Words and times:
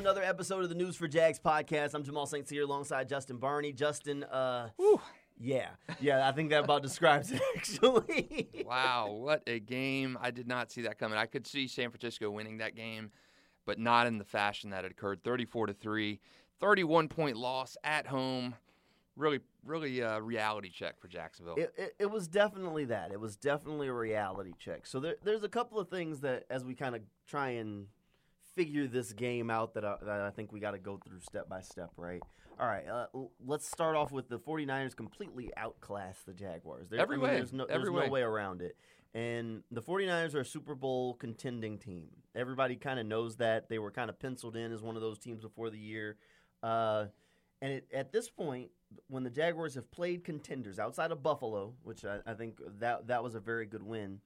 Another 0.00 0.22
episode 0.22 0.62
of 0.62 0.70
the 0.70 0.74
News 0.74 0.96
for 0.96 1.06
Jags 1.06 1.38
podcast. 1.38 1.92
I'm 1.92 2.02
Jamal 2.02 2.24
St. 2.24 2.48
Cyr 2.48 2.62
alongside 2.62 3.06
Justin 3.06 3.36
Barney. 3.36 3.70
Justin, 3.70 4.24
uh, 4.24 4.70
yeah, 5.38 5.68
yeah, 6.00 6.26
I 6.26 6.32
think 6.32 6.48
that 6.50 6.64
about 6.64 6.80
describes 6.82 7.30
it 7.30 7.42
actually. 7.54 8.48
Wow, 8.64 9.10
what 9.10 9.42
a 9.46 9.60
game. 9.60 10.16
I 10.18 10.30
did 10.30 10.48
not 10.48 10.72
see 10.72 10.80
that 10.82 10.98
coming. 10.98 11.18
I 11.18 11.26
could 11.26 11.46
see 11.46 11.68
San 11.68 11.90
Francisco 11.90 12.30
winning 12.30 12.56
that 12.58 12.74
game, 12.74 13.10
but 13.66 13.78
not 13.78 14.06
in 14.06 14.16
the 14.16 14.24
fashion 14.24 14.70
that 14.70 14.86
it 14.86 14.90
occurred. 14.90 15.22
34 15.22 15.66
to 15.66 15.74
3, 15.74 16.18
31 16.60 17.08
point 17.08 17.36
loss 17.36 17.76
at 17.84 18.06
home. 18.06 18.54
Really, 19.16 19.40
really 19.66 20.00
a 20.00 20.18
reality 20.18 20.70
check 20.70 20.98
for 20.98 21.08
Jacksonville. 21.08 21.56
It, 21.56 21.74
it, 21.76 21.94
it 21.98 22.10
was 22.10 22.26
definitely 22.26 22.86
that. 22.86 23.12
It 23.12 23.20
was 23.20 23.36
definitely 23.36 23.88
a 23.88 23.92
reality 23.92 24.54
check. 24.58 24.86
So 24.86 24.98
there, 24.98 25.16
there's 25.22 25.44
a 25.44 25.48
couple 25.48 25.78
of 25.78 25.90
things 25.90 26.20
that, 26.20 26.44
as 26.48 26.64
we 26.64 26.74
kind 26.74 26.94
of 26.94 27.02
try 27.26 27.50
and 27.50 27.88
figure 28.54 28.86
this 28.86 29.12
game 29.12 29.50
out, 29.50 29.74
that 29.74 29.84
I, 29.84 29.96
that 30.02 30.20
I 30.20 30.30
think 30.30 30.52
we 30.52 30.60
got 30.60 30.72
to 30.72 30.78
go 30.78 30.98
through 31.04 31.20
step 31.20 31.48
by 31.48 31.60
step, 31.60 31.90
right? 31.96 32.20
All 32.58 32.66
right, 32.66 32.86
uh, 32.86 33.06
let's 33.46 33.66
start 33.66 33.96
off 33.96 34.12
with 34.12 34.28
the 34.28 34.38
49ers 34.38 34.94
completely 34.94 35.50
outclassed 35.56 36.26
the 36.26 36.34
Jaguars. 36.34 36.88
There, 36.90 37.00
Every 37.00 37.16
way, 37.16 37.30
There's 37.36 37.52
no, 37.54 37.64
every 37.64 37.84
there's 37.84 37.90
way. 37.90 38.06
no 38.06 38.12
way 38.12 38.20
around 38.22 38.60
it. 38.60 38.76
And 39.14 39.62
the 39.70 39.80
49ers 39.82 40.34
are 40.34 40.40
a 40.40 40.44
Super 40.44 40.74
Bowl 40.74 41.14
contending 41.14 41.78
team. 41.78 42.08
Everybody 42.36 42.76
kind 42.76 43.00
of 43.00 43.06
knows 43.06 43.36
that. 43.36 43.68
They 43.68 43.78
were 43.78 43.90
kind 43.90 44.08
of 44.10 44.20
penciled 44.20 44.56
in 44.56 44.72
as 44.72 44.82
one 44.82 44.94
of 44.94 45.02
those 45.02 45.18
teams 45.18 45.42
before 45.42 45.70
the 45.70 45.78
year. 45.78 46.16
Uh, 46.62 47.06
and 47.62 47.72
it, 47.72 47.88
at 47.92 48.12
this 48.12 48.28
point, 48.28 48.70
when 49.08 49.24
the 49.24 49.30
Jaguars 49.30 49.74
have 49.74 49.90
played 49.90 50.22
contenders 50.22 50.78
outside 50.78 51.10
of 51.12 51.22
Buffalo, 51.22 51.74
which 51.82 52.04
I, 52.04 52.18
I 52.26 52.34
think 52.34 52.58
that 52.78 53.08
that 53.08 53.24
was 53.24 53.34
a 53.34 53.40
very 53.40 53.66
good 53.66 53.82
win, 53.82 54.20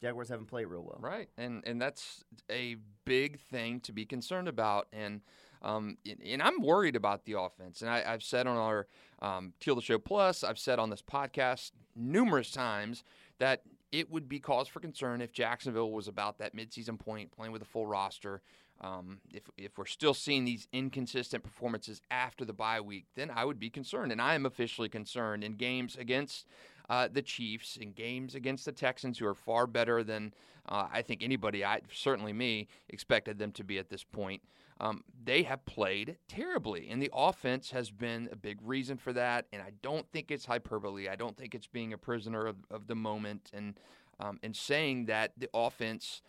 Jaguars 0.00 0.28
haven't 0.28 0.46
played 0.46 0.66
real 0.66 0.82
well. 0.82 0.98
Right, 1.00 1.28
and 1.36 1.62
and 1.66 1.80
that's 1.80 2.24
a 2.50 2.76
big 3.04 3.40
thing 3.40 3.80
to 3.80 3.92
be 3.92 4.04
concerned 4.04 4.48
about, 4.48 4.88
and 4.92 5.20
um, 5.62 5.96
and- 6.24 6.42
I'm 6.42 6.60
worried 6.60 6.96
about 6.96 7.24
the 7.24 7.38
offense. 7.38 7.80
And 7.80 7.90
I, 7.90 8.04
I've 8.06 8.22
said 8.22 8.46
on 8.46 8.56
our 8.56 8.86
um, 9.22 9.52
Teal 9.60 9.74
the 9.74 9.82
Show 9.82 9.98
Plus, 9.98 10.44
I've 10.44 10.58
said 10.58 10.78
on 10.78 10.90
this 10.90 11.02
podcast 11.02 11.72
numerous 11.94 12.50
times 12.50 13.04
that 13.38 13.62
it 13.92 14.10
would 14.10 14.28
be 14.28 14.38
cause 14.38 14.68
for 14.68 14.80
concern 14.80 15.20
if 15.20 15.32
Jacksonville 15.32 15.92
was 15.92 16.08
about 16.08 16.38
that 16.38 16.54
midseason 16.54 16.98
point, 16.98 17.32
playing 17.32 17.52
with 17.52 17.62
a 17.62 17.66
full 17.66 17.86
roster. 17.86 18.42
Um, 18.82 19.20
if 19.32 19.44
if 19.56 19.78
we're 19.78 19.86
still 19.86 20.12
seeing 20.12 20.44
these 20.44 20.68
inconsistent 20.70 21.42
performances 21.42 22.02
after 22.10 22.44
the 22.44 22.52
bye 22.52 22.82
week, 22.82 23.06
then 23.14 23.30
I 23.34 23.46
would 23.46 23.58
be 23.58 23.70
concerned, 23.70 24.12
and 24.12 24.20
I 24.20 24.34
am 24.34 24.44
officially 24.44 24.90
concerned 24.90 25.42
in 25.42 25.52
games 25.52 25.96
against 25.96 26.46
uh, 26.88 27.08
the 27.10 27.22
Chiefs, 27.22 27.76
in 27.76 27.92
games 27.92 28.34
against 28.34 28.64
the 28.64 28.72
Texans, 28.72 29.18
who 29.18 29.26
are 29.26 29.34
far 29.34 29.66
better 29.66 30.02
than 30.02 30.32
uh, 30.68 30.88
I 30.92 31.02
think 31.02 31.22
anybody, 31.22 31.64
I 31.64 31.80
certainly 31.92 32.32
me, 32.32 32.68
expected 32.88 33.38
them 33.38 33.52
to 33.52 33.64
be 33.64 33.78
at 33.78 33.88
this 33.88 34.04
point. 34.04 34.42
Um, 34.78 35.04
they 35.24 35.44
have 35.44 35.64
played 35.64 36.18
terribly, 36.28 36.88
and 36.90 37.00
the 37.00 37.10
offense 37.14 37.70
has 37.70 37.90
been 37.90 38.28
a 38.30 38.36
big 38.36 38.58
reason 38.62 38.98
for 38.98 39.12
that. 39.14 39.46
And 39.52 39.62
I 39.62 39.72
don't 39.80 40.06
think 40.10 40.30
it's 40.30 40.44
hyperbole. 40.44 41.08
I 41.08 41.16
don't 41.16 41.36
think 41.36 41.54
it's 41.54 41.66
being 41.66 41.92
a 41.92 41.98
prisoner 41.98 42.46
of, 42.46 42.56
of 42.70 42.86
the 42.86 42.94
moment 42.94 43.50
and 43.54 43.78
um, 44.18 44.38
and 44.42 44.56
saying 44.56 45.06
that 45.06 45.32
the 45.36 45.48
offense 45.52 46.22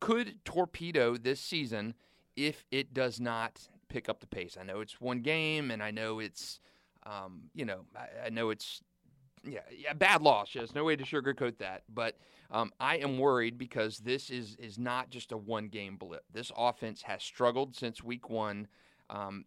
could 0.00 0.44
torpedo 0.44 1.16
this 1.16 1.40
season 1.40 1.94
if 2.36 2.64
it 2.70 2.92
does 2.92 3.20
not 3.20 3.68
pick 3.88 4.08
up 4.08 4.20
the 4.20 4.26
pace. 4.26 4.56
I 4.60 4.64
know 4.64 4.80
it's 4.80 5.00
one 5.00 5.20
game, 5.20 5.70
and 5.70 5.82
I 5.82 5.90
know 5.90 6.18
it's, 6.18 6.58
um, 7.04 7.50
you 7.54 7.64
know, 7.64 7.84
I, 7.94 8.26
I 8.26 8.30
know 8.30 8.50
it's, 8.50 8.82
yeah, 9.44 9.60
yeah, 9.76 9.92
bad 9.92 10.22
loss. 10.22 10.52
There's 10.52 10.74
no 10.74 10.84
way 10.84 10.96
to 10.96 11.04
sugarcoat 11.04 11.58
that. 11.58 11.82
But 11.92 12.16
um, 12.50 12.72
I 12.78 12.96
am 12.96 13.18
worried 13.18 13.58
because 13.58 13.98
this 13.98 14.30
is 14.30 14.56
is 14.56 14.78
not 14.78 15.10
just 15.10 15.32
a 15.32 15.36
one 15.36 15.68
game 15.68 15.96
blip. 15.96 16.24
This 16.32 16.52
offense 16.56 17.02
has 17.02 17.22
struggled 17.22 17.74
since 17.74 18.02
week 18.02 18.30
one. 18.30 18.68
Um, 19.10 19.44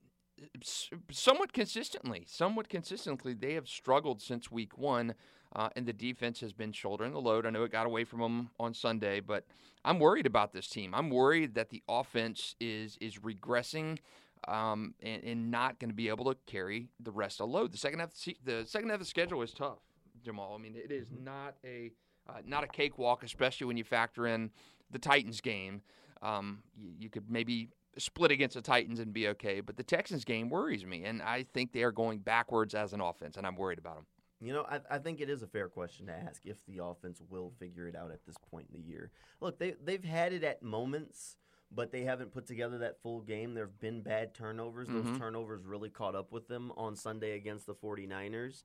somewhat 1.12 1.54
consistently, 1.54 2.26
somewhat 2.28 2.68
consistently, 2.68 3.34
they 3.34 3.54
have 3.54 3.70
struggled 3.70 4.22
since 4.22 4.52
week 4.52 4.78
one, 4.78 5.14
uh, 5.56 5.70
and 5.76 5.86
the 5.86 5.94
defense 5.94 6.42
has 6.42 6.52
been 6.52 6.74
shouldering 6.74 7.14
the 7.14 7.22
load. 7.22 7.46
I 7.46 7.52
know 7.52 7.64
it 7.64 7.72
got 7.72 7.86
away 7.86 8.04
from 8.04 8.20
them 8.20 8.50
on 8.60 8.74
Sunday, 8.74 9.22
but 9.22 9.46
I'm 9.86 10.00
worried 10.00 10.26
about 10.26 10.52
this 10.52 10.68
team. 10.68 10.94
I'm 10.94 11.10
worried 11.10 11.56
that 11.56 11.70
the 11.70 11.84
offense 11.88 12.56
is 12.60 12.98
is 13.00 13.20
regressing. 13.20 14.00
Um, 14.48 14.94
and, 15.02 15.24
and 15.24 15.50
not 15.50 15.80
going 15.80 15.90
to 15.90 15.96
be 15.96 16.08
able 16.10 16.26
to 16.26 16.38
carry 16.46 16.90
the 17.00 17.10
rest 17.10 17.42
of 17.42 17.50
the 17.50 17.54
load. 17.58 17.72
The 17.72 17.80
second 17.80 18.00
half, 18.00 18.10
of 18.10 18.24
the 18.24 18.36
the 18.44 18.66
second 18.66 18.90
half 18.90 18.96
of 18.96 19.00
the 19.00 19.06
schedule 19.06 19.42
is 19.42 19.52
tough, 19.54 19.80
Jamal. 20.24 20.54
I 20.54 20.62
mean, 20.62 20.76
it 20.76 20.92
is 20.92 21.08
not 21.12 21.56
a 21.66 21.92
uh, 22.30 22.42
not 22.46 22.64
a 22.64 22.68
cakewalk, 22.68 23.24
especially 23.24 23.66
when 23.66 23.78
you 23.78 23.84
factor 23.84 24.28
in 24.28 24.52
the 24.92 25.00
Titans 25.00 25.42
game. 25.42 25.82
Um, 26.22 26.64
you, 26.76 26.92
you 27.00 27.10
could 27.10 27.30
maybe 27.30 27.70
split 27.98 28.32
against 28.32 28.56
the 28.56 28.62
Titans 28.62 29.00
and 29.00 29.14
be 29.14 29.28
okay, 29.30 29.62
but 29.62 29.78
the 29.78 29.84
Texans 29.84 30.26
game 30.26 30.50
worries 30.50 30.86
me, 30.86 31.04
and 31.06 31.22
I 31.22 31.46
think 31.54 31.72
they 31.72 31.84
are 31.84 31.92
going 31.92 32.20
backwards 32.20 32.76
as 32.76 32.94
an 32.94 33.02
offense, 33.02 33.38
and 33.38 33.48
I'm 33.48 33.56
worried 33.56 33.80
about 33.80 33.96
them. 33.96 34.06
You 34.42 34.54
know, 34.54 34.66
I, 34.70 34.80
I 34.90 34.98
think 35.00 35.22
it 35.22 35.30
is 35.30 35.44
a 35.44 35.48
fair 35.48 35.70
question 35.70 36.08
to 36.08 36.14
ask 36.14 36.42
if 36.46 36.58
the 36.66 36.84
offense 36.84 37.22
will 37.30 37.54
figure 37.58 37.88
it 37.88 37.96
out 37.96 38.12
at 38.12 38.26
this 38.26 38.36
point 38.52 38.68
in 38.74 38.80
the 38.80 38.86
year. 38.86 39.12
Look, 39.40 39.60
they 39.60 39.76
they've 39.84 40.04
had 40.04 40.34
it 40.34 40.44
at 40.44 40.62
moments, 40.62 41.38
but 41.72 41.92
they 41.92 42.04
haven't 42.04 42.32
put 42.32 42.46
together 42.46 42.78
that 42.80 43.02
full 43.02 43.22
game. 43.22 43.54
There 43.54 43.66
have 43.66 43.80
been 43.80 44.02
bad 44.02 44.34
turnovers. 44.34 44.88
Those 44.88 45.06
Mhm. 45.06 45.18
turnovers 45.18 45.66
really 45.66 45.90
caught 45.90 46.16
up 46.16 46.32
with 46.32 46.48
them 46.48 46.72
on 46.78 46.96
Sunday 46.96 47.36
against 47.36 47.66
the 47.66 47.76
49ers. 47.76 48.64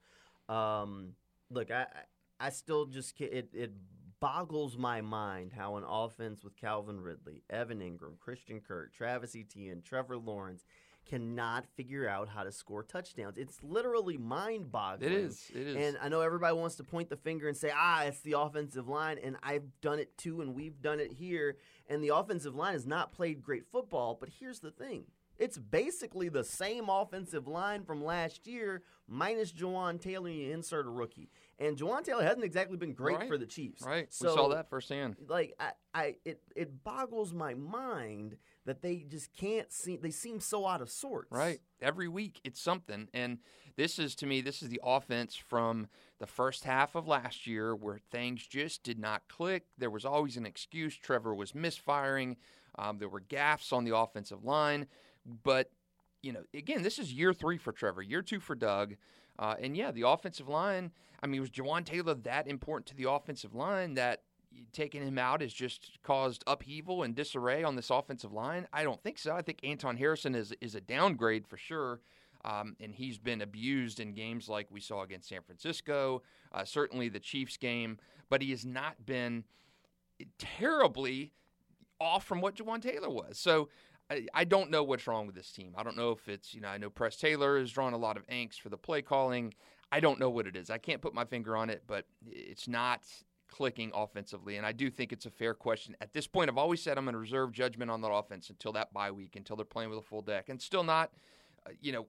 Um, 0.48 1.16
look, 1.50 1.70
I 1.70 1.86
I 2.38 2.50
still 2.50 2.86
just 2.86 3.20
it 3.20 3.50
it 3.52 3.72
boggles 4.20 4.76
my 4.76 5.00
mind 5.00 5.52
how 5.52 5.76
an 5.76 5.84
offense 5.84 6.44
with 6.44 6.56
Calvin 6.56 7.00
Ridley, 7.00 7.42
Evan 7.48 7.80
Engram, 7.80 8.18
Christian 8.18 8.60
Kirk, 8.60 8.92
Travis 8.92 9.34
Etienne, 9.34 9.82
Trevor 9.82 10.16
Lawrence 10.18 10.64
cannot 11.10 11.66
figure 11.76 12.08
out 12.08 12.28
how 12.28 12.44
to 12.44 12.52
score 12.52 12.82
touchdowns. 12.84 13.36
It's 13.36 13.58
literally 13.62 14.16
mind-boggling. 14.16 15.10
It 15.10 15.16
is. 15.16 15.50
It 15.54 15.66
is. 15.66 15.76
And 15.76 15.98
I 16.00 16.08
know 16.08 16.20
everybody 16.20 16.54
wants 16.56 16.76
to 16.76 16.84
point 16.84 17.08
the 17.10 17.16
finger 17.16 17.48
and 17.48 17.56
say, 17.56 17.72
ah, 17.74 18.04
it's 18.04 18.20
the 18.20 18.38
offensive 18.38 18.88
line. 18.88 19.18
And 19.22 19.36
I've 19.42 19.64
done 19.80 19.98
it 19.98 20.16
too, 20.16 20.40
and 20.40 20.54
we've 20.54 20.80
done 20.80 21.00
it 21.00 21.12
here. 21.12 21.56
And 21.88 22.02
the 22.04 22.14
offensive 22.14 22.54
line 22.54 22.74
has 22.74 22.86
not 22.86 23.12
played 23.12 23.42
great 23.42 23.66
football. 23.70 24.16
But 24.18 24.30
here's 24.38 24.60
the 24.60 24.70
thing 24.70 25.04
it's 25.36 25.58
basically 25.58 26.28
the 26.28 26.44
same 26.44 26.88
offensive 26.88 27.48
line 27.48 27.82
from 27.82 28.04
last 28.04 28.46
year, 28.46 28.82
minus 29.08 29.50
Jawaan 29.52 29.98
Taylor, 30.00 30.28
and 30.28 30.38
you 30.38 30.52
insert 30.52 30.86
a 30.86 30.90
rookie. 30.90 31.30
And 31.58 31.76
Jawaan 31.78 32.04
Taylor 32.04 32.22
hasn't 32.22 32.44
exactly 32.44 32.76
been 32.76 32.92
great 32.92 33.16
Right. 33.16 33.28
for 33.28 33.38
the 33.38 33.46
Chiefs. 33.46 33.82
right. 33.82 34.12
So, 34.12 34.28
we 34.28 34.34
saw 34.34 34.48
that 34.48 34.68
firsthand. 34.70 35.16
Like 35.28 35.54
I, 35.58 35.72
I 35.94 36.14
it, 36.24 36.40
it 36.54 36.84
boggles 36.84 37.32
my 37.32 37.54
mind 37.54 38.36
that 38.70 38.82
they 38.82 39.04
just 39.10 39.34
can't 39.36 39.72
see 39.72 39.96
they 39.96 40.12
seem 40.12 40.38
so 40.38 40.64
out 40.64 40.80
of 40.80 40.88
sorts. 40.88 41.32
Right. 41.32 41.58
Every 41.82 42.06
week 42.06 42.40
it's 42.44 42.60
something. 42.60 43.08
And 43.12 43.38
this 43.76 43.98
is 43.98 44.14
to 44.16 44.26
me, 44.26 44.40
this 44.40 44.62
is 44.62 44.68
the 44.68 44.80
offense 44.84 45.34
from 45.34 45.88
the 46.20 46.26
first 46.28 46.62
half 46.62 46.94
of 46.94 47.08
last 47.08 47.48
year 47.48 47.74
where 47.74 47.98
things 48.12 48.46
just 48.46 48.84
did 48.84 48.96
not 48.96 49.22
click. 49.28 49.64
There 49.76 49.90
was 49.90 50.04
always 50.04 50.36
an 50.36 50.46
excuse. 50.46 50.96
Trevor 50.96 51.34
was 51.34 51.52
misfiring. 51.52 52.36
Um, 52.78 52.98
there 52.98 53.08
were 53.08 53.20
gaffes 53.20 53.72
on 53.72 53.82
the 53.82 53.96
offensive 53.96 54.44
line. 54.44 54.86
But, 55.42 55.72
you 56.22 56.32
know, 56.32 56.44
again, 56.54 56.84
this 56.84 57.00
is 57.00 57.12
year 57.12 57.34
three 57.34 57.58
for 57.58 57.72
Trevor, 57.72 58.02
year 58.02 58.22
two 58.22 58.38
for 58.38 58.54
Doug. 58.54 58.94
Uh, 59.36 59.56
and 59.60 59.76
yeah, 59.76 59.90
the 59.90 60.06
offensive 60.06 60.48
line, 60.48 60.92
I 61.24 61.26
mean, 61.26 61.40
was 61.40 61.50
Jawaan 61.50 61.84
Taylor 61.84 62.14
that 62.14 62.46
important 62.46 62.86
to 62.86 62.94
the 62.94 63.10
offensive 63.10 63.52
line 63.52 63.94
that 63.94 64.22
taking 64.72 65.02
him 65.02 65.18
out 65.18 65.40
has 65.40 65.52
just 65.52 65.98
caused 66.02 66.44
upheaval 66.46 67.02
and 67.02 67.14
disarray 67.14 67.62
on 67.64 67.76
this 67.76 67.90
offensive 67.90 68.32
line? 68.32 68.66
I 68.72 68.82
don't 68.82 69.02
think 69.02 69.18
so. 69.18 69.34
I 69.34 69.42
think 69.42 69.60
Anton 69.62 69.96
Harrison 69.96 70.34
is 70.34 70.52
is 70.60 70.74
a 70.74 70.80
downgrade 70.80 71.46
for 71.46 71.56
sure. 71.56 72.00
Um, 72.44 72.74
and 72.80 72.94
he's 72.94 73.18
been 73.18 73.42
abused 73.42 74.00
in 74.00 74.14
games 74.14 74.48
like 74.48 74.68
we 74.70 74.80
saw 74.80 75.02
against 75.02 75.28
San 75.28 75.42
Francisco, 75.42 76.22
uh, 76.52 76.64
certainly 76.64 77.10
the 77.10 77.20
Chiefs 77.20 77.58
game, 77.58 77.98
but 78.30 78.40
he 78.40 78.50
has 78.50 78.64
not 78.64 79.04
been 79.04 79.44
terribly 80.38 81.32
off 82.00 82.24
from 82.24 82.40
what 82.40 82.56
Jawaan 82.56 82.80
Taylor 82.80 83.10
was. 83.10 83.38
So 83.38 83.68
I, 84.10 84.26
I 84.32 84.44
don't 84.44 84.70
know 84.70 84.82
what's 84.82 85.06
wrong 85.06 85.26
with 85.26 85.34
this 85.34 85.52
team. 85.52 85.74
I 85.76 85.82
don't 85.82 85.96
know 85.96 86.12
if 86.12 86.28
it's, 86.28 86.54
you 86.54 86.60
know, 86.60 86.68
I 86.68 86.78
know 86.78 86.88
Press 86.88 87.16
Taylor 87.16 87.58
has 87.58 87.70
drawn 87.70 87.92
a 87.92 87.98
lot 87.98 88.16
of 88.16 88.26
angst 88.28 88.60
for 88.60 88.70
the 88.70 88.78
play 88.78 89.02
calling. 89.02 89.52
I 89.92 90.00
don't 90.00 90.18
know 90.18 90.30
what 90.30 90.46
it 90.46 90.56
is. 90.56 90.70
I 90.70 90.78
can't 90.78 91.02
put 91.02 91.14
my 91.14 91.24
finger 91.24 91.56
on 91.56 91.68
it, 91.68 91.82
but 91.86 92.06
it's 92.26 92.68
not 92.68 93.02
clicking 93.50 93.90
offensively. 93.94 94.56
And 94.56 94.64
I 94.64 94.72
do 94.72 94.90
think 94.90 95.12
it's 95.12 95.26
a 95.26 95.30
fair 95.30 95.54
question. 95.54 95.96
At 96.00 96.12
this 96.12 96.26
point, 96.26 96.48
I've 96.48 96.58
always 96.58 96.82
said 96.82 96.96
I'm 96.96 97.04
going 97.04 97.14
to 97.14 97.18
reserve 97.18 97.52
judgment 97.52 97.90
on 97.90 98.00
that 98.02 98.12
offense 98.12 98.50
until 98.50 98.72
that 98.72 98.92
bye 98.92 99.10
week, 99.10 99.36
until 99.36 99.56
they're 99.56 99.64
playing 99.64 99.90
with 99.90 99.98
a 99.98 100.02
full 100.02 100.22
deck. 100.22 100.48
And 100.48 100.60
still 100.60 100.84
not, 100.84 101.10
uh, 101.66 101.70
you 101.80 101.92
know, 101.92 102.06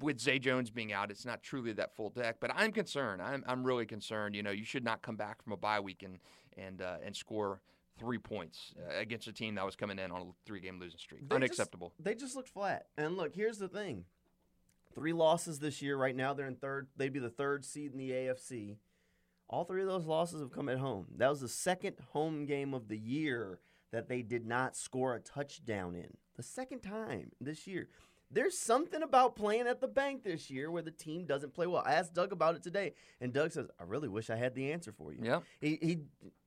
with 0.00 0.20
Zay 0.20 0.38
Jones 0.38 0.70
being 0.70 0.92
out, 0.92 1.10
it's 1.10 1.24
not 1.24 1.42
truly 1.42 1.72
that 1.72 1.96
full 1.96 2.10
deck. 2.10 2.36
But 2.40 2.52
I'm 2.54 2.72
concerned. 2.72 3.22
I'm, 3.22 3.42
I'm 3.46 3.64
really 3.64 3.86
concerned. 3.86 4.34
You 4.34 4.42
know, 4.42 4.50
you 4.50 4.64
should 4.64 4.84
not 4.84 5.02
come 5.02 5.16
back 5.16 5.42
from 5.42 5.52
a 5.52 5.56
bye 5.56 5.80
week 5.80 6.02
and, 6.02 6.18
and, 6.56 6.82
uh, 6.82 6.96
and 7.04 7.16
score 7.16 7.60
three 7.98 8.18
points 8.18 8.74
uh, 8.78 8.98
against 8.98 9.26
a 9.26 9.32
team 9.32 9.54
that 9.54 9.64
was 9.64 9.76
coming 9.76 9.98
in 9.98 10.10
on 10.10 10.20
a 10.20 10.24
three 10.44 10.60
game 10.60 10.78
losing 10.78 10.98
streak. 10.98 11.28
They 11.28 11.36
Unacceptable. 11.36 11.92
Just, 11.96 12.04
they 12.04 12.14
just 12.14 12.36
looked 12.36 12.48
flat. 12.48 12.86
And 12.96 13.16
look, 13.16 13.34
here's 13.34 13.58
the 13.58 13.68
thing 13.68 14.04
three 14.94 15.12
losses 15.12 15.58
this 15.58 15.82
year. 15.82 15.96
Right 15.96 16.14
now, 16.14 16.34
they're 16.34 16.46
in 16.46 16.56
third. 16.56 16.88
They'd 16.96 17.12
be 17.12 17.18
the 17.18 17.30
third 17.30 17.64
seed 17.64 17.92
in 17.92 17.98
the 17.98 18.10
AFC. 18.10 18.76
All 19.52 19.64
three 19.64 19.82
of 19.82 19.88
those 19.88 20.06
losses 20.06 20.40
have 20.40 20.50
come 20.50 20.70
at 20.70 20.78
home. 20.78 21.06
That 21.18 21.28
was 21.28 21.42
the 21.42 21.48
second 21.48 21.96
home 22.12 22.46
game 22.46 22.72
of 22.72 22.88
the 22.88 22.96
year 22.96 23.60
that 23.92 24.08
they 24.08 24.22
did 24.22 24.46
not 24.46 24.74
score 24.74 25.14
a 25.14 25.20
touchdown 25.20 25.94
in. 25.94 26.16
The 26.36 26.42
second 26.42 26.80
time 26.80 27.32
this 27.38 27.66
year. 27.66 27.88
There's 28.30 28.56
something 28.56 29.02
about 29.02 29.36
playing 29.36 29.66
at 29.66 29.82
the 29.82 29.88
bank 29.88 30.24
this 30.24 30.50
year 30.50 30.70
where 30.70 30.80
the 30.80 30.90
team 30.90 31.26
doesn't 31.26 31.52
play 31.52 31.66
well. 31.66 31.82
I 31.84 31.92
asked 31.92 32.14
Doug 32.14 32.32
about 32.32 32.56
it 32.56 32.62
today, 32.62 32.94
and 33.20 33.30
Doug 33.30 33.52
says, 33.52 33.68
"I 33.78 33.82
really 33.82 34.08
wish 34.08 34.30
I 34.30 34.36
had 34.36 34.54
the 34.54 34.72
answer 34.72 34.90
for 34.90 35.12
you." 35.12 35.20
Yeah, 35.22 35.40
he, 35.60 35.78
he 35.82 35.98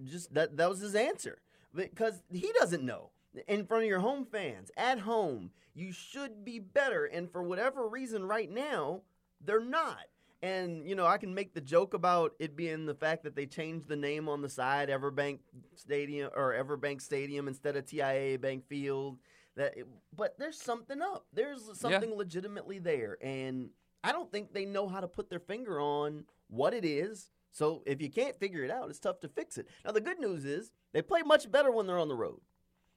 just 0.03 0.33
that 0.33 0.57
that 0.57 0.67
was 0.67 0.79
his 0.79 0.95
answer 0.95 1.43
because 1.75 2.23
he 2.31 2.51
doesn't 2.59 2.83
know. 2.83 3.11
In 3.47 3.67
front 3.67 3.83
of 3.83 3.89
your 3.89 3.99
home 3.99 4.25
fans, 4.25 4.71
at 4.77 4.97
home, 4.97 5.51
you 5.75 5.91
should 5.91 6.43
be 6.43 6.57
better, 6.57 7.05
and 7.05 7.29
for 7.29 7.43
whatever 7.43 7.87
reason, 7.87 8.25
right 8.25 8.49
now, 8.49 9.01
they're 9.39 9.63
not. 9.63 10.07
And 10.45 10.87
you 10.87 10.93
know, 10.93 11.07
I 11.07 11.17
can 11.17 11.33
make 11.33 11.55
the 11.55 11.61
joke 11.61 11.95
about 11.95 12.33
it 12.37 12.55
being 12.55 12.85
the 12.85 12.93
fact 12.93 13.23
that 13.23 13.35
they 13.35 13.47
changed 13.47 13.87
the 13.87 13.95
name 13.95 14.29
on 14.29 14.43
the 14.43 14.49
side, 14.49 14.89
Everbank 14.89 15.39
Stadium 15.73 16.29
or 16.35 16.53
Everbank 16.53 17.01
Stadium 17.01 17.47
instead 17.47 17.75
of 17.75 17.85
TIAA 17.85 18.39
Bank 18.39 18.67
Field. 18.67 19.17
That, 19.55 19.75
it, 19.75 19.87
but 20.15 20.37
there's 20.37 20.61
something 20.61 21.01
up. 21.01 21.25
There's 21.33 21.63
something 21.79 22.11
yeah. 22.11 22.15
legitimately 22.15 22.77
there, 22.77 23.17
and 23.23 23.69
I 24.03 24.11
don't 24.11 24.31
think 24.31 24.53
they 24.53 24.65
know 24.65 24.87
how 24.87 24.99
to 24.99 25.07
put 25.07 25.31
their 25.31 25.39
finger 25.39 25.81
on 25.81 26.25
what 26.47 26.75
it 26.75 26.85
is. 26.85 27.31
So 27.51 27.81
if 27.87 27.99
you 27.99 28.11
can't 28.11 28.37
figure 28.39 28.63
it 28.63 28.69
out, 28.69 28.89
it's 28.91 28.99
tough 28.99 29.21
to 29.21 29.27
fix 29.27 29.57
it. 29.57 29.67
Now 29.83 29.93
the 29.93 30.01
good 30.01 30.19
news 30.19 30.45
is 30.45 30.69
they 30.93 31.01
play 31.01 31.23
much 31.23 31.51
better 31.51 31.71
when 31.71 31.87
they're 31.87 31.97
on 31.97 32.09
the 32.09 32.15
road. 32.15 32.41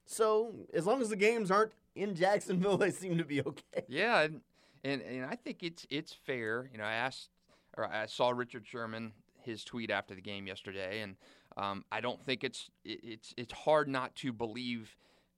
So 0.05 0.67
as 0.71 0.85
long 0.85 1.01
as 1.01 1.09
the 1.09 1.15
games 1.15 1.49
aren't 1.49 1.71
in 1.95 2.13
Jacksonville, 2.13 2.77
they 2.83 2.91
seem 2.91 3.17
to 3.17 3.25
be 3.25 3.41
okay. 3.41 3.85
Yeah, 3.87 4.21
and 4.21 4.41
and, 4.83 5.01
and 5.01 5.25
I 5.25 5.35
think 5.35 5.63
it's 5.63 5.87
it's 5.89 6.13
fair. 6.13 6.69
You 6.71 6.77
know, 6.77 6.83
I 6.83 6.93
asked 6.93 7.29
or 7.79 7.85
I 7.91 8.05
saw 8.05 8.29
Richard 8.29 8.67
Sherman 8.67 9.13
his 9.41 9.63
tweet 9.63 9.89
after 9.89 10.13
the 10.13 10.21
game 10.21 10.47
yesterday, 10.47 11.01
and 11.01 11.15
um, 11.57 11.85
I 11.91 12.01
don't 12.01 12.23
think 12.25 12.43
it's 12.43 12.69
it's 12.83 13.33
it's 13.37 13.53
hard 13.53 13.87
not 13.87 14.15
to 14.17 14.33
believe 14.33 14.95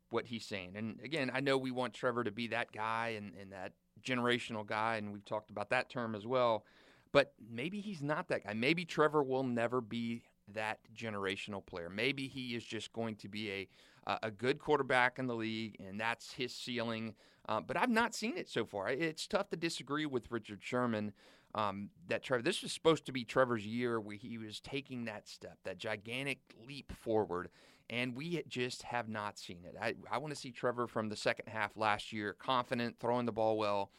what 0.10 0.26
he's 0.26 0.46
saying. 0.46 0.74
And 0.76 1.00
again, 1.04 1.32
I 1.34 1.40
know 1.40 1.58
we 1.58 1.72
want 1.72 1.94
Trevor 1.94 2.24
to 2.24 2.32
be 2.32 2.48
that 2.48 2.72
guy 2.72 3.14
and, 3.18 3.34
and 3.40 3.52
that 3.54 3.74
generational 4.04 4.66
guy, 4.66 4.98
and 4.98 5.14
we've 5.14 5.24
talked 5.24 5.52
about 5.52 5.70
that 5.70 5.90
term 5.90 6.16
as 6.16 6.28
well. 6.28 6.66
But 7.14 7.34
maybe 7.50 7.80
he's 7.80 8.02
not 8.02 8.28
that 8.30 8.46
guy. 8.46 8.54
Maybe 8.54 8.86
Trevor 8.86 9.24
will 9.24 9.44
never 9.44 9.82
be 9.82 10.24
that 10.54 10.80
generational 10.96 11.66
player. 11.66 11.90
Maybe 11.90 12.28
he 12.28 12.56
is 12.56 12.64
just 12.64 12.92
going 12.94 13.16
to 13.18 13.30
be 13.30 13.52
a 13.52 13.68
a 14.08 14.32
good 14.32 14.60
quarterback 14.60 15.20
in 15.20 15.28
the 15.28 15.36
league, 15.36 15.78
and 15.80 16.00
that's 16.00 16.34
his 16.34 16.54
ceiling. 16.54 17.16
Uh, 17.48 17.60
but 17.60 17.78
I've 17.78 17.90
not 17.90 18.14
seen 18.14 18.38
it 18.38 18.50
so 18.50 18.66
far. 18.66 18.90
It's 18.90 19.28
tough 19.28 19.50
to 19.50 19.58
disagree 19.58 20.06
with 20.06 20.32
Richard 20.32 20.60
Sherman 20.62 21.12
um, 21.56 21.90
that 22.08 22.24
Trevor. 22.24 22.44
This 22.44 22.62
was 22.62 22.72
supposed 22.72 23.06
to 23.06 23.12
be 23.12 23.24
Trevor's 23.24 23.66
year 23.66 24.00
where 24.00 24.16
he 24.16 24.38
was 24.38 24.60
taking 24.60 25.06
that 25.06 25.28
step, 25.28 25.58
that 25.64 25.78
gigantic 25.78 26.40
leap 26.68 26.92
forward, 26.92 27.50
and 27.90 28.16
we 28.16 28.42
just 28.48 28.84
have 28.84 29.10
not 29.10 29.38
seen 29.38 29.66
it. 29.66 29.76
I, 29.82 29.96
I 30.10 30.18
want 30.18 30.34
to 30.34 30.40
see 30.40 30.52
Trevor 30.52 30.88
from 30.88 31.10
the 31.10 31.16
second 31.16 31.50
half 31.50 31.76
last 31.76 32.14
year, 32.14 32.34
confident, 32.34 32.98
throwing 33.00 33.26
the 33.26 33.32
ball 33.32 33.58
well, 33.58 33.92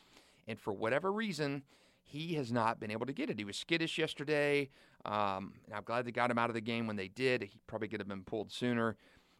and 0.49 0.59
for 0.59 0.73
whatever 0.73 1.13
reason, 1.13 1.63
he 2.05 2.35
has 2.35 2.53
not 2.53 2.81
been 2.81 2.91
able 2.91 3.07
to 3.07 3.13
get 3.13 3.31
it. 3.31 3.39
He 3.39 3.45
was 3.45 3.57
skittish 3.57 3.99
yesterday, 3.99 4.71
um, 5.05 5.55
and 5.67 5.75
I'm 5.75 5.85
glad 5.85 6.05
they 6.05 6.13
got 6.13 6.31
him 6.31 6.39
out 6.39 6.51
of 6.51 6.55
the 6.55 6.61
game 6.61 6.87
when 6.87 6.97
they 6.97 7.09
did. 7.09 7.43
He 7.43 7.61
probably 7.67 7.89
could 7.89 8.01
have 8.01 8.09
been 8.09 8.25
pulled 8.25 8.53
sooner. 8.53 8.97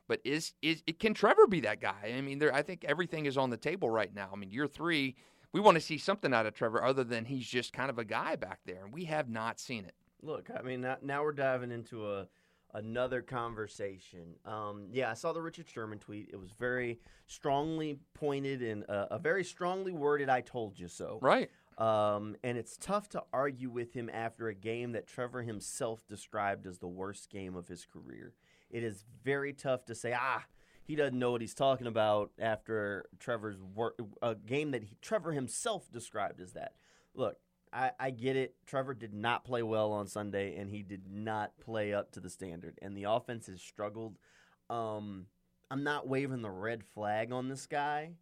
But 0.09 0.21
is 0.25 0.53
is 0.63 0.83
it 0.87 0.99
can 0.99 1.15
Trevor 1.15 1.47
be 1.47 1.61
that 1.61 1.81
guy? 1.81 2.15
I 2.17 2.21
mean, 2.21 2.39
there, 2.39 2.55
I 2.55 2.63
think 2.63 2.85
everything 2.85 3.27
is 3.27 3.37
on 3.37 3.51
the 3.51 3.57
table 3.57 3.89
right 3.89 4.13
now. 4.15 4.31
I 4.33 4.37
mean, 4.37 4.51
year 4.51 4.67
three, 4.67 5.17
we 5.53 5.61
want 5.61 5.77
to 5.77 5.81
see 5.81 5.99
something 5.99 6.35
out 6.35 6.47
of 6.47 6.55
Trevor 6.55 6.85
other 6.85 7.05
than 7.05 7.25
he's 7.25 7.47
just 7.47 7.73
kind 7.73 7.91
of 7.91 7.99
a 7.99 8.05
guy 8.05 8.37
back 8.37 8.61
there, 8.67 8.85
and 8.85 8.93
we 8.93 9.05
have 9.05 9.29
not 9.29 9.61
seen 9.61 9.85
it. 9.85 9.95
Look, 10.23 10.51
I 10.57 10.63
mean, 10.63 10.87
now, 11.03 11.23
we're 11.23 11.33
diving 11.33 11.73
into 11.73 12.11
a 12.11 12.29
another 12.75 13.21
conversation. 13.21 14.35
Um, 14.47 14.87
yeah, 14.93 15.11
I 15.11 15.15
saw 15.15 15.33
the 15.33 15.43
Richard 15.43 15.69
Sherman 15.69 15.99
tweet. 15.99 16.31
It 16.33 16.37
was 16.41 16.51
very 16.59 17.01
strongly 17.27 17.99
pointed 18.15 18.63
and 18.63 18.89
uh, 18.89 19.09
a 19.11 19.19
very 19.19 19.45
strongly 19.45 19.93
worded 19.93 20.29
"I 20.29 20.41
told 20.41 20.79
you 20.79 20.89
so." 20.89 21.19
Right. 21.21 21.51
Um, 21.79 22.37
and 22.45 22.59
it's 22.59 22.77
tough 22.77 23.09
to 23.11 23.23
argue 23.33 23.71
with 23.71 23.95
him 23.95 24.11
after 24.13 24.49
a 24.49 24.55
game 24.55 24.93
that 24.93 25.07
Trevor 25.07 25.43
himself 25.43 26.07
described 26.07 26.67
as 26.67 26.79
the 26.79 26.89
worst 26.89 27.31
game 27.31 27.57
of 27.57 27.67
his 27.67 27.87
career. 27.87 28.35
It 28.73 28.83
is 28.83 29.05
very 29.23 29.53
tough 29.53 29.85
to 29.85 29.95
say, 29.95 30.17
ah, 30.19 30.45
he 30.85 30.97
doesn't 30.97 31.19
know 31.19 31.31
what 31.31 31.41
he's 31.41 31.55
talking 31.55 31.87
about 31.87 32.31
after 32.41 33.07
Trevor's 33.21 33.59
work, 33.75 34.01
a 34.21 34.35
game 34.35 34.73
that 34.73 34.83
he, 34.83 34.97
Trevor 35.01 35.33
himself 35.33 35.93
described 35.93 36.41
as 36.41 36.55
that. 36.55 36.75
Look, 37.15 37.37
I, 37.73 37.93
I 38.01 38.11
get 38.11 38.37
it. 38.37 38.57
Trevor 38.67 38.95
did 38.95 39.15
not 39.15 39.45
play 39.45 39.63
well 39.63 39.93
on 39.93 40.07
Sunday, 40.09 40.57
and 40.57 40.71
he 40.71 40.83
did 40.83 41.03
not 41.11 41.53
play 41.61 41.95
up 41.95 42.11
to 42.13 42.21
the 42.21 42.31
standard. 42.31 42.79
And 42.83 42.97
the 42.97 43.05
offense 43.05 43.47
has 43.47 43.61
struggled. 43.63 44.19
Um, 44.69 45.27
I'm 45.71 45.85
not 45.85 46.09
waving 46.09 46.43
the 46.43 46.51
red 46.51 46.83
flag 46.83 47.33
on 47.33 47.49
this 47.49 47.67
guy. 47.67 48.13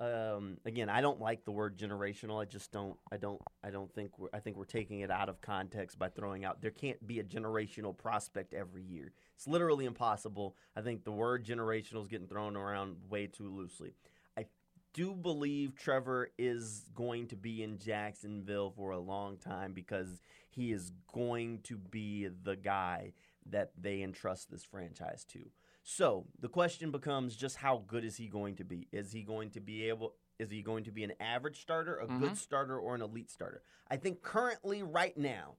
Um, 0.00 0.56
again, 0.64 0.88
I 0.88 1.02
don't 1.02 1.20
like 1.20 1.44
the 1.44 1.50
word 1.50 1.76
generational. 1.76 2.40
I 2.40 2.46
just 2.46 2.72
don't. 2.72 2.96
I 3.12 3.18
don't. 3.18 3.40
I 3.62 3.70
don't 3.70 3.92
think. 3.92 4.18
We're, 4.18 4.30
I 4.32 4.38
think 4.40 4.56
we're 4.56 4.64
taking 4.64 5.00
it 5.00 5.10
out 5.10 5.28
of 5.28 5.42
context 5.42 5.98
by 5.98 6.08
throwing 6.08 6.44
out. 6.44 6.62
There 6.62 6.70
can't 6.70 7.06
be 7.06 7.20
a 7.20 7.24
generational 7.24 7.96
prospect 7.96 8.54
every 8.54 8.82
year. 8.82 9.12
It's 9.36 9.46
literally 9.46 9.84
impossible. 9.84 10.56
I 10.74 10.80
think 10.80 11.04
the 11.04 11.12
word 11.12 11.44
generational 11.44 12.00
is 12.00 12.08
getting 12.08 12.28
thrown 12.28 12.56
around 12.56 12.96
way 13.10 13.26
too 13.26 13.50
loosely. 13.50 13.92
I 14.38 14.46
do 14.94 15.14
believe 15.14 15.76
Trevor 15.76 16.30
is 16.38 16.86
going 16.94 17.28
to 17.28 17.36
be 17.36 17.62
in 17.62 17.78
Jacksonville 17.78 18.70
for 18.70 18.92
a 18.92 18.98
long 18.98 19.36
time 19.36 19.74
because 19.74 20.22
he 20.48 20.72
is 20.72 20.92
going 21.12 21.60
to 21.64 21.76
be 21.76 22.28
the 22.42 22.56
guy 22.56 23.12
that 23.50 23.72
they 23.78 24.02
entrust 24.02 24.50
this 24.50 24.64
franchise 24.64 25.24
to. 25.24 25.40
So 25.82 26.26
the 26.40 26.48
question 26.48 26.90
becomes 26.90 27.36
just 27.36 27.56
how 27.56 27.84
good 27.86 28.04
is 28.04 28.16
he 28.16 28.28
going 28.28 28.56
to 28.56 28.64
be? 28.64 28.88
Is 28.92 29.12
he 29.12 29.22
going 29.22 29.50
to 29.50 29.60
be 29.60 29.88
able? 29.88 30.14
Is 30.38 30.50
he 30.50 30.62
going 30.62 30.84
to 30.84 30.90
be 30.90 31.04
an 31.04 31.12
average 31.20 31.60
starter, 31.60 31.96
a 31.96 32.06
mm-hmm. 32.06 32.20
good 32.20 32.36
starter, 32.36 32.78
or 32.78 32.94
an 32.94 33.02
elite 33.02 33.30
starter? 33.30 33.62
I 33.90 33.96
think 33.96 34.22
currently, 34.22 34.82
right 34.82 35.16
now, 35.16 35.56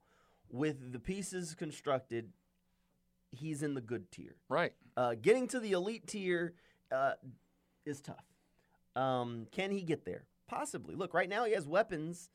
with 0.50 0.92
the 0.92 1.00
pieces 1.00 1.54
constructed, 1.56 2.30
he's 3.32 3.64
in 3.64 3.74
the 3.74 3.82
good 3.82 4.12
tier. 4.12 4.36
Right. 4.50 4.74
Uh, 4.96 5.16
getting 5.20 5.48
to 5.50 5.60
the 5.60 5.72
elite 5.72 6.08
tier 6.08 6.54
uh, 6.92 7.14
is 7.86 8.02
tough. 8.02 8.26
Um, 8.96 9.48
can 9.52 9.72
he 9.72 9.82
get 9.82 10.06
there? 10.06 10.26
Possibly. 10.48 10.96
Look, 10.96 11.14
right 11.14 11.30
now 11.30 11.46
he 11.46 11.54
has 11.54 11.68
weapons, 11.68 12.30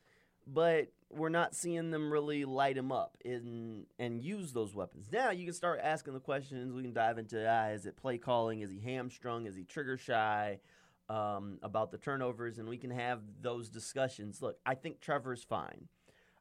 but 0.47 0.89
we're 1.11 1.29
not 1.29 1.55
seeing 1.55 1.91
them 1.91 2.13
really 2.13 2.45
light 2.45 2.77
him 2.77 2.91
up 2.91 3.17
and 3.25 3.87
and 3.99 4.23
use 4.23 4.53
those 4.53 4.75
weapons. 4.75 5.09
Now 5.13 5.31
you 5.31 5.45
can 5.45 5.55
start 5.55 5.81
asking 5.83 6.15
the 6.15 6.21
questions. 6.21 6.73
We 6.73 6.83
can 6.83 6.93
dive 6.93 7.19
into 7.19 7.47
ah, 7.49 7.69
is 7.69 7.87
it 7.87 7.97
play 7.97 8.19
calling? 8.19 8.61
Is 8.61 8.71
he 8.71 8.81
hamstrung? 8.81 9.47
Is 9.47 9.57
he 9.57 9.65
trigger 9.65 9.97
shy? 9.97 10.61
Um, 11.09 11.61
about 11.63 11.93
the 11.93 11.99
turnovers, 11.99 12.59
and 12.59 12.69
we 12.69 12.79
can 12.79 12.91
have 12.91 13.21
those 13.41 13.69
discussions. 13.69 14.43
Look, 14.43 14.59
I 14.67 14.75
think 14.75 15.01
Trevor's 15.01 15.45
fine. 15.45 15.87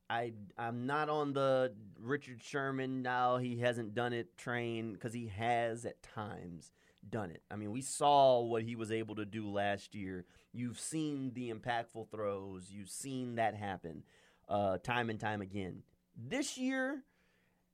I 0.09 0.33
I'm 0.57 0.87
not 0.87 1.07
on 1.07 1.33
the 1.33 1.73
Richard 1.99 2.41
Sherman 2.41 3.03
now 3.03 3.37
he 3.37 3.59
hasn't 3.59 3.93
done 3.93 4.11
it 4.11 4.37
train 4.37 4.93
because 4.93 5.13
he 5.13 5.27
has 5.27 5.85
at 5.85 6.01
times 6.01 6.71
done 7.07 7.29
it. 7.29 7.43
I 7.51 7.55
mean, 7.55 7.71
we 7.71 7.81
saw 7.81 8.41
what 8.41 8.63
he 8.63 8.75
was 8.75 8.91
able 8.91 9.15
to 9.15 9.25
do 9.25 9.47
last 9.49 9.93
year. 9.93 10.25
You've 10.51 10.79
seen 10.79 11.33
the 11.33 11.51
impactful 11.51 12.09
throws. 12.09 12.71
You've 12.71 12.89
seen 12.89 13.35
that 13.35 13.55
happen 13.55 14.03
uh, 14.49 14.77
time 14.77 15.09
and 15.09 15.19
time 15.19 15.41
again. 15.41 15.83
This 16.15 16.57
year, 16.57 17.03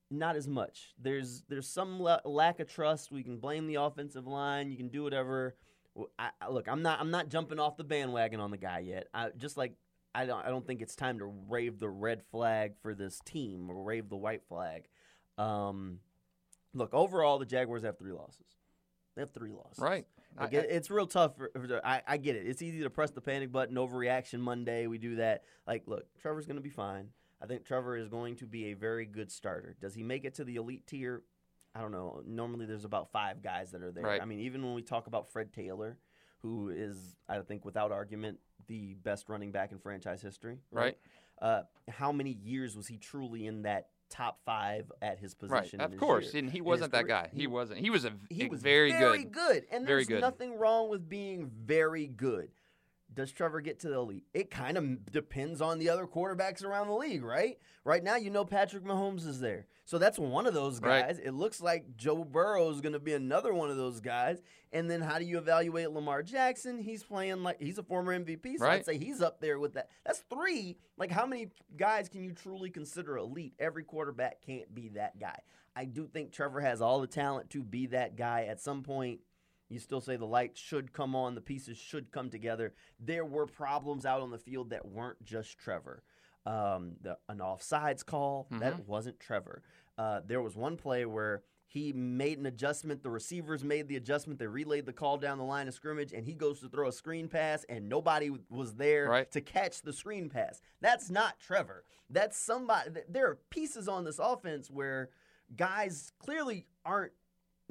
not 0.10 0.36
as 0.36 0.48
much. 0.48 0.94
There's 1.00 1.44
there's 1.48 1.68
some 1.68 2.00
la- 2.00 2.20
lack 2.26 2.60
of 2.60 2.68
trust. 2.68 3.12
We 3.12 3.24
can 3.24 3.38
blame 3.38 3.68
the 3.68 3.76
offensive 3.76 4.28
line. 4.28 4.70
You 4.70 4.78
can 4.78 4.90
do 4.90 5.04
whatever. 5.04 5.56
I, 6.18 6.30
I, 6.42 6.50
look, 6.50 6.68
I'm 6.68 6.82
not 6.82 7.00
I'm 7.00 7.12
not 7.12 7.30
jumping 7.30 7.60
off 7.60 7.78
the 7.78 7.84
bandwagon 7.84 8.40
on 8.40 8.52
the 8.52 8.58
guy 8.58 8.80
yet. 8.80 9.08
I, 9.14 9.30
just 9.38 9.58
like 9.58 9.74
I 10.14 10.26
don't 10.26 10.46
I 10.46 10.50
don't 10.50 10.66
think 10.66 10.82
it's 10.82 10.96
time 10.96 11.20
to 11.20 11.26
rave 11.26 11.80
the 11.80 11.90
red 11.90 12.24
flag 12.32 12.74
for 12.82 12.94
this 12.94 13.20
team 13.26 13.70
or 13.70 13.84
rave 13.84 14.10
the 14.10 14.18
white 14.18 14.44
flag. 14.48 14.88
Um, 15.38 16.00
look, 16.74 16.94
overall, 16.94 17.40
the 17.40 17.46
Jaguars 17.46 17.84
have 17.84 17.98
three 17.98 18.14
losses. 18.14 18.46
They 19.16 19.22
have 19.22 19.32
three 19.32 19.52
losses. 19.52 19.80
Right. 19.80 20.06
I, 20.38 20.46
it, 20.46 20.68
it's 20.70 20.90
real 20.90 21.08
tough. 21.08 21.36
For, 21.38 21.52
for, 21.54 21.86
I, 21.86 22.02
I 22.08 22.18
get 22.18 22.36
it. 22.36 22.48
It's 22.48 22.62
easy 22.62 22.82
to 22.84 22.90
press 22.90 23.12
the 23.12 23.22
panic 23.22 23.52
button. 23.52 23.76
Overreaction 23.76 24.40
Monday. 24.40 24.88
We 24.88 24.98
do 24.98 25.16
that. 25.18 25.44
Like, 25.68 25.84
look, 25.88 26.06
Trevor's 26.20 26.46
going 26.46 26.58
to 26.58 26.62
be 26.62 26.70
fine. 26.70 27.10
I 27.42 27.48
think 27.48 27.66
Trevor 27.66 27.98
is 27.98 28.08
going 28.08 28.36
to 28.38 28.46
be 28.46 28.66
a 28.66 28.74
very 28.74 29.06
good 29.06 29.32
starter. 29.32 29.76
Does 29.82 29.96
he 29.96 30.04
make 30.04 30.26
it 30.26 30.36
to 30.36 30.44
the 30.44 30.58
elite 30.58 30.86
tier? 30.88 31.24
I 31.74 31.82
don't 31.82 31.92
know. 31.92 32.22
Normally, 32.26 32.66
there's 32.66 32.86
about 32.86 33.12
five 33.12 33.42
guys 33.42 33.72
that 33.72 33.82
are 33.82 33.92
there. 33.92 34.04
Right. 34.04 34.22
I 34.22 34.26
mean, 34.26 34.40
even 34.42 34.64
when 34.64 34.74
we 34.74 34.82
talk 34.82 35.08
about 35.08 35.32
Fred 35.32 35.54
Taylor, 35.54 35.98
who 36.42 36.70
is, 36.70 37.16
I 37.30 37.40
think, 37.40 37.66
without 37.66 37.92
argument, 37.92 38.40
the 38.68 38.96
best 38.96 39.30
running 39.30 39.52
back 39.52 39.72
in 39.72 39.80
franchise 39.80 40.22
history. 40.22 40.60
Right. 40.72 40.98
Uh, 41.42 41.62
how 41.90 42.12
many 42.12 42.32
years 42.32 42.76
was 42.76 42.88
he 42.88 42.98
truly 42.98 43.48
in 43.48 43.64
that 43.64 43.88
top 44.12 44.40
five 44.46 44.92
at 45.02 45.18
his 45.18 45.34
position? 45.34 45.80
Right, 45.80 45.92
of 45.92 45.98
course, 45.98 46.34
year? 46.34 46.44
and 46.44 46.52
he 46.52 46.62
wasn't 46.62 46.92
that 46.92 47.06
career? 47.06 47.24
guy. 47.24 47.30
He, 47.34 47.48
wasn't. 47.48 47.80
He 47.80 47.90
was 47.90 48.06
a, 48.06 48.12
He 48.30 48.48
was 48.48 48.62
very, 48.62 48.92
very 48.92 49.24
good. 49.24 49.32
good. 49.34 49.66
And 49.72 49.88
there's 49.88 50.08
good. 50.08 50.22
nothing 50.22 50.58
wrong 50.60 50.90
with 50.90 51.10
being 51.10 51.50
very 51.66 52.08
good. 52.08 52.50
Does 53.14 53.32
Trevor 53.32 53.60
get 53.60 53.80
to 53.82 53.90
the 53.90 53.96
elite? 53.96 54.24
It 54.34 54.50
kind 54.50 54.78
of 54.78 55.12
depends 55.12 55.62
on 55.62 55.80
the 55.80 55.90
other 55.90 56.06
quarterbacks 56.08 56.64
around 56.64 56.88
the 56.88 56.94
league, 56.96 57.24
right? 57.24 57.58
Right 57.84 58.04
now, 58.04 58.16
you 58.16 58.30
know 58.30 58.46
Patrick 58.46 58.84
Mahomes 58.86 59.28
is 59.28 59.40
there. 59.42 59.66
So 59.86 59.98
that's 59.98 60.18
one 60.18 60.48
of 60.48 60.54
those 60.54 60.80
Right. 60.80 61.06
guys. 61.08 61.20
It 61.20 61.32
looks 61.32 61.60
like 61.60 61.98
Joe 61.98 62.24
Burrow 62.24 62.70
is 62.70 62.80
going 62.80 62.94
to 62.94 63.00
be 63.00 63.14
another 63.14 63.54
one 63.54 63.70
of 63.70 63.76
those 63.76 64.00
guys. 64.00 64.42
And 64.72 64.90
then 64.90 65.02
how 65.02 65.20
do 65.20 65.26
you 65.26 65.38
evaluate 65.38 65.92
Lamar 65.92 66.24
Jackson? 66.24 66.78
He's 66.80 67.04
playing 67.04 67.44
like 67.44 67.60
he's 67.60 67.78
a 67.78 67.84
former 67.84 68.14
MVP. 68.18 68.58
So 68.58 68.66
Right. 68.66 68.80
I'd 68.80 68.86
say 68.86 68.98
he's 68.98 69.22
up 69.22 69.42
there 69.42 69.60
with 69.60 69.74
that. 69.74 69.90
That's 70.06 70.20
three. 70.30 70.78
Like, 70.96 71.12
how 71.12 71.26
many 71.26 71.50
guys 71.76 72.08
can 72.08 72.24
you 72.24 72.32
truly 72.32 72.70
consider 72.70 73.18
elite? 73.18 73.54
Every 73.60 73.84
quarterback 73.84 74.42
can't 74.42 74.74
be 74.74 74.88
that 74.90 75.20
guy. 75.20 75.40
I 75.76 75.84
do 75.86 76.08
think 76.08 76.32
Trevor 76.32 76.62
has 76.62 76.82
all 76.82 77.02
the 77.02 77.08
talent 77.08 77.50
to 77.52 77.64
be 77.64 77.88
that 77.88 78.16
guy. 78.16 78.44
At 78.44 78.62
some 78.62 78.84
point, 78.84 79.20
you 79.72 79.80
still 79.80 80.02
say 80.02 80.16
the 80.18 80.26
light 80.26 80.58
should 80.58 80.92
come 80.94 81.16
on, 81.16 81.36
the 81.36 81.42
pieces 81.42 81.78
should 81.78 82.12
come 82.12 82.30
together. 82.30 82.74
There 83.00 83.26
were 83.26 83.46
problems 83.48 84.06
out 84.06 84.22
on 84.22 84.32
the 84.32 84.38
field 84.38 84.70
that 84.72 84.86
weren't 84.86 85.24
just 85.24 85.58
Trevor. 85.58 86.04
Um, 86.46 86.94
the, 87.02 87.18
an 87.30 87.38
offsides 87.38 88.06
call 88.06 88.48
that 88.52 88.88
wasn't 88.88 89.20
Trevor. 89.20 89.62
Uh, 89.98 90.22
there 90.26 90.42
was 90.42 90.56
one 90.56 90.76
play 90.76 91.06
where 91.06 91.44
he 91.68 91.94
made 91.94 92.40
an 92.40 92.48
adjustment. 92.48 93.04
The 93.04 93.10
receivers 93.12 93.64
made 93.64 93.88
the 93.88 93.96
adjustment. 93.96 94.40
They 94.40 94.48
relayed 94.48 94.86
the 94.88 94.92
call 94.92 95.18
down 95.18 95.38
the 95.38 95.44
line 95.44 95.68
of 95.68 95.74
scrimmage, 95.74 96.12
and 96.12 96.26
he 96.26 96.34
goes 96.34 96.60
to 96.62 96.68
throw 96.68 96.88
a 96.88 96.92
screen 96.92 97.28
pass, 97.30 97.64
and 97.70 97.88
nobody 97.88 98.32
was 98.50 98.74
there 98.76 99.08
Right. 99.08 99.32
to 99.32 99.40
catch 99.40 99.82
the 99.84 99.94
screen 99.94 100.30
pass. 100.30 100.62
That's 100.82 101.10
not 101.10 101.40
Trevor. 101.40 101.86
That's 102.10 102.38
somebody. 102.38 102.90
There 103.08 103.30
are 103.30 103.40
pieces 103.52 103.88
on 103.88 104.04
this 104.04 104.20
offense 104.20 104.70
where 104.70 105.12
guys 105.56 106.12
clearly 106.20 106.66
aren't 106.84 107.14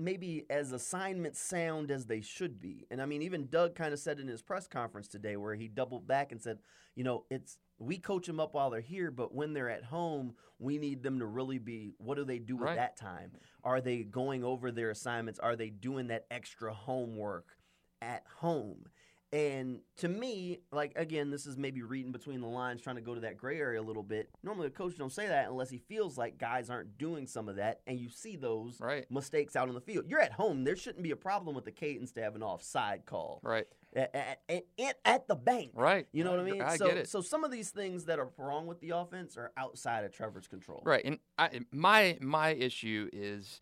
maybe 0.05 0.47
as 0.51 0.73
assignment 0.73 1.37
sound 1.37 1.91
as 1.91 2.07
they 2.07 2.21
should 2.21 2.61
be. 2.61 2.87
And 2.91 3.01
I 3.01 3.07
mean, 3.07 3.23
even 3.23 3.49
Doug 3.49 3.75
kind 3.75 3.93
of 3.93 3.99
said 3.99 4.19
in 4.19 4.29
his 4.29 4.43
press 4.43 4.67
conference 4.67 5.09
today 5.09 5.37
where 5.37 5.55
he 5.55 5.69
doubled 5.69 6.07
back 6.07 6.33
and 6.33 6.41
said, 6.41 6.59
you 6.97 7.05
know, 7.05 7.25
it's 7.31 7.59
we 7.79 7.99
coach 7.99 8.27
them 8.27 8.41
up 8.41 8.55
while 8.55 8.71
they're 8.71 8.81
here, 8.81 9.11
but 9.11 9.35
when 9.35 9.53
they're 9.53 9.71
at 9.71 9.85
home, 9.85 10.35
we 10.59 10.77
need 10.79 11.03
them 11.03 11.19
to 11.19 11.27
really 11.27 11.59
be 11.59 11.95
what 11.99 12.17
do 12.17 12.25
they 12.25 12.39
do 12.39 12.57
Right. 12.57 12.77
that 12.77 12.97
time? 12.97 13.33
Are 13.65 13.81
they 13.81 14.03
going 14.03 14.45
over 14.45 14.71
their 14.71 14.91
assignments? 14.91 15.39
Are 15.39 15.57
they 15.57 15.71
doing 15.71 16.09
that 16.09 16.27
extra 16.31 16.73
homework 16.75 17.57
at 18.03 18.25
home? 18.39 18.85
And 19.33 19.81
to 19.99 20.09
me, 20.09 20.59
like 20.73 20.93
again, 20.97 21.31
this 21.31 21.47
is 21.47 21.57
maybe 21.57 21.83
reading 21.83 22.11
between 22.11 22.41
the 22.41 22.49
lines, 22.49 22.83
trying 22.83 22.97
to 22.97 23.03
go 23.03 23.15
to 23.15 23.21
that 23.21 23.37
gray 23.37 23.59
area 23.59 23.81
a 23.81 23.83
little 23.83 24.03
bit. 24.03 24.29
Normally, 24.43 24.67
a 24.67 24.71
coach 24.71 24.99
don't 24.99 25.13
say 25.13 25.29
that 25.29 25.49
unless 25.49 25.71
he 25.71 25.79
feels 25.79 26.19
like 26.19 26.37
guys 26.37 26.69
aren't 26.69 26.99
doing 26.99 27.27
some 27.29 27.49
of 27.49 27.57
that, 27.57 27.81
and 27.87 28.01
you 28.01 28.09
see 28.09 28.35
those 28.35 28.81
Right. 28.81 29.09
mistakes 29.11 29.55
out 29.55 29.69
on 29.69 29.75
the 29.75 29.81
field. 29.81 30.07
You're 30.09 30.21
at 30.21 30.33
home. 30.33 30.65
There 30.65 30.75
shouldn't 30.75 31.05
be 31.05 31.13
a 31.13 31.17
problem 31.17 31.55
with 31.55 31.65
the 31.65 31.71
cadence 31.71 32.11
to 32.13 32.23
have 32.23 32.35
an 32.35 32.43
offside 32.43 33.07
call 33.07 33.41
Right. 33.45 33.69
at, 33.95 34.13
at, 34.49 34.65
at, 34.79 34.97
at 35.05 35.29
the 35.29 35.37
bank. 35.37 35.73
Right. 35.75 36.09
You 36.13 36.25
know 36.25 36.33
what 36.33 36.41
I 36.41 36.45
mean? 36.45 36.63
I 36.63 36.77
so, 36.77 36.89
get 36.89 36.97
it. 36.97 37.09
So 37.09 37.21
some 37.21 37.45
of 37.45 37.53
these 37.53 37.71
things 37.71 38.07
that 38.07 38.19
are 38.19 38.31
wrong 38.37 38.67
with 38.67 38.81
the 38.81 38.91
offense 38.91 39.37
are 39.37 39.53
outside 39.57 40.05
of 40.05 40.11
Trevor's 40.13 40.49
control. 40.49 40.83
Right, 40.85 41.05
and 41.05 41.19
I, 41.39 41.61
my 41.71 42.19
my 42.21 42.51
issue 42.51 43.09
is, 43.13 43.61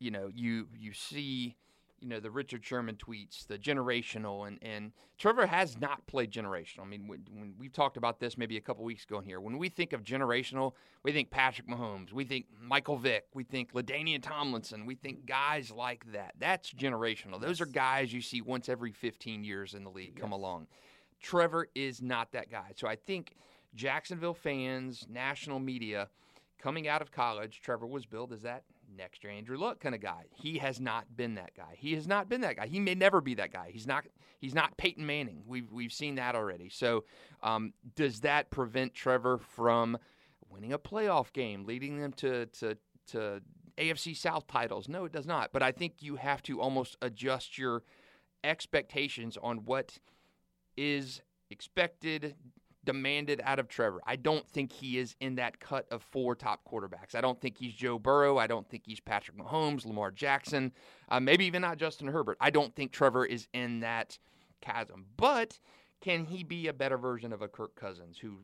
you 0.00 0.10
know, 0.10 0.28
you 0.34 0.66
you 0.76 0.92
see, 0.92 1.54
you 2.04 2.10
know, 2.10 2.20
the 2.20 2.30
Richard 2.30 2.62
Sherman 2.62 2.96
tweets, 2.96 3.46
the 3.46 3.58
generational, 3.58 4.46
and 4.46 4.58
and 4.60 4.92
Trevor 5.16 5.46
has 5.46 5.80
not 5.80 6.06
played 6.06 6.30
generational. 6.30 6.82
I 6.82 6.84
mean, 6.84 7.08
when, 7.08 7.24
when 7.32 7.54
we've 7.58 7.72
talked 7.72 7.96
about 7.96 8.20
this 8.20 8.36
maybe 8.36 8.58
a 8.58 8.60
couple 8.60 8.84
weeks 8.84 9.04
ago 9.04 9.18
in 9.18 9.24
here, 9.24 9.40
when 9.40 9.56
we 9.56 9.70
think 9.70 9.94
of 9.94 10.04
generational, 10.04 10.72
we 11.02 11.12
think 11.12 11.30
Patrick 11.30 11.66
Mahomes, 11.66 12.12
we 12.12 12.24
think 12.24 12.44
Michael 12.60 12.98
Vick, 12.98 13.24
we 13.32 13.42
think 13.42 13.72
Ladainian 13.72 14.22
Tomlinson, 14.22 14.84
we 14.84 14.96
think 14.96 15.24
guys 15.24 15.70
like 15.70 16.04
that. 16.12 16.34
That's 16.38 16.70
generational. 16.74 17.40
Those 17.40 17.62
are 17.62 17.66
guys 17.66 18.12
you 18.12 18.20
see 18.20 18.42
once 18.42 18.68
every 18.68 18.92
15 18.92 19.42
years 19.42 19.72
in 19.72 19.82
the 19.82 19.90
league 19.90 20.20
come 20.20 20.32
along. 20.32 20.66
Trevor 21.22 21.68
is 21.74 22.02
not 22.02 22.32
that 22.32 22.50
guy. 22.50 22.72
So 22.76 22.86
I 22.86 22.96
think 22.96 23.34
Jacksonville 23.74 24.34
fans, 24.34 25.06
national 25.08 25.58
media, 25.58 26.10
coming 26.58 26.86
out 26.86 27.00
of 27.00 27.12
college, 27.12 27.62
Trevor 27.62 27.86
was 27.86 28.04
billed 28.04 28.32
as 28.32 28.42
that 28.42 28.64
next 28.96 29.24
year 29.24 29.32
Andrew 29.32 29.56
Luck 29.56 29.80
kind 29.80 29.94
of 29.94 30.00
guy. 30.00 30.24
He 30.30 30.58
has 30.58 30.80
not 30.80 31.16
been 31.16 31.34
that 31.36 31.54
guy. 31.56 31.76
He 31.76 31.94
has 31.94 32.06
not 32.06 32.28
been 32.28 32.40
that 32.42 32.56
guy. 32.56 32.66
He 32.66 32.80
may 32.80 32.94
never 32.94 33.20
be 33.20 33.34
that 33.34 33.52
guy. 33.52 33.70
He's 33.72 33.86
not. 33.86 34.04
He's 34.40 34.54
not 34.54 34.76
Peyton 34.76 35.06
Manning. 35.06 35.42
We've 35.46 35.70
we've 35.72 35.92
seen 35.92 36.16
that 36.16 36.34
already. 36.34 36.68
So 36.68 37.04
um, 37.42 37.72
does 37.94 38.20
that 38.20 38.50
prevent 38.50 38.94
Trevor 38.94 39.38
from 39.38 39.98
winning 40.48 40.72
a 40.72 40.78
playoff 40.78 41.32
game, 41.32 41.64
leading 41.64 41.98
them 41.98 42.12
to 42.14 42.46
to 42.46 42.76
to 43.08 43.40
AFC 43.78 44.16
South 44.16 44.46
titles? 44.46 44.88
No, 44.88 45.04
it 45.04 45.12
does 45.12 45.26
not. 45.26 45.52
But 45.52 45.62
I 45.62 45.72
think 45.72 45.94
you 46.00 46.16
have 46.16 46.42
to 46.44 46.60
almost 46.60 46.96
adjust 47.02 47.58
your 47.58 47.82
expectations 48.42 49.38
on 49.42 49.64
what 49.64 49.98
is 50.76 51.22
expected, 51.50 52.34
demanded 52.84 53.40
out 53.44 53.58
of 53.58 53.68
Trevor. 53.68 54.00
I 54.06 54.16
don't 54.16 54.48
think 54.48 54.72
he 54.72 54.98
is 54.98 55.16
in 55.20 55.36
that 55.36 55.60
cut 55.60 55.86
of 55.90 56.02
four 56.02 56.34
top 56.34 56.60
quarterbacks. 56.70 57.14
I 57.14 57.20
don't 57.20 57.40
think 57.40 57.58
he's 57.58 57.74
Joe 57.74 57.98
Burrow. 57.98 58.38
I 58.38 58.46
don't 58.46 58.68
think 58.68 58.84
he's 58.86 59.00
Patrick 59.00 59.36
Mahomes, 59.36 59.84
Lamar 59.84 60.10
Jackson, 60.10 60.72
uh, 61.08 61.20
maybe 61.20 61.44
even 61.46 61.62
not 61.62 61.78
Justin 61.78 62.08
Herbert. 62.08 62.36
I 62.40 62.50
don't 62.50 62.74
think 62.74 62.92
Trevor 62.92 63.24
is 63.24 63.48
in 63.52 63.80
that 63.80 64.18
chasm. 64.60 65.06
But 65.16 65.58
can 66.00 66.24
he 66.24 66.44
be 66.44 66.68
a 66.68 66.72
better 66.72 66.98
version 66.98 67.32
of 67.32 67.42
a 67.42 67.48
Kirk 67.48 67.74
Cousins 67.74 68.18
who 68.18 68.40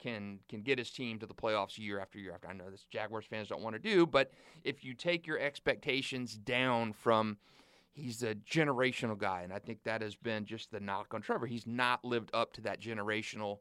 can 0.00 0.40
can 0.48 0.62
get 0.62 0.78
his 0.78 0.90
team 0.90 1.18
to 1.18 1.26
the 1.26 1.34
playoffs 1.34 1.78
year 1.78 2.00
after 2.00 2.18
year 2.18 2.32
after? 2.32 2.48
I 2.48 2.52
know 2.52 2.70
this 2.70 2.86
Jaguars 2.90 3.26
fans 3.26 3.48
don't 3.48 3.62
want 3.62 3.74
to 3.74 3.80
do, 3.80 4.06
but 4.06 4.32
if 4.64 4.84
you 4.84 4.94
take 4.94 5.26
your 5.26 5.38
expectations 5.38 6.34
down 6.34 6.92
from 6.92 7.38
he's 7.94 8.22
a 8.22 8.34
generational 8.34 9.16
guy, 9.16 9.42
and 9.42 9.52
I 9.52 9.58
think 9.58 9.84
that 9.84 10.02
has 10.02 10.16
been 10.16 10.44
just 10.44 10.70
the 10.70 10.80
knock 10.80 11.14
on 11.14 11.22
Trevor. 11.22 11.46
He's 11.46 11.66
not 11.66 12.04
lived 12.04 12.30
up 12.34 12.52
to 12.54 12.60
that 12.62 12.80
generational 12.80 13.58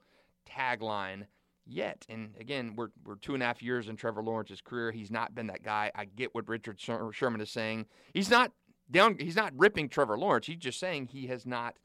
tagline 0.49 1.25
yet. 1.65 2.05
And 2.09 2.35
again, 2.39 2.73
we're 2.75 2.89
we're 3.05 3.15
two 3.15 3.33
and 3.33 3.43
a 3.43 3.45
half 3.45 3.61
years 3.61 3.87
in 3.87 3.95
Trevor 3.95 4.23
Lawrence's 4.23 4.61
career. 4.61 4.91
He's 4.91 5.11
not 5.11 5.33
been 5.35 5.47
that 5.47 5.63
guy. 5.63 5.91
I 5.95 6.05
get 6.05 6.33
what 6.35 6.47
Richard 6.47 6.79
Sherman 6.79 7.41
is 7.41 7.49
saying. 7.49 7.85
He's 8.13 8.29
not 8.29 8.51
down. 8.89 9.17
He's 9.19 9.35
not 9.35 9.53
ripping 9.55 9.89
Trevor 9.89 10.17
Lawrence. 10.17 10.47
He's 10.47 10.57
just 10.57 10.79
saying 10.79 11.07
he 11.07 11.27
has 11.27 11.45
not 11.45 11.77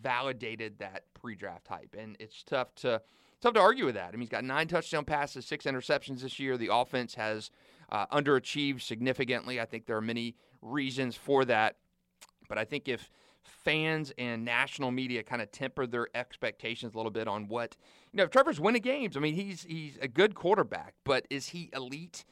validated 0.00 0.78
that 0.78 1.02
pre-draft 1.14 1.66
hype, 1.66 1.96
and 1.98 2.16
it's 2.20 2.42
tough 2.44 2.74
to 2.76 3.02
tough 3.40 3.54
to 3.54 3.60
argue 3.60 3.86
with 3.86 3.94
that. 3.94 4.08
I 4.08 4.12
mean, 4.12 4.20
he's 4.20 4.28
got 4.28 4.44
nine 4.44 4.68
touchdown 4.68 5.04
passes, 5.04 5.44
six 5.46 5.64
interceptions 5.64 6.20
this 6.20 6.38
year. 6.38 6.56
The 6.56 6.72
offense 6.72 7.14
has 7.14 7.50
uh, 7.90 8.06
underachieved 8.06 8.82
significantly. 8.82 9.60
I 9.60 9.64
think 9.64 9.86
there 9.86 9.96
are 9.96 10.02
many 10.02 10.36
reasons 10.62 11.16
for 11.16 11.44
that, 11.44 11.76
but 12.48 12.58
I 12.58 12.64
think 12.64 12.88
if 12.88 13.10
fans 13.42 14.12
and 14.18 14.44
national 14.44 14.90
media 14.90 15.22
kind 15.22 15.42
of 15.42 15.50
temper 15.50 15.86
their 15.86 16.08
expectations 16.14 16.94
a 16.94 16.96
little 16.96 17.10
bit 17.10 17.28
on 17.28 17.48
what 17.48 17.76
you 18.12 18.18
know, 18.18 18.24
if 18.24 18.30
Trevor's 18.30 18.60
winning 18.60 18.82
games, 18.82 19.16
I 19.16 19.20
mean, 19.20 19.34
he's 19.34 19.64
he's 19.64 19.98
a 20.00 20.08
good 20.08 20.34
quarterback, 20.34 20.94
but 21.04 21.26
is 21.30 21.48
he 21.48 21.70
elite? 21.72 22.24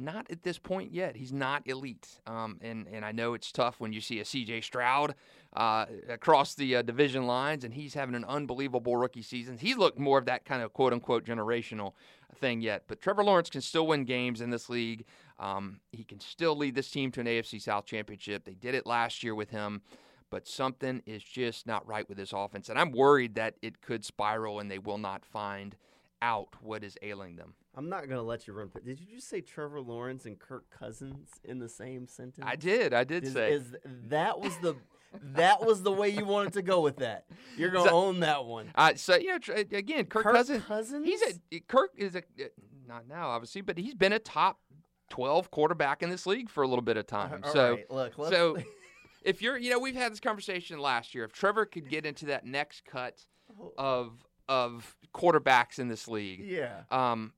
Not 0.00 0.30
at 0.30 0.44
this 0.44 0.58
point 0.58 0.92
yet. 0.92 1.16
He's 1.16 1.32
not 1.32 1.66
elite. 1.66 2.20
Um, 2.24 2.58
and, 2.60 2.86
and 2.86 3.04
I 3.04 3.10
know 3.10 3.34
it's 3.34 3.50
tough 3.50 3.80
when 3.80 3.92
you 3.92 4.00
see 4.00 4.20
a 4.20 4.22
CJ 4.22 4.62
Stroud 4.62 5.16
uh, 5.54 5.86
across 6.08 6.54
the 6.54 6.76
uh, 6.76 6.82
division 6.82 7.26
lines, 7.26 7.64
and 7.64 7.74
he's 7.74 7.94
having 7.94 8.14
an 8.14 8.24
unbelievable 8.24 8.96
rookie 8.96 9.22
season. 9.22 9.58
He's 9.58 9.76
looked 9.76 9.98
more 9.98 10.16
of 10.16 10.26
that 10.26 10.44
kind 10.44 10.62
of 10.62 10.72
quote 10.72 10.92
unquote 10.92 11.24
generational 11.24 11.94
thing 12.36 12.60
yet. 12.60 12.84
But 12.86 13.00
Trevor 13.00 13.24
Lawrence 13.24 13.50
can 13.50 13.60
still 13.60 13.88
win 13.88 14.04
games 14.04 14.40
in 14.40 14.50
this 14.50 14.68
league. 14.68 15.04
Um, 15.40 15.80
he 15.90 16.04
can 16.04 16.20
still 16.20 16.56
lead 16.56 16.76
this 16.76 16.90
team 16.90 17.10
to 17.12 17.20
an 17.20 17.26
AFC 17.26 17.60
South 17.60 17.84
championship. 17.84 18.44
They 18.44 18.54
did 18.54 18.76
it 18.76 18.86
last 18.86 19.24
year 19.24 19.34
with 19.34 19.50
him, 19.50 19.82
but 20.30 20.46
something 20.46 21.02
is 21.06 21.22
just 21.22 21.66
not 21.66 21.86
right 21.86 22.08
with 22.08 22.18
this 22.18 22.32
offense. 22.32 22.68
And 22.68 22.78
I'm 22.78 22.92
worried 22.92 23.34
that 23.36 23.54
it 23.62 23.80
could 23.80 24.04
spiral 24.04 24.60
and 24.60 24.70
they 24.70 24.78
will 24.78 24.98
not 24.98 25.24
find 25.24 25.76
out 26.20 26.48
what 26.60 26.82
is 26.84 26.96
ailing 27.02 27.36
them. 27.36 27.54
I'm 27.76 27.88
not 27.88 28.08
gonna 28.08 28.22
let 28.22 28.46
you 28.48 28.52
run. 28.54 28.70
Did 28.84 28.98
you 28.98 29.06
just 29.16 29.28
say 29.28 29.40
Trevor 29.40 29.80
Lawrence 29.80 30.26
and 30.26 30.38
Kirk 30.38 30.64
Cousins 30.70 31.28
in 31.44 31.60
the 31.60 31.68
same 31.68 32.08
sentence? 32.08 32.44
I 32.44 32.56
did. 32.56 32.92
I 32.92 33.04
did 33.04 33.24
Is, 33.24 33.32
say. 33.34 33.52
is 33.52 33.76
that 34.08 34.40
was 34.40 34.56
the 34.58 34.74
that 35.22 35.64
was 35.64 35.82
the 35.82 35.92
way 35.92 36.08
you 36.08 36.24
wanted 36.24 36.54
to 36.54 36.62
go 36.62 36.80
with 36.80 36.96
that? 36.96 37.26
You're 37.56 37.70
gonna 37.70 37.88
So- 37.88 37.94
own 37.96 38.20
that 38.20 38.44
one. 38.44 38.72
Uh, 38.74 38.94
so 38.96 39.16
you 39.16 39.28
know, 39.28 39.54
again, 39.54 40.06
Kirk, 40.06 40.24
Kirk 40.24 40.34
Cousins. 40.34 40.64
Cousins? 40.64 41.06
He's 41.06 41.22
a 41.52 41.60
Kirk 41.60 41.92
is 41.96 42.16
a 42.16 42.22
not 42.86 43.06
now 43.06 43.28
obviously, 43.28 43.60
but 43.60 43.78
he's 43.78 43.94
been 43.94 44.12
a 44.12 44.18
top 44.18 44.58
twelve 45.08 45.50
quarterback 45.52 46.02
in 46.02 46.10
this 46.10 46.26
league 46.26 46.50
for 46.50 46.64
a 46.64 46.68
little 46.68 46.82
bit 46.82 46.96
of 46.96 47.06
time. 47.06 47.42
All 47.44 47.52
so 47.52 47.70
right, 47.74 47.90
look, 47.90 48.18
let's, 48.18 48.34
so 48.34 48.56
if 49.22 49.42
you're 49.42 49.56
you 49.56 49.70
know 49.70 49.78
we've 49.78 49.94
had 49.94 50.12
this 50.12 50.20
conversation 50.20 50.78
last 50.78 51.14
year. 51.14 51.24
If 51.24 51.32
Trevor 51.32 51.66
could 51.66 51.88
get 51.88 52.06
into 52.06 52.26
that 52.26 52.44
next 52.44 52.84
cut 52.84 53.24
of 53.76 54.24
of 54.48 54.96
quarterbacks 55.14 55.78
in 55.78 55.88
this 55.88 56.08
league, 56.08 56.40
yeah. 56.40 56.82
um, 56.90 57.32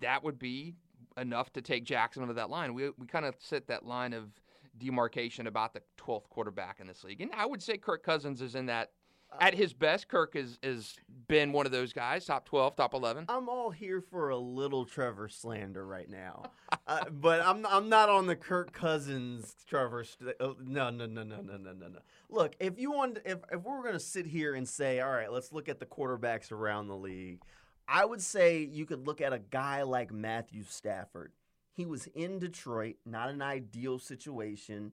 that 0.00 0.22
would 0.22 0.38
be 0.38 0.74
enough 1.16 1.52
to 1.54 1.62
take 1.62 1.84
Jackson 1.84 2.22
into 2.22 2.34
that 2.34 2.50
line. 2.50 2.74
We 2.74 2.90
we 2.98 3.06
kind 3.06 3.24
of 3.24 3.34
set 3.38 3.66
that 3.68 3.84
line 3.84 4.12
of 4.12 4.28
demarcation 4.76 5.46
about 5.46 5.74
the 5.74 5.82
12th 5.98 6.28
quarterback 6.28 6.78
in 6.80 6.86
this 6.86 7.02
league, 7.04 7.20
and 7.20 7.30
I 7.34 7.46
would 7.46 7.62
say 7.62 7.76
Kirk 7.76 8.02
Cousins 8.02 8.40
is 8.40 8.54
in 8.54 8.66
that. 8.66 8.92
At 9.40 9.54
his 9.54 9.72
best, 9.72 10.08
Kirk 10.08 10.34
has 10.34 10.58
has 10.62 10.96
been 11.28 11.52
one 11.52 11.66
of 11.66 11.72
those 11.72 11.92
guys, 11.92 12.24
top 12.24 12.46
12, 12.46 12.76
top 12.76 12.94
11. 12.94 13.26
I'm 13.28 13.48
all 13.48 13.70
here 13.70 14.00
for 14.00 14.30
a 14.30 14.36
little 14.38 14.84
Trevor 14.84 15.28
slander 15.28 15.86
right 15.86 16.08
now, 16.08 16.44
uh, 16.86 17.04
but 17.10 17.40
I'm 17.40 17.64
I'm 17.66 17.88
not 17.88 18.08
on 18.08 18.26
the 18.26 18.36
Kirk 18.36 18.72
Cousins 18.72 19.54
Trevor. 19.68 20.04
St- 20.04 20.34
oh, 20.40 20.56
no, 20.64 20.90
no, 20.90 21.06
no, 21.06 21.22
no, 21.22 21.36
no, 21.40 21.56
no, 21.56 21.72
no, 21.72 21.88
no. 21.88 21.98
Look, 22.30 22.56
if 22.58 22.78
you 22.78 22.90
want, 22.90 23.18
if 23.24 23.38
if 23.52 23.64
we 23.64 23.70
we're 23.70 23.84
gonna 23.84 24.00
sit 24.00 24.26
here 24.26 24.54
and 24.54 24.66
say, 24.66 25.00
all 25.00 25.10
right, 25.10 25.30
let's 25.30 25.52
look 25.52 25.68
at 25.68 25.78
the 25.78 25.86
quarterbacks 25.86 26.50
around 26.50 26.88
the 26.88 26.96
league, 26.96 27.42
I 27.86 28.04
would 28.04 28.22
say 28.22 28.60
you 28.60 28.86
could 28.86 29.06
look 29.06 29.20
at 29.20 29.32
a 29.32 29.38
guy 29.38 29.82
like 29.82 30.12
Matthew 30.12 30.64
Stafford. 30.68 31.32
He 31.72 31.86
was 31.86 32.08
in 32.08 32.38
Detroit, 32.38 32.96
not 33.06 33.30
an 33.30 33.40
ideal 33.40 33.98
situation, 33.98 34.92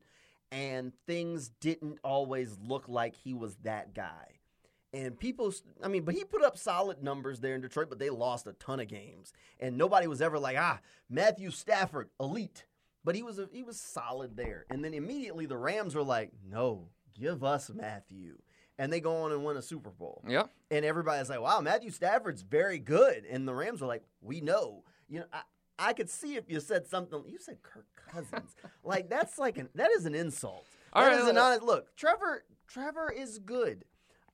and 0.51 0.93
things 1.05 1.49
didn't 1.59 1.99
always 2.03 2.57
look 2.61 2.87
like 2.87 3.15
he 3.15 3.33
was 3.33 3.55
that 3.63 3.93
guy. 3.93 4.39
And 4.93 5.19
people, 5.19 5.53
I 5.83 5.89
mean, 5.89 6.03
but 6.03 6.15
he 6.15 6.23
put 6.23 6.41
up 6.41 6.57
solid 6.57 7.03
numbers 7.03 7.41
there 7.41 7.53
in 7.53 7.61
Detroit, 7.61 7.89
but 7.89 7.99
they 7.99 8.09
lost 8.09 8.47
a 8.47 8.53
ton 8.53 8.79
of 8.79 8.87
games, 8.87 9.33
and 9.59 9.77
nobody 9.77 10.07
was 10.07 10.21
ever 10.21 10.39
like, 10.39 10.55
ah, 10.57 10.79
Matthew 11.09 11.51
Stafford, 11.51 12.09
elite. 12.19 12.65
But 13.03 13.15
he 13.15 13.21
was 13.21 13.37
a, 13.37 13.49
he 13.51 13.61
was 13.61 13.79
solid 13.79 14.37
there, 14.37 14.65
and 14.69 14.83
then 14.83 14.93
immediately 14.93 15.45
the 15.45 15.57
Rams 15.57 15.95
were 15.95 16.03
like, 16.03 16.31
no, 16.49 16.87
give 17.13 17.43
us 17.43 17.69
Matthew, 17.73 18.37
and 18.79 18.91
they 18.91 19.01
go 19.01 19.23
on 19.23 19.33
and 19.33 19.43
win 19.43 19.57
a 19.57 19.61
Super 19.61 19.91
Bowl. 19.91 20.23
Yeah. 20.27 20.43
And 20.71 20.85
everybody's 20.85 21.29
like, 21.29 21.41
wow, 21.41 21.59
Matthew 21.59 21.91
Stafford's 21.91 22.41
very 22.41 22.79
good, 22.79 23.25
and 23.29 23.45
the 23.45 23.53
Rams 23.53 23.81
are 23.81 23.87
like, 23.87 24.03
we 24.21 24.39
know, 24.39 24.85
you 25.09 25.19
know. 25.19 25.25
I, 25.33 25.41
I 25.77 25.93
could 25.93 26.09
see 26.09 26.35
if 26.35 26.45
you 26.49 26.59
said 26.59 26.87
something. 26.87 27.23
You 27.27 27.37
said 27.39 27.57
Kirk 27.63 27.85
Cousins. 28.09 28.55
like 28.83 29.09
that's 29.09 29.37
like 29.37 29.57
an 29.57 29.69
that 29.75 29.91
is 29.91 30.05
an 30.05 30.15
insult. 30.15 30.65
All 30.93 31.03
That 31.03 31.09
right, 31.11 31.19
is 31.19 31.27
an 31.27 31.37
honest 31.37 31.63
look. 31.63 31.95
Trevor 31.95 32.43
Trevor 32.67 33.11
is 33.11 33.39
good. 33.39 33.85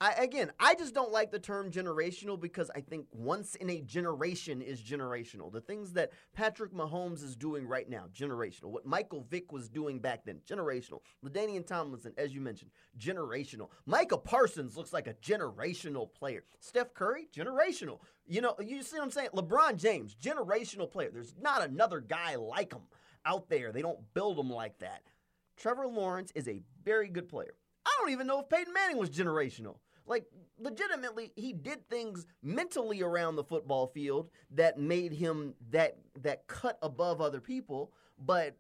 I 0.02 0.14
again, 0.14 0.52
I 0.60 0.74
just 0.74 0.96
don't 0.96 1.12
like 1.12 1.30
the 1.30 1.38
term 1.38 1.70
generational 1.70 2.40
because 2.40 2.72
I 2.76 2.82
think 2.82 3.06
once 3.12 3.54
in 3.54 3.70
a 3.70 3.82
generation 3.82 4.60
is 4.60 4.82
generational. 4.82 5.54
The 5.54 5.62
things 5.62 5.94
that 5.94 6.12
Patrick 6.34 6.74
Mahomes 6.74 7.24
is 7.24 7.36
doing 7.36 7.68
right 7.68 7.88
now, 7.88 8.06
generational. 8.12 8.72
What 8.72 8.88
Michael 8.88 9.22
Vick 9.30 9.52
was 9.52 9.70
doing 9.70 10.00
back 10.00 10.26
then, 10.26 10.40
generational. 10.50 11.02
Ladainian 11.24 11.68
Tomlinson, 11.68 12.14
as 12.18 12.34
you 12.34 12.42
mentioned, 12.42 12.72
generational. 12.98 13.70
Micah 13.86 14.18
Parsons 14.18 14.76
looks 14.76 14.92
like 14.92 15.06
a 15.06 15.14
generational 15.14 16.12
player. 16.12 16.46
Steph 16.60 16.96
Curry, 16.96 17.28
generational. 17.32 18.00
You 18.26 18.42
know, 18.42 18.56
you 18.60 18.82
see 18.82 18.98
what 18.98 19.04
I'm 19.04 19.12
saying? 19.12 19.30
LeBron 19.36 19.78
James, 19.78 20.16
generational 20.16 20.92
player. 20.92 21.12
There's 21.14 21.36
not 21.40 21.62
another 21.62 22.00
guy 22.00 22.38
like 22.38 22.74
him 22.74 22.82
out 23.24 23.50
there. 23.50 23.72
They 23.72 23.84
don't 23.84 24.12
build 24.16 24.40
them 24.40 24.50
like 24.50 24.80
that. 24.80 25.04
Trevor 25.58 25.86
Lawrence 25.86 26.32
is 26.34 26.48
a 26.48 26.64
very 26.84 27.08
good 27.08 27.30
player. 27.30 27.54
I 27.86 27.92
don't 28.00 28.12
even 28.12 28.28
know 28.28 28.40
if 28.40 28.50
Peyton 28.50 28.74
Manning 28.74 28.98
was 28.98 29.10
generational. 29.10 29.78
Like, 30.06 30.26
legitimately, 30.60 31.32
he 31.36 31.54
did 31.54 31.88
things 31.90 32.26
mentally 32.42 33.02
around 33.02 33.36
the 33.36 33.44
football 33.44 33.88
field 33.88 34.30
that 34.52 34.80
made 34.80 35.14
him 35.14 35.54
that 35.70 35.98
that 36.22 36.48
cut 36.48 36.78
above 36.82 37.22
other 37.22 37.40
people, 37.40 37.92
but 38.20 38.56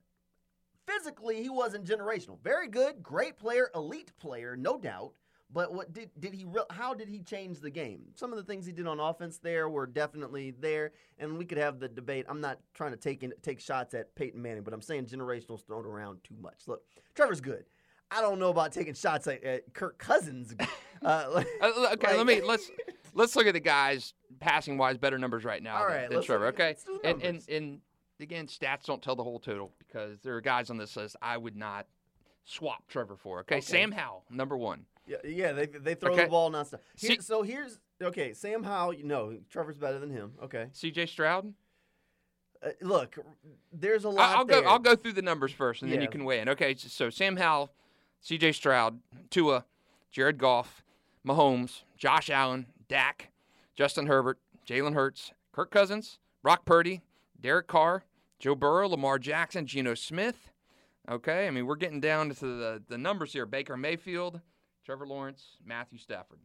physically 0.88 1.41
he 1.41 1.50
wasn't 1.50 1.86
generational. 1.86 2.39
Very 2.43 2.67
good, 2.67 3.01
great 3.03 3.38
player, 3.38 3.69
elite 3.75 4.12
player, 4.19 4.55
no 4.55 4.77
doubt. 4.77 5.13
But 5.53 5.74
what 5.74 5.91
did 5.91 6.10
did 6.17 6.33
he? 6.33 6.45
Re- 6.45 6.63
how 6.69 6.93
did 6.93 7.10
he 7.10 7.19
change 7.19 7.60
the 7.60 7.69
game? 7.69 8.03
Some 8.15 8.31
of 8.31 8.38
the 8.38 8.43
things 8.43 8.65
he 8.65 8.71
did 8.71 8.88
on 8.88 9.01
offense 9.01 9.38
there 9.38 9.67
were 9.67 9.86
definitely 9.86 10.51
there, 10.51 10.93
and 11.19 11.38
we 11.38 11.43
could 11.43 11.57
have 11.57 11.79
the 11.79 11.89
debate. 11.89 12.25
I'm 12.29 12.39
not 12.39 12.60
trying 12.74 12.91
to 12.91 12.98
take 12.98 13.21
in, 13.24 13.33
take 13.41 13.60
shots 13.60 13.93
at 13.93 14.15
Peyton 14.15 14.41
Manning, 14.41 14.63
but 14.63 14.74
I'm 14.74 14.81
saying 14.81 15.07
generational's 15.07 15.63
thrown 15.63 15.86
around 15.86 16.24
too 16.24 16.36
much. 16.41 16.62
Look, 16.67 16.83
Trevor's 17.15 17.41
good. 17.41 17.65
I 18.10 18.21
don't 18.21 18.39
know 18.39 18.50
about 18.50 18.71
taking 18.71 18.93
shots 18.93 19.27
at, 19.27 19.43
at 19.43 19.73
Kirk 19.73 19.97
Cousins. 19.97 20.56
Uh, 21.03 21.43
Uh, 21.61 21.89
okay, 21.93 22.07
like- 22.07 22.17
let 22.17 22.25
me 22.25 22.41
let's 22.41 22.69
let's 23.13 23.35
look 23.35 23.47
at 23.47 23.53
the 23.53 23.59
guys 23.59 24.13
passing 24.39 24.77
wise 24.77 24.97
better 24.97 25.17
numbers 25.17 25.43
right 25.43 25.61
now 25.61 25.87
than, 25.89 26.09
than 26.11 26.23
Trevor. 26.23 26.47
Okay, 26.47 26.75
and, 27.03 27.21
and 27.21 27.49
and 27.49 27.81
again, 28.19 28.47
stats 28.47 28.85
don't 28.85 29.01
tell 29.01 29.15
the 29.15 29.23
whole 29.23 29.39
total 29.39 29.71
because 29.79 30.19
there 30.21 30.35
are 30.35 30.41
guys 30.41 30.69
on 30.69 30.77
this 30.77 30.95
list 30.95 31.15
I 31.21 31.37
would 31.37 31.55
not 31.55 31.87
swap 32.45 32.87
Trevor 32.87 33.15
for. 33.15 33.39
Okay, 33.41 33.55
Okay. 33.57 33.61
Sam 33.61 33.91
Howell, 33.91 34.23
number 34.29 34.57
one. 34.57 34.85
Yeah, 35.07 35.17
yeah, 35.25 35.51
they 35.51 35.65
they 35.65 35.95
throw 35.95 36.13
Okay. 36.13 36.23
the 36.25 36.29
ball 36.29 36.51
nonstop. 36.51 36.79
Here, 36.97 37.11
See- 37.15 37.21
so 37.21 37.41
here's 37.43 37.79
okay. 38.01 38.33
Sam 38.33 38.63
Howell, 38.63 38.93
you 38.93 39.03
know, 39.03 39.37
Trevor's 39.49 39.77
better 39.77 39.99
than 39.99 40.09
him. 40.11 40.33
Okay, 40.43 40.67
C.J. 40.73 41.07
Stroud. 41.07 41.53
uh, 42.63 42.69
look, 42.81 43.17
there's 43.73 44.03
a 44.05 44.09
lot 44.09 44.37
I'll 44.37 44.45
there. 44.45 44.61
go. 44.61 44.69
I'll 44.69 44.79
go 44.79 44.95
through 44.95 45.13
the 45.13 45.21
numbers 45.23 45.51
first, 45.51 45.81
and 45.81 45.91
then 45.91 46.01
you 46.01 46.07
can 46.07 46.23
weigh 46.23 46.39
in. 46.39 46.49
Okay, 46.49 46.75
so- 46.75 46.87
so 46.87 47.09
Sam 47.09 47.35
Howell, 47.37 47.71
C.J. 48.21 48.51
Stroud, 48.53 48.99
Tua, 49.31 49.65
Jared 50.11 50.37
Goff, 50.37 50.83
Mahomes, 51.25 51.84
Josh 51.97 52.29
Allen, 52.29 52.67
Dak, 52.88 53.31
Justin 53.75 54.07
Herbert, 54.07 54.39
Jalen 54.67 54.93
Hurts, 54.93 55.34
Kirk 55.51 55.71
Cousins, 55.71 56.19
Brock 56.41 56.65
Purdy, 56.65 57.01
Derek 57.39 57.67
Carr, 57.67 58.03
Joe 58.39 58.55
Burrow, 58.55 58.89
Lamar 58.89 59.19
Jackson, 59.19 59.65
Geno 59.65 59.93
Smith. 59.93 60.51
Okay, 61.10 61.47
I 61.47 61.51
mean 61.51 61.65
we're 61.65 61.75
getting 61.75 61.99
down 61.99 62.29
to 62.29 62.36
the 62.36 62.84
the 62.88 62.97
numbers 62.97 63.34
here: 63.34 63.45
Baker 63.45 63.75
Mayfield, 63.77 64.41
Trevor 64.86 65.07
Lawrence, 65.07 65.57
Matthew 65.65 65.97
Stafford. 65.97 66.39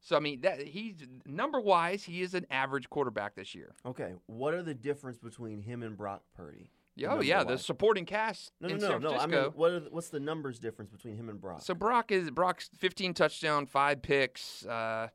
So 0.00 0.16
I 0.16 0.20
mean 0.20 0.40
that 0.40 0.60
he's 0.60 0.96
number 1.26 1.60
wise, 1.60 2.02
he 2.02 2.22
is 2.22 2.34
an 2.34 2.46
average 2.50 2.88
quarterback 2.88 3.34
this 3.34 3.54
year. 3.54 3.74
Okay, 3.84 4.14
what 4.26 4.54
are 4.54 4.62
the 4.62 4.74
difference 4.74 5.18
between 5.18 5.60
him 5.60 5.82
and 5.82 5.96
Brock 5.96 6.22
Purdy? 6.34 6.70
Yeah, 7.00 7.14
Oh 7.14 7.20
yeah, 7.20 7.44
the 7.44 7.56
supporting 7.56 8.04
cast 8.04 8.52
No, 8.60 8.68
no, 8.68 8.74
in 8.74 8.80
no, 8.80 8.88
San 8.88 9.00
no. 9.00 9.08
I 9.08 9.12
Francisco. 9.18 9.42
mean, 9.42 9.50
what 9.52 9.70
are 9.70 9.80
the, 9.80 9.90
what's 9.90 10.08
the 10.10 10.20
numbers 10.20 10.58
difference 10.58 10.90
between 10.90 11.16
him 11.16 11.28
and 11.28 11.40
Brock? 11.40 11.62
So 11.62 11.74
Brock 11.74 12.12
is 12.12 12.30
Brock's 12.30 12.68
15 12.78 13.14
touchdown, 13.14 13.66
five 13.66 14.02
picks. 14.02 14.66
Uh, 14.66 15.08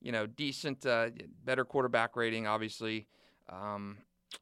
you 0.00 0.12
know, 0.12 0.26
decent, 0.26 0.84
uh, 0.86 1.08
better 1.44 1.64
quarterback 1.64 2.14
rating, 2.14 2.46
obviously. 2.46 3.06
Um, 3.48 3.96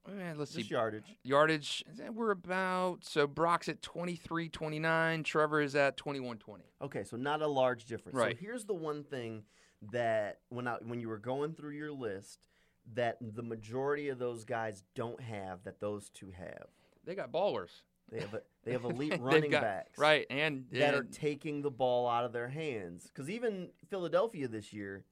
eh, 0.09 0.33
let's 0.37 0.53
Just 0.53 0.69
see, 0.69 0.75
yardage. 0.75 1.17
yardage. 1.23 1.85
We're 2.13 2.33
about 2.33 3.05
so 3.05 3.27
Brock's 3.27 3.69
at 3.69 3.81
23, 3.81 4.49
29. 4.49 5.23
Trevor 5.23 5.61
is 5.61 5.75
at 5.77 5.97
21, 5.97 6.39
20. 6.39 6.65
Okay, 6.83 7.05
so 7.05 7.17
not 7.17 7.43
a 7.43 7.47
large 7.47 7.85
difference. 7.87 8.17
Right. 8.19 8.37
So 8.37 8.45
here's 8.45 8.65
the 8.65 8.75
one 8.75 9.05
thing 9.05 9.45
that 9.93 10.41
when 10.51 10.67
I 10.69 10.77
when 10.85 11.01
you 11.01 11.09
were 11.09 11.19
going 11.19 11.55
through 11.55 11.73
your 11.77 11.93
list 11.93 12.49
that 12.95 13.17
the 13.21 13.43
majority 13.43 14.09
of 14.09 14.19
those 14.19 14.45
guys 14.45 14.83
don't 14.95 15.21
have 15.21 15.63
that 15.65 15.81
those 15.81 16.09
two 16.11 16.31
have. 16.31 16.67
They 17.05 17.15
got 17.15 17.33
ballers. 17.33 17.83
They 18.11 18.21
have 18.21 18.35
a, 18.35 18.43
they 18.65 18.73
have 18.73 18.85
elite 18.85 19.19
running 19.21 19.51
got- 19.51 19.63
backs. 19.63 19.99
right? 19.99 20.27
And, 20.31 20.67
that 20.73 20.95
are 20.95 21.05
taking 21.05 21.63
the 21.63 21.71
ball 21.71 22.09
out 22.09 22.25
of 22.25 22.33
their 22.33 22.49
hands. 22.49 23.05
Because 23.07 23.31
even 23.31 23.71
Philadelphia 23.89 24.49
this 24.49 24.73
year, 24.73 25.05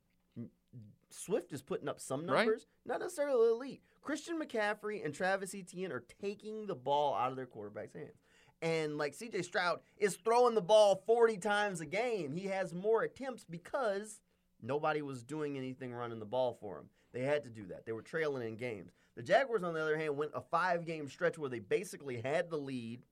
Swift 1.11 1.53
is 1.53 1.63
putting 1.63 1.89
up 1.89 2.01
some 2.01 2.27
Right. 2.27 2.39
numbers, 2.45 2.67
not 2.85 3.01
necessarily 3.01 3.49
elite. 3.51 3.83
Christian 4.01 4.41
McCaffrey 4.41 5.05
and 5.05 5.13
Travis 5.15 5.55
Etienne 5.55 5.93
are 5.93 6.05
taking 6.21 6.67
the 6.67 6.75
ball 6.75 7.15
out 7.15 7.31
of 7.31 7.37
their 7.37 7.47
quarterback's 7.47 7.95
hands. 7.95 8.23
And 8.63 8.97
like 8.99 9.15
CJ 9.17 9.45
Stroud 9.45 9.81
is 9.97 10.17
throwing 10.17 10.55
the 10.55 10.61
ball 10.61 11.03
40 11.07 11.39
times 11.39 11.81
a 11.81 11.87
game. 11.87 12.33
He 12.33 12.47
has 12.49 12.73
more 12.75 13.03
attempts 13.03 13.45
because 13.45 14.21
nobody 14.63 15.03
was 15.03 15.25
doing 15.25 15.57
anything 15.57 15.93
running 15.93 16.19
the 16.21 16.27
ball 16.27 16.57
for 16.61 16.79
him. 16.79 16.85
They 17.13 17.23
had 17.23 17.43
to 17.45 17.51
do 17.51 17.67
that. 17.67 17.87
They 17.87 17.93
were 17.93 18.03
trailing 18.03 18.47
in 18.47 18.57
games. 18.57 18.93
The 19.17 19.23
Jaguars, 19.23 19.65
on 19.65 19.75
the 19.75 19.83
other 19.83 19.99
hand, 19.99 20.17
went 20.17 20.33
a 20.35 20.41
five 20.41 20.87
game 20.87 21.09
stretch 21.09 21.39
where 21.39 21.51
they 21.51 21.59
basically 21.59 22.21
had 22.21 22.51
the 22.51 22.57
lead 22.57 23.05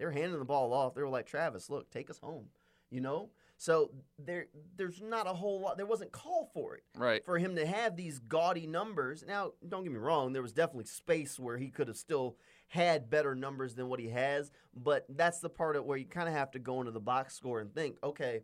they 0.00 0.06
were 0.06 0.12
handing 0.12 0.38
the 0.38 0.46
ball 0.46 0.72
off. 0.72 0.94
They 0.94 1.02
were 1.02 1.10
like, 1.10 1.26
Travis, 1.26 1.68
look, 1.68 1.90
take 1.90 2.08
us 2.08 2.18
home. 2.18 2.46
You 2.90 3.02
know? 3.02 3.28
So 3.58 3.90
there 4.18 4.46
there's 4.78 5.02
not 5.02 5.26
a 5.26 5.34
whole 5.34 5.60
lot 5.60 5.76
there 5.76 5.84
wasn't 5.84 6.12
call 6.12 6.50
for 6.54 6.76
it. 6.76 6.84
right. 6.96 7.22
For 7.26 7.36
him 7.36 7.54
to 7.56 7.66
have 7.66 7.94
these 7.94 8.18
gaudy 8.18 8.66
numbers. 8.66 9.22
Now, 9.28 9.52
don't 9.68 9.82
get 9.82 9.92
me 9.92 9.98
wrong, 9.98 10.32
there 10.32 10.40
was 10.40 10.54
definitely 10.54 10.86
space 10.86 11.38
where 11.38 11.58
he 11.58 11.68
could 11.68 11.86
have 11.88 11.98
still 11.98 12.36
had 12.68 13.10
better 13.10 13.34
numbers 13.34 13.74
than 13.74 13.88
what 13.88 14.00
he 14.00 14.08
has, 14.08 14.50
but 14.74 15.04
that's 15.10 15.40
the 15.40 15.50
part 15.50 15.76
of 15.76 15.84
where 15.84 15.98
you 15.98 16.06
kind 16.06 16.28
of 16.28 16.34
have 16.34 16.52
to 16.52 16.58
go 16.58 16.80
into 16.80 16.92
the 16.92 17.00
box 17.00 17.34
score 17.34 17.60
and 17.60 17.74
think, 17.74 17.96
okay, 18.02 18.40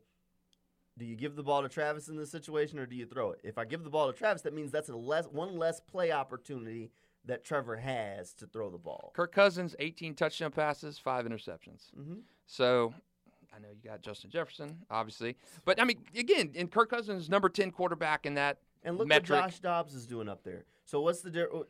do 0.98 1.04
you 1.04 1.16
give 1.16 1.36
the 1.36 1.42
ball 1.42 1.62
to 1.62 1.68
Travis 1.68 2.08
in 2.08 2.16
this 2.16 2.30
situation 2.30 2.78
or 2.78 2.86
do 2.86 2.96
you 2.96 3.06
throw 3.06 3.30
it? 3.32 3.40
If 3.44 3.58
I 3.58 3.64
give 3.64 3.84
the 3.84 3.90
ball 3.90 4.10
to 4.10 4.16
Travis, 4.16 4.42
that 4.42 4.54
means 4.54 4.70
that's 4.70 4.88
a 4.88 4.96
less 4.96 5.26
one 5.26 5.56
less 5.58 5.80
play 5.80 6.10
opportunity 6.12 6.90
that 7.26 7.44
Trevor 7.44 7.76
has 7.76 8.32
to 8.34 8.46
throw 8.46 8.70
the 8.70 8.78
ball. 8.78 9.12
Kirk 9.14 9.32
Cousins, 9.32 9.74
18 9.78 10.14
touchdown 10.14 10.52
passes, 10.52 10.98
five 10.98 11.26
interceptions. 11.26 11.90
Mhm. 11.98 12.22
So 12.46 12.94
I 13.54 13.58
know 13.58 13.68
you 13.68 13.80
got 13.88 14.00
Justin 14.00 14.30
Jefferson, 14.30 14.84
obviously, 14.90 15.36
but 15.64 15.80
I 15.80 15.84
mean, 15.84 16.04
again, 16.16 16.52
in 16.54 16.68
Kirk 16.68 16.88
Cousins, 16.90 17.28
number 17.28 17.48
10 17.48 17.72
quarterback 17.72 18.24
in 18.26 18.34
that 18.34 18.58
And 18.82 18.96
look 18.96 19.08
metric. 19.08 19.40
what 19.40 19.50
Josh 19.50 19.60
Dobbs 19.60 19.94
is 19.94 20.06
doing 20.06 20.28
up 20.28 20.44
there. 20.44 20.64
So 20.84 21.00
what's 21.00 21.20
the 21.20 21.66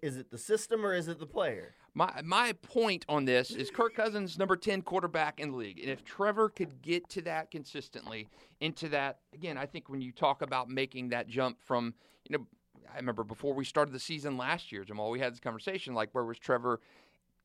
Is 0.00 0.16
it 0.16 0.30
the 0.30 0.38
system 0.38 0.86
or 0.86 0.94
is 0.94 1.08
it 1.08 1.18
the 1.18 1.26
player? 1.26 1.74
My 1.94 2.22
my 2.24 2.52
point 2.52 3.04
on 3.08 3.24
this 3.24 3.50
is 3.50 3.70
Kirk 3.70 3.94
Cousins 3.94 4.38
number 4.38 4.56
10 4.56 4.82
quarterback 4.82 5.40
in 5.40 5.50
the 5.50 5.56
league. 5.56 5.80
And 5.80 5.90
if 5.90 6.04
Trevor 6.04 6.48
could 6.48 6.82
get 6.82 7.08
to 7.10 7.22
that 7.22 7.50
consistently 7.50 8.28
into 8.60 8.88
that 8.90 9.18
again, 9.34 9.58
I 9.58 9.66
think 9.66 9.88
when 9.88 10.00
you 10.00 10.12
talk 10.12 10.42
about 10.42 10.68
making 10.68 11.08
that 11.08 11.26
jump 11.26 11.58
from, 11.60 11.94
you 12.28 12.38
know, 12.38 12.46
I 12.92 12.96
remember 12.96 13.24
before 13.24 13.54
we 13.54 13.64
started 13.64 13.92
the 13.92 14.00
season 14.00 14.36
last 14.36 14.70
year, 14.70 14.84
Jamal, 14.84 15.10
we 15.10 15.18
had 15.18 15.32
this 15.32 15.40
conversation 15.40 15.94
like 15.94 16.10
where 16.12 16.24
was 16.24 16.38
Trevor 16.38 16.80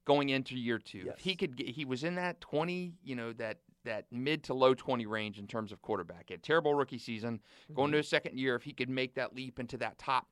going 0.06 0.30
into 0.30 0.56
year 0.56 0.78
two? 0.78 1.04
Yes. 1.06 1.16
If 1.18 1.20
he 1.20 1.36
could 1.36 1.58
get, 1.58 1.70
he 1.70 1.86
was 1.86 2.04
in 2.04 2.16
that 2.16 2.40
20, 2.40 2.94
you 3.04 3.16
know, 3.16 3.34
that 3.34 3.58
that 3.84 4.06
mid 4.12 4.44
to 4.44 4.54
low 4.54 4.74
20 4.76 5.06
range 5.06 5.40
in 5.40 5.48
terms 5.48 5.72
of 5.72 5.82
quarterback. 5.82 6.26
He 6.28 6.34
had 6.34 6.44
terrible 6.44 6.76
rookie 6.76 7.00
season, 7.00 7.40
going 7.74 7.88
mm-hmm. 7.88 7.94
to 7.94 7.98
his 7.98 8.08
second 8.08 8.38
year 8.38 8.56
if 8.56 8.64
he 8.64 8.74
could 8.74 8.90
make 8.90 9.16
that 9.16 9.36
leap 9.36 9.60
into 9.60 9.78
that 9.78 9.98
top 9.98 10.28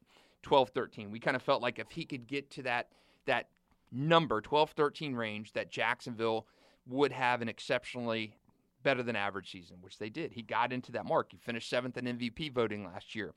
12 0.45 0.69
13. 0.69 1.12
We 1.12 1.19
kind 1.19 1.36
of 1.36 1.41
felt 1.41 1.62
like 1.62 1.79
if 1.79 1.89
he 1.91 2.05
could 2.05 2.27
get 2.27 2.51
to 2.51 2.63
that 2.63 2.89
that 3.25 3.49
number 3.91 4.41
12 4.41 4.71
13 4.71 5.15
range 5.15 5.53
that 5.53 5.71
Jacksonville 5.71 6.47
would 6.88 7.12
have 7.12 7.41
an 7.41 7.49
exceptionally 7.49 8.38
better 8.84 9.01
than 9.01 9.15
average 9.15 9.51
season, 9.51 9.77
which 9.81 9.97
they 9.97 10.10
did. 10.10 10.34
He 10.34 10.43
got 10.43 10.71
into 10.71 10.91
that 10.91 11.05
mark. 11.05 11.31
He 11.31 11.38
finished 11.38 11.67
seventh 11.67 11.97
in 11.97 12.05
MVP 12.05 12.53
voting 12.53 12.86
last 12.86 13.15
year. 13.15 13.34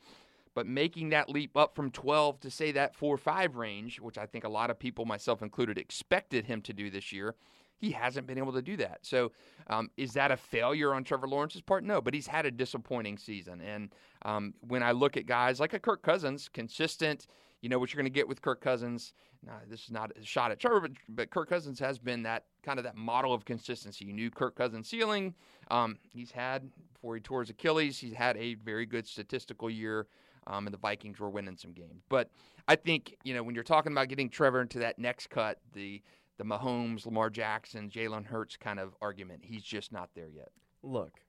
But 0.55 0.66
making 0.66 1.09
that 1.11 1.31
leap 1.31 1.57
up 1.57 1.75
from 1.75 1.90
12 1.90 2.40
to 2.40 2.51
say 2.51 2.73
that 2.73 2.94
4 2.94 3.16
5 3.16 3.57
range, 3.57 4.01
which 4.01 4.18
I 4.18 4.27
think 4.27 4.44
a 4.44 4.51
lot 4.51 4.71
of 4.71 4.79
people, 4.79 5.07
myself 5.07 5.40
included, 5.40 5.79
expected 5.79 6.44
him 6.44 6.61
to 6.62 6.75
do 6.75 6.90
this 6.90 7.11
year, 7.11 7.35
he 7.79 7.93
hasn't 7.93 8.27
been 8.27 8.38
able 8.38 8.53
to 8.53 8.62
do 8.62 8.77
that. 8.77 8.99
So, 9.03 9.33
um, 9.69 9.91
is 9.97 10.12
that 10.14 10.31
a 10.31 10.37
failure 10.37 10.95
on 10.95 11.05
Trevor 11.05 11.29
Lawrence's 11.29 11.62
part? 11.62 11.85
No, 11.85 12.01
but 12.01 12.12
he's 12.12 12.27
had 12.27 12.45
a 12.47 12.51
disappointing 12.51 13.19
season. 13.19 13.61
And 13.61 13.95
um, 14.23 14.55
when 14.67 14.83
I 14.83 14.93
look 14.93 15.17
at 15.17 15.27
guys 15.27 15.61
like 15.61 15.75
a 15.75 15.79
Kirk 15.79 16.03
Cousins, 16.03 16.49
consistent, 16.49 17.27
you 17.61 17.69
know 17.69 17.79
what 17.79 17.93
you're 17.93 18.01
going 18.01 18.12
to 18.12 18.17
get 18.17 18.29
with 18.29 18.43
Kirk 18.43 18.61
Cousins. 18.61 19.12
Now, 19.45 19.55
this 19.69 19.85
is 19.85 19.91
not 19.91 20.11
a 20.17 20.25
shot 20.25 20.51
at 20.51 20.59
Trevor, 20.59 20.81
but, 20.81 20.91
but 21.09 21.31
Kirk 21.31 21.49
Cousins 21.49 21.79
has 21.79 21.99
been 21.99 22.23
that 22.25 22.45
kind 22.62 22.79
of 22.79 22.85
that 22.85 22.97
model 22.97 23.33
of 23.33 23.45
consistency. 23.45 24.05
You 24.05 24.12
knew 24.12 24.31
Kirk 24.31 24.57
Cousins' 24.57 24.88
ceiling. 24.88 25.35
Um, 25.71 25.97
he's 26.03 26.31
had 26.31 26.71
before 26.93 27.14
he 27.14 27.21
tore 27.21 27.41
his 27.41 27.51
Achilles, 27.51 27.99
he's 27.99 28.14
had 28.14 28.37
a 28.37 28.55
very 28.55 28.87
good 28.87 29.07
statistical 29.07 29.71
year. 29.71 30.07
Um, 30.47 30.67
and 30.67 30.73
the 30.73 30.79
Vikings 30.79 31.21
were 31.21 31.29
winning 31.29 31.59
some 31.59 31.73
games. 31.73 32.03
But 32.09 32.31
I 32.67 32.77
think 32.77 33.17
you 33.23 33.35
know 33.35 33.43
when 33.43 33.55
you're 33.55 33.64
talking 33.64 33.93
about 33.93 34.09
getting 34.09 34.31
Trevor 34.31 34.62
into 34.62 34.79
that 34.79 34.99
next 34.99 35.29
cut, 35.29 35.59
the 35.75 36.03
the 36.38 36.44
Mahomes, 36.44 37.05
Lamar 37.05 37.31
Jackson, 37.31 37.90
Jalen 37.90 38.24
Hurts 38.27 38.57
kind 38.57 38.79
of 38.81 38.94
argument, 39.03 39.40
he's 39.44 39.62
just 39.62 39.92
not 39.92 40.11
there 40.14 40.29
yet. 40.29 40.51
Look, 40.83 41.20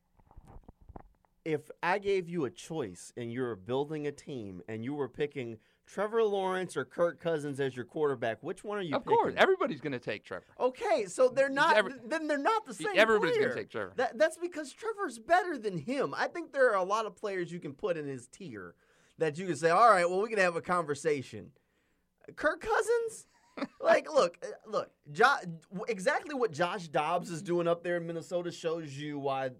if 1.44 1.70
I 1.82 1.98
gave 1.98 2.30
you 2.30 2.46
a 2.46 2.50
choice 2.50 3.12
and 3.18 3.32
you 3.32 3.42
were 3.42 3.56
building 3.56 4.08
a 4.08 4.12
team 4.12 4.62
and 4.68 4.84
you 4.84 4.94
were 4.94 5.10
picking 5.10 5.58
Trevor 5.88 6.24
Lawrence 6.24 6.78
or 6.78 6.86
Kirk 6.86 7.20
Cousins 7.20 7.60
as 7.60 7.76
your 7.76 7.86
quarterback, 7.86 8.38
which 8.42 8.64
one 8.64 8.78
are 8.78 8.82
you 8.84 8.96
of 8.96 9.04
picking? 9.04 9.18
course, 9.18 9.34
everybody's 9.36 9.82
going 9.82 9.94
to 9.94 10.00
take 10.00 10.24
Trevor. 10.24 10.46
Okay, 10.60 11.06
so 11.08 11.28
they're 11.28 11.50
not. 11.50 11.76
Every- 11.76 11.94
then 12.06 12.28
they're 12.28 12.38
not 12.38 12.68
the 12.68 12.76
same. 12.76 12.90
Everybody's 12.96 13.38
going 13.38 13.50
to 13.50 13.56
take 13.56 13.72
Trevor. 13.72 13.94
That, 13.96 14.20
that's 14.20 14.38
because 14.38 14.72
Trevor's 14.72 15.18
better 15.18 15.58
than 15.58 15.80
him. 15.80 16.14
I 16.16 16.28
think 16.28 16.54
there 16.54 16.70
are 16.70 16.78
a 16.78 16.84
lot 16.84 17.08
of 17.08 17.16
players 17.16 17.52
you 17.52 17.60
can 17.60 17.74
put 17.74 17.98
in 17.98 18.06
his 18.06 18.28
tier 18.28 18.76
that 19.18 19.40
you 19.40 19.48
can 19.48 19.56
say, 19.56 19.72
all 19.72 19.90
right, 19.90 20.08
well, 20.08 20.22
we 20.22 20.30
can 20.30 20.38
have 20.38 20.56
a 20.56 20.62
conversation. 20.62 21.50
Kirk 22.36 22.62
Cousins? 22.62 23.26
Like, 23.82 24.12
look, 24.12 24.38
uh, 24.44 24.48
look, 24.70 24.92
jo- 25.12 25.36
exactly 25.88 26.36
what 26.36 26.52
Josh 26.52 26.88
Dobbs 26.88 27.30
is 27.30 27.42
doing 27.42 27.68
up 27.68 27.84
there 27.84 27.98
in 27.98 28.08
Minnesota 28.08 28.52
shows 28.52 28.98
you 28.98 29.20
why 29.20 29.52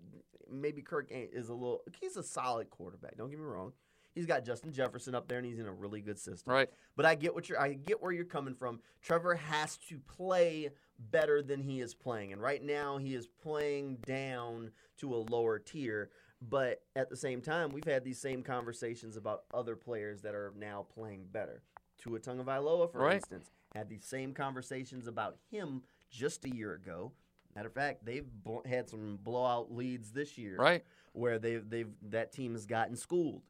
maybe 0.52 0.82
Kirk 0.82 1.10
ain't, 1.12 1.32
is 1.34 1.50
a 1.50 1.54
little. 1.54 1.82
He's 2.00 2.18
a 2.18 2.24
solid 2.24 2.70
quarterback. 2.70 3.18
Don't 3.18 3.30
get 3.30 3.40
me 3.40 3.46
wrong. 3.46 3.74
He's 4.16 4.26
got 4.26 4.44
Justin 4.44 4.74
Jefferson 4.74 5.14
up 5.16 5.28
there, 5.28 5.38
and 5.38 5.46
he's 5.48 5.60
in 5.60 5.68
a 5.68 5.72
really 5.74 6.02
good 6.02 6.18
system. 6.20 6.52
Right. 6.52 6.70
But 6.98 7.06
I 7.06 7.16
get 7.16 7.34
what 7.34 7.48
you're. 7.48 7.60
I 7.62 7.74
get 7.74 8.02
where 8.02 8.12
you're 8.12 8.26
coming 8.26 8.56
from. 8.56 8.80
Trevor 9.02 9.36
has 9.36 9.78
to 9.90 10.00
play 10.00 10.70
better 11.12 11.42
than 11.42 11.62
he 11.62 11.80
is 11.80 11.94
playing, 11.94 12.34
and 12.34 12.42
right 12.42 12.62
now 12.64 12.98
he 12.98 13.14
is 13.14 13.28
playing 13.28 13.98
down 14.06 14.72
to 14.98 15.14
a 15.16 15.18
lower 15.18 15.60
tier. 15.60 16.10
But 16.42 16.82
at 16.96 17.10
the 17.10 17.18
same 17.18 17.42
time, 17.42 17.72
we've 17.72 17.84
had 17.86 18.04
these 18.04 18.20
same 18.20 18.44
conversations 18.44 19.16
about 19.18 19.44
other 19.54 19.76
players 19.76 20.22
that 20.22 20.34
are 20.34 20.54
now 20.58 20.86
playing 20.94 21.26
better. 21.32 21.62
Tua 22.02 22.20
Tagovailoa, 22.20 22.92
for 22.92 23.00
Right. 23.00 23.16
instance, 23.18 23.52
had 23.76 23.90
these 23.90 24.06
same 24.06 24.34
conversations 24.34 25.08
about 25.08 25.38
him 25.52 25.84
just 26.10 26.46
a 26.46 26.50
year 26.50 26.74
ago. 26.74 27.12
Matter 27.56 27.68
of 27.68 27.74
fact, 27.74 28.06
they've 28.06 28.28
bl- 28.44 28.60
had 28.68 28.90
some 28.90 29.20
blowout 29.22 29.72
leads 29.72 30.12
this 30.12 30.38
year, 30.38 30.58
Right. 30.58 30.84
Where 31.14 31.40
they've 31.40 31.68
they've 31.68 31.90
that 32.10 32.32
team 32.32 32.54
has 32.54 32.66
gotten 32.66 32.96
schooled. 32.96 33.42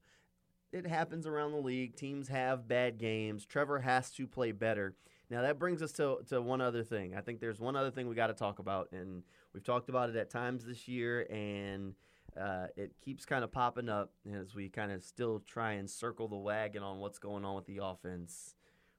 It 0.71 0.85
happens 0.85 1.25
around 1.25 1.51
the 1.51 1.57
league. 1.59 1.95
Teams 1.95 2.27
have 2.29 2.67
bad 2.67 2.97
games. 2.97 3.45
Trevor 3.45 3.79
has 3.79 4.11
to 4.11 4.27
play 4.27 4.51
better. 4.51 4.95
Now 5.29 5.41
that 5.41 5.59
brings 5.59 5.81
us 5.81 5.91
to 5.93 6.19
to 6.29 6.41
one 6.41 6.61
other 6.61 6.83
thing. 6.83 7.15
I 7.15 7.21
think 7.21 7.39
there's 7.39 7.59
one 7.59 7.75
other 7.75 7.91
thing 7.91 8.07
we 8.07 8.15
got 8.15 8.27
to 8.27 8.33
talk 8.33 8.59
about, 8.59 8.91
and 8.91 9.23
we've 9.53 9.63
talked 9.63 9.89
about 9.89 10.09
it 10.09 10.15
at 10.15 10.29
times 10.29 10.63
this 10.65 10.87
year, 10.87 11.27
and 11.29 11.93
uh, 12.39 12.67
it 12.77 12.93
keeps 13.03 13.25
kind 13.25 13.43
of 13.43 13.51
popping 13.51 13.89
up 13.89 14.13
as 14.33 14.55
we 14.55 14.69
kind 14.69 14.91
of 14.91 15.03
still 15.03 15.39
try 15.39 15.73
and 15.73 15.89
circle 15.89 16.27
the 16.27 16.37
wagon 16.37 16.83
on 16.83 16.99
what's 16.99 17.19
going 17.19 17.43
on 17.43 17.55
with 17.55 17.65
the 17.65 17.79
offense. 17.83 18.55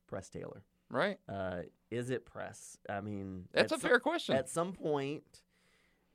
Press 0.07 0.29
Taylor. 0.29 0.63
Right. 0.91 1.19
Uh, 1.29 1.63
is 1.91 2.11
it 2.11 2.27
press? 2.27 2.77
I 2.89 3.01
mean, 3.01 3.47
That's 3.53 3.73
a 3.73 3.79
some- 3.79 3.89
fair 3.89 4.01
question. 4.01 4.35
At 4.37 4.49
some 4.49 4.73
point, 4.73 5.43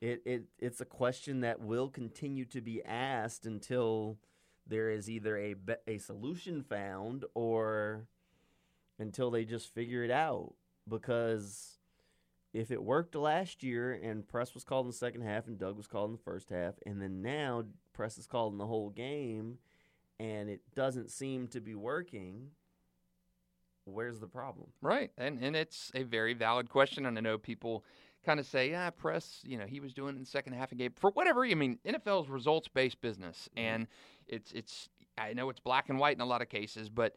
it, 0.01 0.21
it 0.25 0.43
it's 0.59 0.81
a 0.81 0.85
question 0.85 1.41
that 1.41 1.61
will 1.61 1.89
continue 1.89 2.45
to 2.45 2.61
be 2.61 2.83
asked 2.83 3.45
until 3.45 4.17
there 4.67 4.89
is 4.89 5.09
either 5.09 5.37
a 5.37 5.55
a 5.87 5.97
solution 5.97 6.61
found 6.61 7.23
or 7.33 8.07
until 8.99 9.31
they 9.31 9.45
just 9.45 9.73
figure 9.73 10.03
it 10.03 10.11
out. 10.11 10.53
Because 10.87 11.79
if 12.53 12.69
it 12.71 12.83
worked 12.83 13.15
last 13.15 13.63
year 13.63 13.93
and 13.93 14.27
press 14.27 14.53
was 14.53 14.63
called 14.63 14.85
in 14.85 14.91
the 14.91 14.97
second 14.97 15.21
half 15.21 15.47
and 15.47 15.57
Doug 15.57 15.75
was 15.77 15.87
called 15.87 16.09
in 16.11 16.15
the 16.17 16.21
first 16.23 16.49
half, 16.49 16.75
and 16.85 17.01
then 17.01 17.21
now 17.21 17.63
press 17.93 18.17
is 18.17 18.27
called 18.27 18.53
in 18.53 18.57
the 18.59 18.67
whole 18.67 18.89
game, 18.89 19.57
and 20.19 20.49
it 20.49 20.61
doesn't 20.75 21.09
seem 21.11 21.47
to 21.47 21.59
be 21.61 21.75
working. 21.75 22.51
Where's 23.85 24.19
the 24.19 24.27
problem? 24.27 24.67
Right, 24.81 25.11
and 25.17 25.39
and 25.41 25.55
it's 25.55 25.91
a 25.93 26.03
very 26.03 26.33
valid 26.33 26.69
question, 26.69 27.05
and 27.05 27.17
I 27.17 27.21
know 27.21 27.37
people 27.37 27.83
kind 28.25 28.39
of 28.39 28.45
say, 28.45 28.71
"Yeah, 28.71 28.89
press, 28.89 29.41
you 29.45 29.57
know, 29.57 29.65
he 29.65 29.79
was 29.79 29.93
doing 29.93 30.15
it 30.15 30.17
in 30.17 30.23
the 30.23 30.29
second 30.29 30.53
half 30.53 30.71
of 30.71 30.77
the 30.77 30.83
game 30.83 30.93
for 30.95 31.11
whatever." 31.11 31.45
I 31.45 31.53
mean, 31.53 31.79
NFL 31.85 32.23
is 32.23 32.29
results 32.29 32.67
based 32.67 32.99
business, 33.01 33.47
and 33.55 33.87
it's 34.27 34.51
it's 34.51 34.89
I 35.17 35.33
know 35.33 35.49
it's 35.49 35.59
black 35.59 35.89
and 35.89 35.99
white 35.99 36.15
in 36.15 36.21
a 36.21 36.25
lot 36.25 36.41
of 36.41 36.49
cases, 36.49 36.89
but 36.89 37.15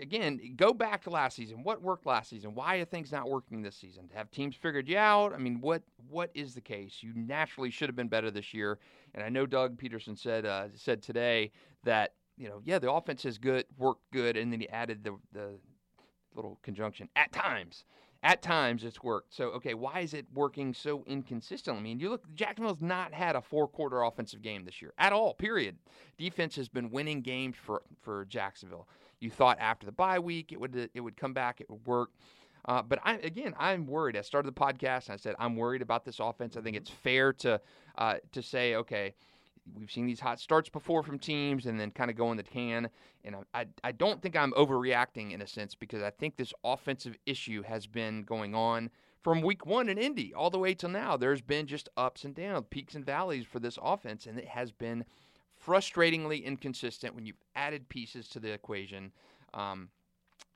again, 0.00 0.40
go 0.56 0.72
back 0.72 1.02
to 1.02 1.10
last 1.10 1.36
season. 1.36 1.62
What 1.62 1.82
worked 1.82 2.06
last 2.06 2.30
season? 2.30 2.54
Why 2.54 2.76
are 2.76 2.84
things 2.84 3.10
not 3.12 3.28
working 3.28 3.62
this 3.62 3.76
season? 3.76 4.10
Have 4.14 4.30
teams 4.30 4.54
figured 4.54 4.88
you 4.88 4.98
out? 4.98 5.32
I 5.32 5.38
mean, 5.38 5.60
what 5.60 5.82
what 6.08 6.30
is 6.34 6.54
the 6.54 6.60
case? 6.60 6.98
You 7.00 7.12
naturally 7.14 7.70
should 7.70 7.88
have 7.88 7.96
been 7.96 8.08
better 8.08 8.30
this 8.30 8.54
year, 8.54 8.78
and 9.14 9.24
I 9.24 9.28
know 9.28 9.46
Doug 9.46 9.80
Pederson 9.80 10.16
said 10.16 10.46
uh, 10.46 10.68
said 10.74 11.02
today 11.02 11.50
that 11.84 12.14
you 12.36 12.48
know, 12.48 12.60
yeah, 12.64 12.78
the 12.78 12.90
offense 12.90 13.24
has 13.24 13.36
good 13.38 13.64
worked 13.76 14.10
good, 14.12 14.36
and 14.36 14.52
then 14.52 14.60
he 14.60 14.68
added 14.68 15.04
the 15.04 15.16
the 15.32 15.58
little 16.38 16.58
conjunction 16.62 17.08
at 17.16 17.32
times. 17.32 17.84
At 18.22 18.42
times 18.42 18.82
it's 18.82 19.02
worked. 19.02 19.34
So 19.34 19.48
okay, 19.50 19.74
why 19.74 20.00
is 20.00 20.12
it 20.12 20.26
working 20.34 20.74
so 20.74 21.04
inconsistently? 21.06 21.80
I 21.80 21.82
mean, 21.82 22.00
you 22.00 22.10
look 22.10 22.24
Jacksonville's 22.34 22.80
not 22.80 23.12
had 23.14 23.36
a 23.36 23.40
four 23.40 23.68
quarter 23.68 24.02
offensive 24.02 24.42
game 24.42 24.64
this 24.64 24.82
year 24.82 24.92
at 24.98 25.12
all. 25.12 25.34
Period. 25.34 25.76
Defense 26.16 26.56
has 26.56 26.68
been 26.68 26.90
winning 26.90 27.20
games 27.20 27.56
for 27.64 27.82
for 28.00 28.24
Jacksonville. 28.24 28.88
You 29.20 29.30
thought 29.30 29.58
after 29.60 29.86
the 29.86 29.92
bye 29.92 30.18
week 30.18 30.52
it 30.52 30.60
would 30.60 30.90
it 30.94 31.00
would 31.00 31.16
come 31.16 31.32
back, 31.32 31.60
it 31.60 31.70
would 31.70 31.86
work. 31.86 32.10
Uh, 32.64 32.82
but 32.82 32.98
I 33.04 33.14
again, 33.14 33.54
I'm 33.58 33.86
worried. 33.86 34.16
I 34.16 34.22
started 34.22 34.48
the 34.48 34.60
podcast 34.60 35.06
and 35.06 35.14
I 35.14 35.16
said 35.16 35.36
I'm 35.38 35.56
worried 35.56 35.82
about 35.82 36.04
this 36.04 36.18
offense. 36.18 36.56
I 36.56 36.60
think 36.60 36.76
it's 36.76 36.90
fair 36.90 37.32
to 37.34 37.60
uh, 37.96 38.16
to 38.32 38.42
say 38.42 38.74
okay, 38.74 39.14
we've 39.74 39.90
seen 39.90 40.06
these 40.06 40.20
hot 40.20 40.40
starts 40.40 40.68
before 40.68 41.02
from 41.02 41.18
teams 41.18 41.66
and 41.66 41.78
then 41.78 41.90
kind 41.90 42.10
of 42.10 42.16
go 42.16 42.30
in 42.30 42.36
the 42.36 42.42
can. 42.42 42.88
And 43.24 43.36
I, 43.36 43.60
I, 43.60 43.66
I 43.84 43.92
don't 43.92 44.22
think 44.22 44.36
I'm 44.36 44.52
overreacting 44.52 45.32
in 45.32 45.42
a 45.42 45.46
sense 45.46 45.74
because 45.74 46.02
I 46.02 46.10
think 46.10 46.36
this 46.36 46.52
offensive 46.64 47.16
issue 47.26 47.62
has 47.62 47.86
been 47.86 48.22
going 48.22 48.54
on 48.54 48.90
from 49.22 49.42
week 49.42 49.66
one 49.66 49.88
in 49.88 49.98
Indy 49.98 50.32
all 50.32 50.50
the 50.50 50.58
way 50.58 50.74
till 50.74 50.88
now. 50.88 51.16
There's 51.16 51.42
been 51.42 51.66
just 51.66 51.88
ups 51.96 52.24
and 52.24 52.34
downs, 52.34 52.66
peaks 52.70 52.94
and 52.94 53.04
valleys 53.04 53.44
for 53.44 53.58
this 53.58 53.78
offense, 53.82 54.26
and 54.26 54.38
it 54.38 54.48
has 54.48 54.72
been 54.72 55.04
frustratingly 55.66 56.44
inconsistent 56.44 57.14
when 57.14 57.26
you've 57.26 57.42
added 57.56 57.88
pieces 57.88 58.28
to 58.28 58.40
the 58.40 58.52
equation. 58.52 59.12
Um, 59.54 59.88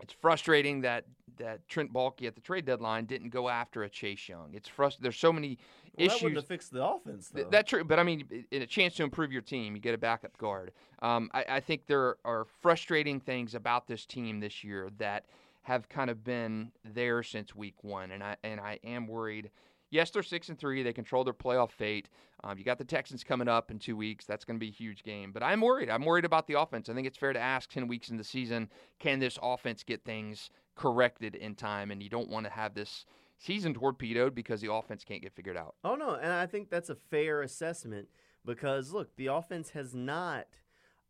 it's 0.00 0.12
frustrating 0.12 0.82
that 0.82 1.04
that 1.38 1.66
Trent 1.68 1.92
Baalke 1.92 2.26
at 2.26 2.34
the 2.34 2.40
trade 2.40 2.64
deadline 2.64 3.04
didn't 3.06 3.30
go 3.30 3.48
after 3.48 3.82
a 3.82 3.88
Chase 3.88 4.28
Young. 4.28 4.50
It's 4.54 4.68
frustrating. 4.68 5.02
There's 5.02 5.16
so 5.18 5.32
many 5.32 5.58
Well, 5.96 6.06
that 6.08 6.12
issues. 6.14 6.22
wouldn't 6.22 6.36
have 6.38 6.46
fixed 6.46 6.72
the 6.72 6.84
offense, 6.84 7.28
though. 7.28 7.40
Th- 7.40 7.50
That's 7.50 7.68
true, 7.70 7.84
but 7.84 7.98
I 7.98 8.02
mean, 8.02 8.46
in 8.50 8.62
a 8.62 8.66
chance 8.66 8.94
to 8.96 9.02
improve 9.02 9.32
your 9.32 9.42
team, 9.42 9.74
you 9.74 9.80
get 9.80 9.94
a 9.94 9.98
backup 9.98 10.36
guard. 10.38 10.72
Um, 11.00 11.30
I, 11.34 11.44
I 11.48 11.60
think 11.60 11.86
there 11.86 12.16
are 12.24 12.46
frustrating 12.60 13.20
things 13.20 13.54
about 13.54 13.86
this 13.86 14.06
team 14.06 14.40
this 14.40 14.62
year 14.64 14.88
that 14.98 15.26
have 15.62 15.88
kind 15.88 16.10
of 16.10 16.24
been 16.24 16.72
there 16.84 17.22
since 17.22 17.54
week 17.54 17.76
one, 17.82 18.10
and 18.10 18.22
I 18.22 18.36
and 18.42 18.60
I 18.60 18.78
am 18.84 19.06
worried. 19.06 19.50
Yes, 19.90 20.10
they're 20.10 20.22
six 20.22 20.48
and 20.48 20.58
three. 20.58 20.82
They 20.82 20.94
control 20.94 21.22
their 21.22 21.34
playoff 21.34 21.70
fate. 21.70 22.08
Um, 22.42 22.56
you 22.56 22.64
got 22.64 22.78
the 22.78 22.84
Texans 22.84 23.22
coming 23.22 23.46
up 23.46 23.70
in 23.70 23.78
two 23.78 23.94
weeks. 23.94 24.24
That's 24.24 24.42
going 24.44 24.58
to 24.58 24.60
be 24.64 24.70
a 24.70 24.72
huge 24.72 25.02
game. 25.02 25.32
But 25.32 25.42
I'm 25.42 25.60
worried. 25.60 25.90
I'm 25.90 26.04
worried 26.04 26.24
about 26.24 26.46
the 26.46 26.58
offense. 26.58 26.88
I 26.88 26.94
think 26.94 27.06
it's 27.06 27.18
fair 27.18 27.34
to 27.34 27.38
ask 27.38 27.70
ten 27.70 27.86
weeks 27.86 28.08
in 28.08 28.16
the 28.16 28.24
season, 28.24 28.70
can 28.98 29.18
this 29.20 29.38
offense 29.42 29.84
get 29.84 30.02
things 30.02 30.48
corrected 30.74 31.34
in 31.34 31.54
time? 31.54 31.90
And 31.90 32.02
you 32.02 32.08
don't 32.08 32.28
want 32.28 32.46
to 32.46 32.52
have 32.52 32.74
this 32.74 33.04
season 33.38 33.74
torpedoed 33.74 34.34
because 34.34 34.60
the 34.60 34.72
offense 34.72 35.04
can't 35.04 35.22
get 35.22 35.34
figured 35.34 35.56
out. 35.56 35.74
Oh 35.84 35.94
no, 35.94 36.14
and 36.14 36.32
I 36.32 36.46
think 36.46 36.70
that's 36.70 36.90
a 36.90 36.94
fair 36.94 37.42
assessment 37.42 38.08
because 38.44 38.92
look, 38.92 39.14
the 39.16 39.26
offense 39.26 39.70
has 39.70 39.94
not 39.94 40.46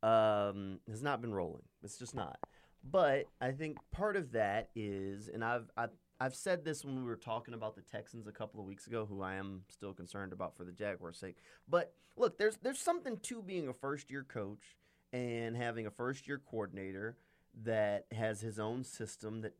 um, 0.03 0.81
has 0.89 1.03
not 1.03 1.21
been 1.21 1.35
rolling. 1.35 1.63
It's 1.83 1.99
just 1.99 2.15
not. 2.15 2.39
But 2.85 3.27
I 3.41 3.53
think 3.53 3.79
part 3.93 4.17
of 4.17 4.33
that 4.33 4.71
is, 4.75 5.29
and 5.29 5.45
I've, 5.45 5.71
I've 5.77 5.91
I've 6.21 6.35
said 6.35 6.65
this 6.65 6.85
when 6.85 6.97
we 6.97 7.03
were 7.03 7.17
talking 7.17 7.55
about 7.55 7.75
the 7.75 7.83
Texans 7.83 8.27
a 8.27 8.33
couple 8.33 8.61
of 8.61 8.67
weeks 8.67 8.87
ago, 8.87 9.07
who 9.07 9.23
I 9.23 9.35
am 9.35 9.63
still 9.69 9.93
concerned 9.93 10.33
about 10.33 10.57
for 10.57 10.65
the 10.65 10.73
Jaguars' 10.73 11.19
sake. 11.19 11.37
But 11.69 11.95
look, 12.17 12.39
there's 12.39 12.59
there's 12.63 12.81
something 12.81 13.19
to 13.25 13.43
being 13.43 13.69
a 13.69 13.73
first 13.73 14.11
year 14.11 14.25
coach 14.25 14.77
and 15.13 15.57
having 15.57 15.87
a 15.87 15.91
first 15.91 16.27
year 16.27 16.41
coordinator 16.51 17.17
that 17.65 18.07
has 18.13 18.41
his 18.41 18.59
own 18.59 18.85
system 18.85 19.43
that 19.43 19.55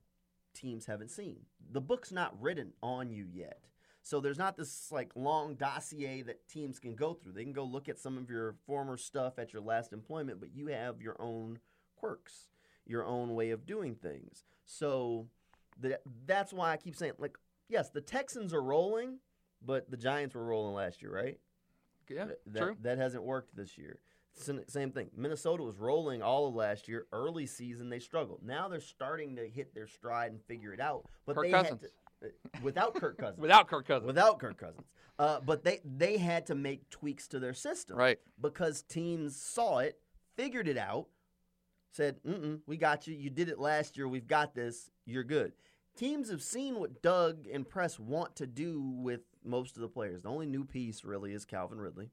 teams 0.55 0.87
haven't 0.87 1.11
seen. 1.11 1.41
The 1.71 1.81
book's 1.81 2.13
not 2.13 2.41
written 2.41 2.73
on 2.83 3.11
you 3.11 3.27
yet. 3.33 3.61
So 4.03 4.21
there's 4.21 4.39
not 4.39 4.57
this 4.57 4.91
like 4.91 5.13
long 5.15 5.55
dossier 5.55 6.23
that 6.23 6.49
teams 6.49 6.79
can 6.79 6.95
go 6.95 7.15
through. 7.15 7.33
They 7.33 7.45
can 7.45 7.53
go 7.53 7.65
look 7.65 7.89
at 7.89 8.01
some 8.01 8.19
of 8.19 8.29
your 8.29 8.57
former 8.67 8.97
stuff 8.97 9.39
at 9.39 9.53
your 9.53 9.63
last 9.63 9.93
employment, 9.93 10.41
but 10.41 10.55
you 10.55 10.67
have 10.67 11.01
your 11.01 11.17
own 11.21 11.61
quirks, 11.97 12.49
your 12.85 13.05
own 13.05 13.35
way 13.35 13.51
of 13.51 13.65
doing 13.65 13.95
things. 13.95 14.45
So 14.65 15.29
the, 15.81 16.01
that's 16.27 16.53
why 16.53 16.73
I 16.73 16.77
keep 16.77 16.97
saying 16.97 17.13
like 17.19 17.37
yes, 17.69 17.91
the 17.91 18.01
Texans 18.01 18.53
are 18.53 18.63
rolling, 18.63 19.19
but 19.65 19.91
the 19.91 19.97
Giants 19.97 20.35
were 20.35 20.45
rolling 20.45 20.75
last 20.75 21.01
year, 21.01 21.15
right? 21.15 21.39
Yeah, 22.09 22.27
that, 22.49 22.61
true. 22.61 22.77
That 22.83 22.99
hasn't 22.99 23.23
worked 23.23 23.57
this 23.57 23.79
year. 23.79 24.01
Same 24.35 24.91
thing. 24.93 25.11
Minnesota 25.17 25.63
was 25.63 25.79
rolling 25.79 26.23
all 26.23 26.49
of 26.49 26.55
last 26.55 26.89
year. 26.89 27.07
Early 27.13 27.47
season, 27.47 27.91
they 27.91 27.99
struggled. 27.99 28.41
Now 28.43 28.69
they're 28.69 28.81
starting 28.81 29.37
to 29.37 29.47
hit 29.49 29.75
their 29.75 29.87
stride 29.87 30.33
and 30.33 30.43
figure 30.45 30.73
it 30.73 30.81
out. 30.81 31.05
But 31.27 31.37
Kirk 31.37 31.45
they 31.45 31.51
Cousins. 31.51 31.83
had 31.83 31.91
to, 32.23 32.27
uh, 32.29 32.61
without 32.63 32.95
Kirk 32.95 33.19
Cousins. 33.19 33.39
Without 33.43 33.69
Kirk 33.69 33.87
Cousins. 33.87 34.07
Without 34.07 34.39
Kirk 34.39 34.57
Cousins. 34.59 34.87
Uh, 35.19 35.41
but 35.41 35.63
they 35.65 35.81
they 35.85 36.17
had 36.17 36.47
to 36.47 36.55
make 36.55 36.89
tweaks 36.91 37.29
to 37.29 37.39
their 37.39 37.53
system, 37.55 37.97
Right. 37.97 38.19
Because 38.41 38.83
teams 38.83 39.37
saw 39.37 39.79
it, 39.79 39.99
figured 40.37 40.67
it 40.67 40.79
out, 40.79 41.09
said, 41.91 42.17
"Mm, 42.27 42.61
we 42.67 42.77
got 42.79 43.07
you. 43.07 43.15
You 43.15 43.29
did 43.29 43.49
it 43.51 43.59
last 43.59 43.97
year. 43.97 44.09
We've 44.09 44.27
got 44.27 44.55
this. 44.55 44.91
You're 45.05 45.25
good." 45.25 45.53
Teams 45.95 46.31
have 46.31 46.41
seen 46.43 46.81
what 46.81 47.03
Doug 47.03 47.47
and 47.53 47.69
Press 47.69 47.99
want 47.99 48.35
to 48.37 48.47
do 48.47 48.81
with 48.81 49.21
most 49.45 49.77
of 49.77 49.83
the 49.83 49.89
players. 49.89 50.23
The 50.23 50.31
only 50.31 50.47
new 50.47 50.65
piece 50.65 51.05
really 51.05 51.35
is 51.35 51.45
Calvin 51.45 51.79
Ridley. 51.79 52.09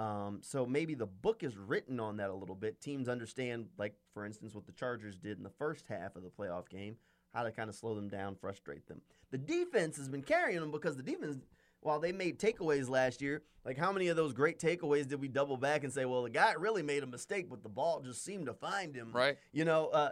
Um, 0.00 0.38
so 0.40 0.64
maybe 0.64 0.94
the 0.94 1.06
book 1.06 1.42
is 1.42 1.58
written 1.58 2.00
on 2.00 2.16
that 2.16 2.30
a 2.30 2.34
little 2.34 2.54
bit. 2.54 2.80
Teams 2.80 3.06
understand, 3.06 3.66
like 3.76 3.94
for 4.14 4.24
instance, 4.24 4.54
what 4.54 4.64
the 4.64 4.72
Chargers 4.72 5.18
did 5.18 5.36
in 5.36 5.44
the 5.44 5.50
first 5.50 5.84
half 5.88 6.16
of 6.16 6.22
the 6.22 6.30
playoff 6.30 6.70
game, 6.70 6.96
how 7.34 7.42
to 7.42 7.52
kind 7.52 7.68
of 7.68 7.76
slow 7.76 7.94
them 7.94 8.08
down, 8.08 8.34
frustrate 8.34 8.86
them. 8.88 9.02
The 9.30 9.36
defense 9.36 9.98
has 9.98 10.08
been 10.08 10.22
carrying 10.22 10.60
them 10.60 10.70
because 10.70 10.96
the 10.96 11.02
defense, 11.02 11.36
while 11.80 12.00
they 12.00 12.12
made 12.12 12.38
takeaways 12.38 12.88
last 12.88 13.20
year, 13.20 13.42
like 13.62 13.76
how 13.76 13.92
many 13.92 14.08
of 14.08 14.16
those 14.16 14.32
great 14.32 14.58
takeaways 14.58 15.06
did 15.06 15.20
we 15.20 15.28
double 15.28 15.58
back 15.58 15.84
and 15.84 15.92
say, 15.92 16.06
well, 16.06 16.22
the 16.22 16.30
guy 16.30 16.54
really 16.54 16.82
made 16.82 17.02
a 17.02 17.06
mistake, 17.06 17.50
but 17.50 17.62
the 17.62 17.68
ball 17.68 18.00
just 18.00 18.24
seemed 18.24 18.46
to 18.46 18.54
find 18.54 18.94
him, 18.94 19.12
Right. 19.12 19.36
You 19.52 19.66
know. 19.66 19.88
Uh, 19.88 20.10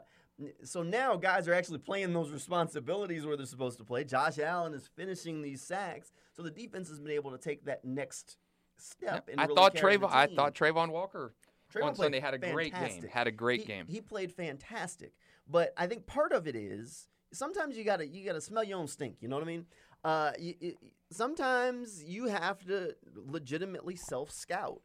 so 0.63 0.83
now 0.85 1.17
guys 1.17 1.49
are 1.49 1.55
actually 1.55 1.79
playing 1.79 2.13
those 2.13 2.31
responsibilities 2.31 3.27
where 3.27 3.37
they're 3.37 3.47
supposed 3.47 3.79
to 3.79 3.85
play. 3.85 4.05
Josh 4.05 4.39
Allen 4.39 4.73
is 4.73 4.89
finishing 4.95 5.43
these 5.43 5.63
sacks, 5.63 6.13
so 6.33 6.43
the 6.43 6.51
defense 6.51 6.89
has 6.91 7.01
been 7.01 7.11
able 7.11 7.33
to 7.33 7.39
take 7.39 7.65
that 7.65 7.85
next 7.85 8.37
step. 8.81 9.29
I 9.37 9.43
really 9.45 9.55
thought 9.55 9.75
Travon. 9.75 10.11
I 10.13 10.27
thought 10.27 10.55
Travon 10.55 10.91
Walker 10.91 11.35
Travon 11.75 11.85
on 11.85 11.95
Sunday 11.95 12.21
had 12.21 12.35
a 12.35 12.39
great 12.39 12.75
game. 12.75 13.03
Had 13.11 13.27
a 13.27 13.31
great 13.33 13.61
He- 13.61 13.67
game. 13.67 13.87
He 13.89 14.01
played 14.01 14.33
fantastic, 14.33 15.13
but 15.49 15.73
I 15.77 15.87
think 15.87 16.07
part 16.07 16.33
of 16.33 16.47
it 16.49 16.57
is 16.57 17.09
sometimes 17.33 17.77
you 17.77 17.85
gotta 17.85 18.07
you 18.07 18.25
gotta 18.25 18.41
smell 18.41 18.65
your 18.65 18.79
own 18.79 18.87
stink. 18.89 19.17
You 19.21 19.29
know 19.29 19.37
what 19.37 19.43
I 19.45 19.47
mean? 19.47 19.67
Uh, 20.05 20.33
you, 20.39 20.55
you- 20.61 20.77
sometimes 21.11 22.03
you 22.05 22.27
have 22.29 22.65
to 22.67 22.95
legitimately 23.15 23.97
self 23.97 24.31
scout. 24.31 24.81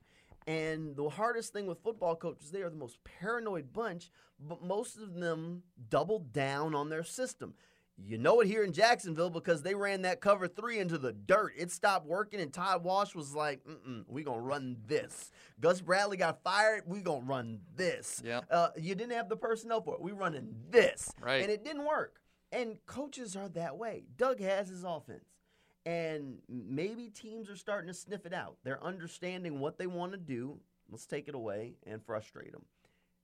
And 0.45 0.97
the 0.97 1.07
hardest 1.07 1.53
thing 1.53 1.67
with 1.67 1.79
football 1.81 2.17
coaches, 2.17 2.51
they 2.51 2.61
are 2.63 2.69
the 2.69 2.75
most 2.75 2.97
paranoid 3.05 3.71
bunch, 3.71 4.11
but 4.41 4.61
most 4.61 4.97
of 4.97 5.13
them 5.15 5.63
doubled 5.89 6.33
down 6.33 6.75
on 6.75 6.89
their 6.89 7.03
system. 7.03 7.53
You 7.95 8.17
know 8.17 8.41
it 8.41 8.47
here 8.47 8.63
in 8.63 8.73
Jacksonville 8.73 9.29
because 9.29 9.61
they 9.61 9.75
ran 9.75 10.01
that 10.01 10.19
cover 10.19 10.47
three 10.47 10.79
into 10.79 10.97
the 10.97 11.13
dirt. 11.13 11.53
It 11.55 11.71
stopped 11.71 12.07
working, 12.07 12.39
and 12.39 12.51
Todd 12.51 12.83
Wash 12.83 13.13
was 13.13 13.35
like, 13.35 13.63
Mm-mm, 13.65 14.03
"We 14.07 14.23
gonna 14.23 14.41
run 14.41 14.77
this." 14.87 15.31
Gus 15.59 15.79
Bradley 15.79 16.17
got 16.17 16.43
fired. 16.43 16.83
We 16.87 17.01
gonna 17.01 17.25
run 17.25 17.61
this. 17.75 18.21
Yep. 18.25 18.45
Uh, 18.49 18.69
you 18.77 18.95
didn't 18.95 19.13
have 19.13 19.29
the 19.29 19.37
personnel 19.37 19.81
for 19.81 19.93
it. 19.93 20.01
We 20.01 20.11
running 20.11 20.55
this, 20.69 21.11
Right. 21.21 21.43
And 21.43 21.51
it 21.51 21.63
didn't 21.63 21.85
work. 21.85 22.19
And 22.51 22.83
coaches 22.85 23.35
are 23.35 23.49
that 23.49 23.77
way. 23.77 24.05
Doug 24.17 24.39
has 24.39 24.69
his 24.69 24.83
offense, 24.83 25.37
and 25.85 26.39
maybe 26.49 27.09
teams 27.09 27.49
are 27.49 27.55
starting 27.55 27.87
to 27.87 27.93
sniff 27.93 28.25
it 28.25 28.33
out. 28.33 28.57
They're 28.63 28.83
understanding 28.83 29.59
what 29.59 29.77
they 29.77 29.87
want 29.87 30.13
to 30.13 30.17
do. 30.17 30.59
Let's 30.89 31.05
take 31.05 31.27
it 31.27 31.35
away 31.35 31.75
and 31.85 32.03
frustrate 32.03 32.51
them, 32.51 32.65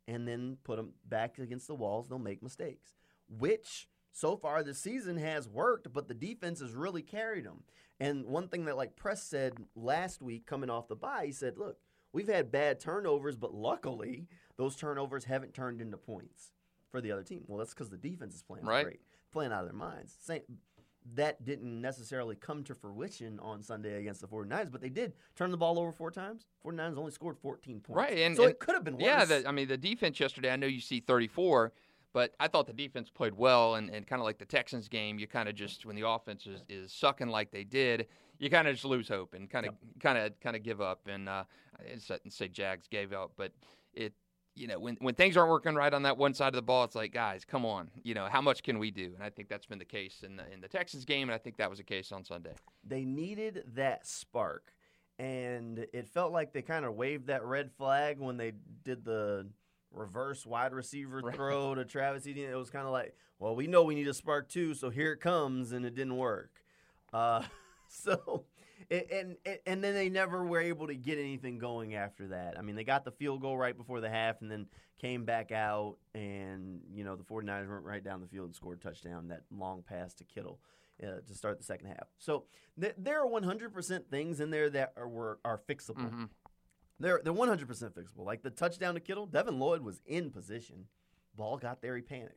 and 0.07 0.27
then 0.27 0.57
put 0.63 0.77
them 0.77 0.93
back 1.05 1.39
against 1.39 1.67
the 1.67 1.75
walls. 1.75 2.07
They'll 2.07 2.19
make 2.19 2.41
mistakes, 2.43 2.93
which 3.27 3.87
so 4.11 4.35
far 4.37 4.63
this 4.63 4.79
season 4.79 5.17
has 5.17 5.47
worked, 5.47 5.91
but 5.93 6.07
the 6.07 6.13
defense 6.13 6.59
has 6.61 6.73
really 6.73 7.01
carried 7.01 7.45
them. 7.45 7.63
And 7.99 8.25
one 8.25 8.47
thing 8.47 8.65
that 8.65 8.77
like 8.77 8.95
Press 8.95 9.23
said 9.23 9.53
last 9.75 10.21
week 10.21 10.45
coming 10.45 10.69
off 10.69 10.87
the 10.87 10.95
bye, 10.95 11.25
he 11.27 11.31
said, 11.31 11.57
"Look, 11.57 11.77
we've 12.13 12.27
had 12.29 12.51
bad 12.51 12.79
turnovers, 12.79 13.35
but 13.35 13.53
luckily 13.53 14.27
those 14.57 14.75
turnovers 14.75 15.25
haven't 15.25 15.53
turned 15.53 15.81
into 15.81 15.97
points 15.97 16.51
for 16.89 17.01
the 17.01 17.11
other 17.11 17.23
team." 17.23 17.43
Well, 17.47 17.57
that's 17.59 17.73
because 17.73 17.89
the 17.89 17.97
defense 17.97 18.35
is 18.35 18.41
playing 18.43 18.65
Right. 18.65 18.83
great, 18.85 19.01
playing 19.31 19.51
out 19.51 19.61
of 19.63 19.65
their 19.69 19.73
minds. 19.77 20.15
Same, 20.21 20.41
that 21.15 21.43
didn't 21.43 21.81
necessarily 21.81 22.35
come 22.35 22.63
to 22.65 22.75
fruition 22.75 23.39
on 23.39 23.63
Sunday 23.63 23.99
against 23.99 24.21
the 24.21 24.27
49ers, 24.27 24.69
but 24.71 24.79
they 24.81 24.89
did 24.89 25.13
turn 25.35 25.49
the 25.51 25.57
ball 25.57 25.79
over 25.79 25.91
four 25.91 26.11
times. 26.11 26.45
49ers 26.63 26.97
only 26.97 27.11
scored 27.11 27.37
14 27.37 27.79
points. 27.81 27.97
Right, 27.97 28.17
and- 28.19 28.35
so 28.35 28.43
and- 28.43 28.51
it 28.51 28.59
could 28.59 28.75
have 28.75 28.83
been 28.83 28.95
worse. 28.95 29.03
Yeah, 29.03 29.25
the, 29.25 29.47
I 29.47 29.51
mean 29.51 29.67
the 29.67 29.77
defense 29.77 30.19
yesterday. 30.19 30.51
I 30.51 30.55
know 30.55 30.67
you 30.67 30.81
see 30.81 30.99
34, 30.99 31.73
but 32.13 32.33
I 32.39 32.47
thought 32.47 32.67
the 32.67 32.73
defense 32.73 33.09
played 33.09 33.33
well, 33.33 33.75
and, 33.75 33.89
and 33.89 34.07
kind 34.07 34.19
of 34.21 34.25
like 34.25 34.39
the 34.39 34.45
Texans 34.45 34.87
game, 34.87 35.19
you 35.19 35.27
kind 35.27 35.47
of 35.47 35.55
just 35.55 35.85
when 35.85 35.95
the 35.95 36.07
offense 36.07 36.47
is, 36.47 36.63
is 36.67 36.91
sucking 36.91 37.29
like 37.29 37.51
they 37.51 37.63
did, 37.63 38.07
you 38.39 38.49
kind 38.49 38.67
of 38.67 38.73
just 38.73 38.85
lose 38.85 39.07
hope 39.07 39.33
and 39.33 39.49
kind 39.49 39.65
of 39.67 39.75
kind 39.99 40.17
of 40.17 40.39
kind 40.39 40.55
of 40.55 40.63
give 40.63 40.81
up. 40.81 41.01
And 41.07 41.29
uh, 41.29 41.43
I 41.79 41.83
didn't 41.83 42.31
say 42.31 42.47
Jags 42.47 42.87
gave 42.87 43.13
up, 43.13 43.31
but 43.37 43.51
it 43.93 44.13
you 44.55 44.67
know 44.67 44.79
when 44.79 44.97
when 44.99 45.13
things 45.13 45.37
aren't 45.37 45.51
working 45.51 45.75
right 45.75 45.93
on 45.93 46.03
that 46.03 46.17
one 46.17 46.33
side 46.33 46.49
of 46.49 46.55
the 46.55 46.61
ball, 46.61 46.83
it's 46.83 46.95
like 46.95 47.13
guys, 47.13 47.45
come 47.45 47.65
on, 47.65 47.89
you 48.03 48.13
know 48.13 48.27
how 48.29 48.41
much 48.41 48.63
can 48.63 48.79
we 48.79 48.89
do? 48.91 49.11
And 49.13 49.23
I 49.23 49.29
think 49.29 49.47
that's 49.47 49.65
been 49.67 49.79
the 49.79 49.85
case 49.85 50.23
in 50.25 50.35
the 50.35 50.51
in 50.51 50.61
the 50.61 50.67
Texans 50.67 51.05
game, 51.05 51.29
and 51.29 51.35
I 51.35 51.37
think 51.37 51.57
that 51.57 51.69
was 51.69 51.77
the 51.79 51.83
case 51.85 52.11
on 52.11 52.23
Sunday. 52.23 52.53
they 52.83 53.05
needed 53.05 53.63
that 53.75 54.07
spark. 54.07 54.73
And 55.19 55.85
it 55.91 56.07
felt 56.07 56.31
like 56.31 56.53
they 56.53 56.61
kind 56.61 56.85
of 56.85 56.95
waved 56.95 57.27
that 57.27 57.43
red 57.43 57.71
flag 57.73 58.19
when 58.19 58.37
they 58.37 58.53
did 58.85 59.03
the 59.03 59.47
reverse 59.91 60.45
wide 60.45 60.73
receiver 60.73 61.21
Right. 61.23 61.35
throw 61.35 61.75
to 61.75 61.85
Travis 61.85 62.27
Etienne. 62.27 62.51
It 62.51 62.55
was 62.55 62.69
kind 62.69 62.85
of 62.85 62.91
like, 62.91 63.15
well, 63.39 63.55
we 63.55 63.67
know 63.67 63.83
we 63.83 63.95
need 63.95 64.07
a 64.07 64.13
spark 64.13 64.49
too, 64.49 64.73
so 64.73 64.89
here 64.89 65.13
it 65.13 65.17
comes, 65.21 65.71
and 65.71 65.85
it 65.85 65.95
didn't 65.95 66.17
work. 66.17 66.51
Uh, 67.13 67.43
so, 67.87 68.45
and, 68.91 69.35
and 69.45 69.57
and 69.65 69.83
then 69.83 69.93
they 69.93 70.09
never 70.09 70.43
were 70.45 70.59
able 70.61 70.87
to 70.87 70.95
get 70.95 71.17
anything 71.17 71.57
going 71.57 71.95
after 71.95 72.27
that. 72.29 72.57
I 72.57 72.61
mean, 72.61 72.75
they 72.75 72.83
got 72.83 73.03
the 73.05 73.11
field 73.11 73.41
goal 73.41 73.57
right 73.57 73.75
before 73.75 73.99
the 74.01 74.09
half, 74.09 74.41
and 74.41 74.49
then 74.51 74.67
came 74.99 75.23
back 75.25 75.51
out, 75.51 75.95
and 76.13 76.81
you 76.93 77.03
know 77.03 77.15
the 77.15 77.23
49ers 77.23 77.69
went 77.69 77.83
right 77.83 78.03
down 78.03 78.21
the 78.21 78.27
field 78.27 78.45
and 78.47 78.55
scored 78.55 78.79
a 78.79 78.81
touchdown. 78.81 79.29
That 79.29 79.43
long 79.51 79.81
pass 79.81 80.13
to 80.15 80.23
Kittle 80.25 80.59
uh, 81.01 81.21
to 81.25 81.33
start 81.33 81.57
the 81.57 81.63
second 81.63 81.87
half. 81.87 82.07
So 82.17 82.43
th- 82.79 82.95
there 82.97 83.23
are 83.23 83.27
100% 83.29 84.05
things 84.09 84.39
in 84.41 84.49
there 84.49 84.69
that 84.71 84.93
are 84.97 85.07
were, 85.07 85.39
are 85.45 85.57
fixable. 85.69 86.09
Mhm. 86.11 86.29
They're 86.99 87.21
they're 87.23 87.33
100% 87.33 87.65
fixable. 87.93 88.25
Like 88.25 88.41
the 88.43 88.49
touchdown 88.49 88.93
to 88.95 88.99
Kittle, 88.99 89.25
Devin 89.25 89.59
Lloyd 89.59 89.81
was 89.81 90.01
in 90.05 90.31
position. 90.31 90.85
Ball 91.35 91.57
got 91.57 91.81
there, 91.81 91.95
he 91.95 92.01
panicked. 92.01 92.35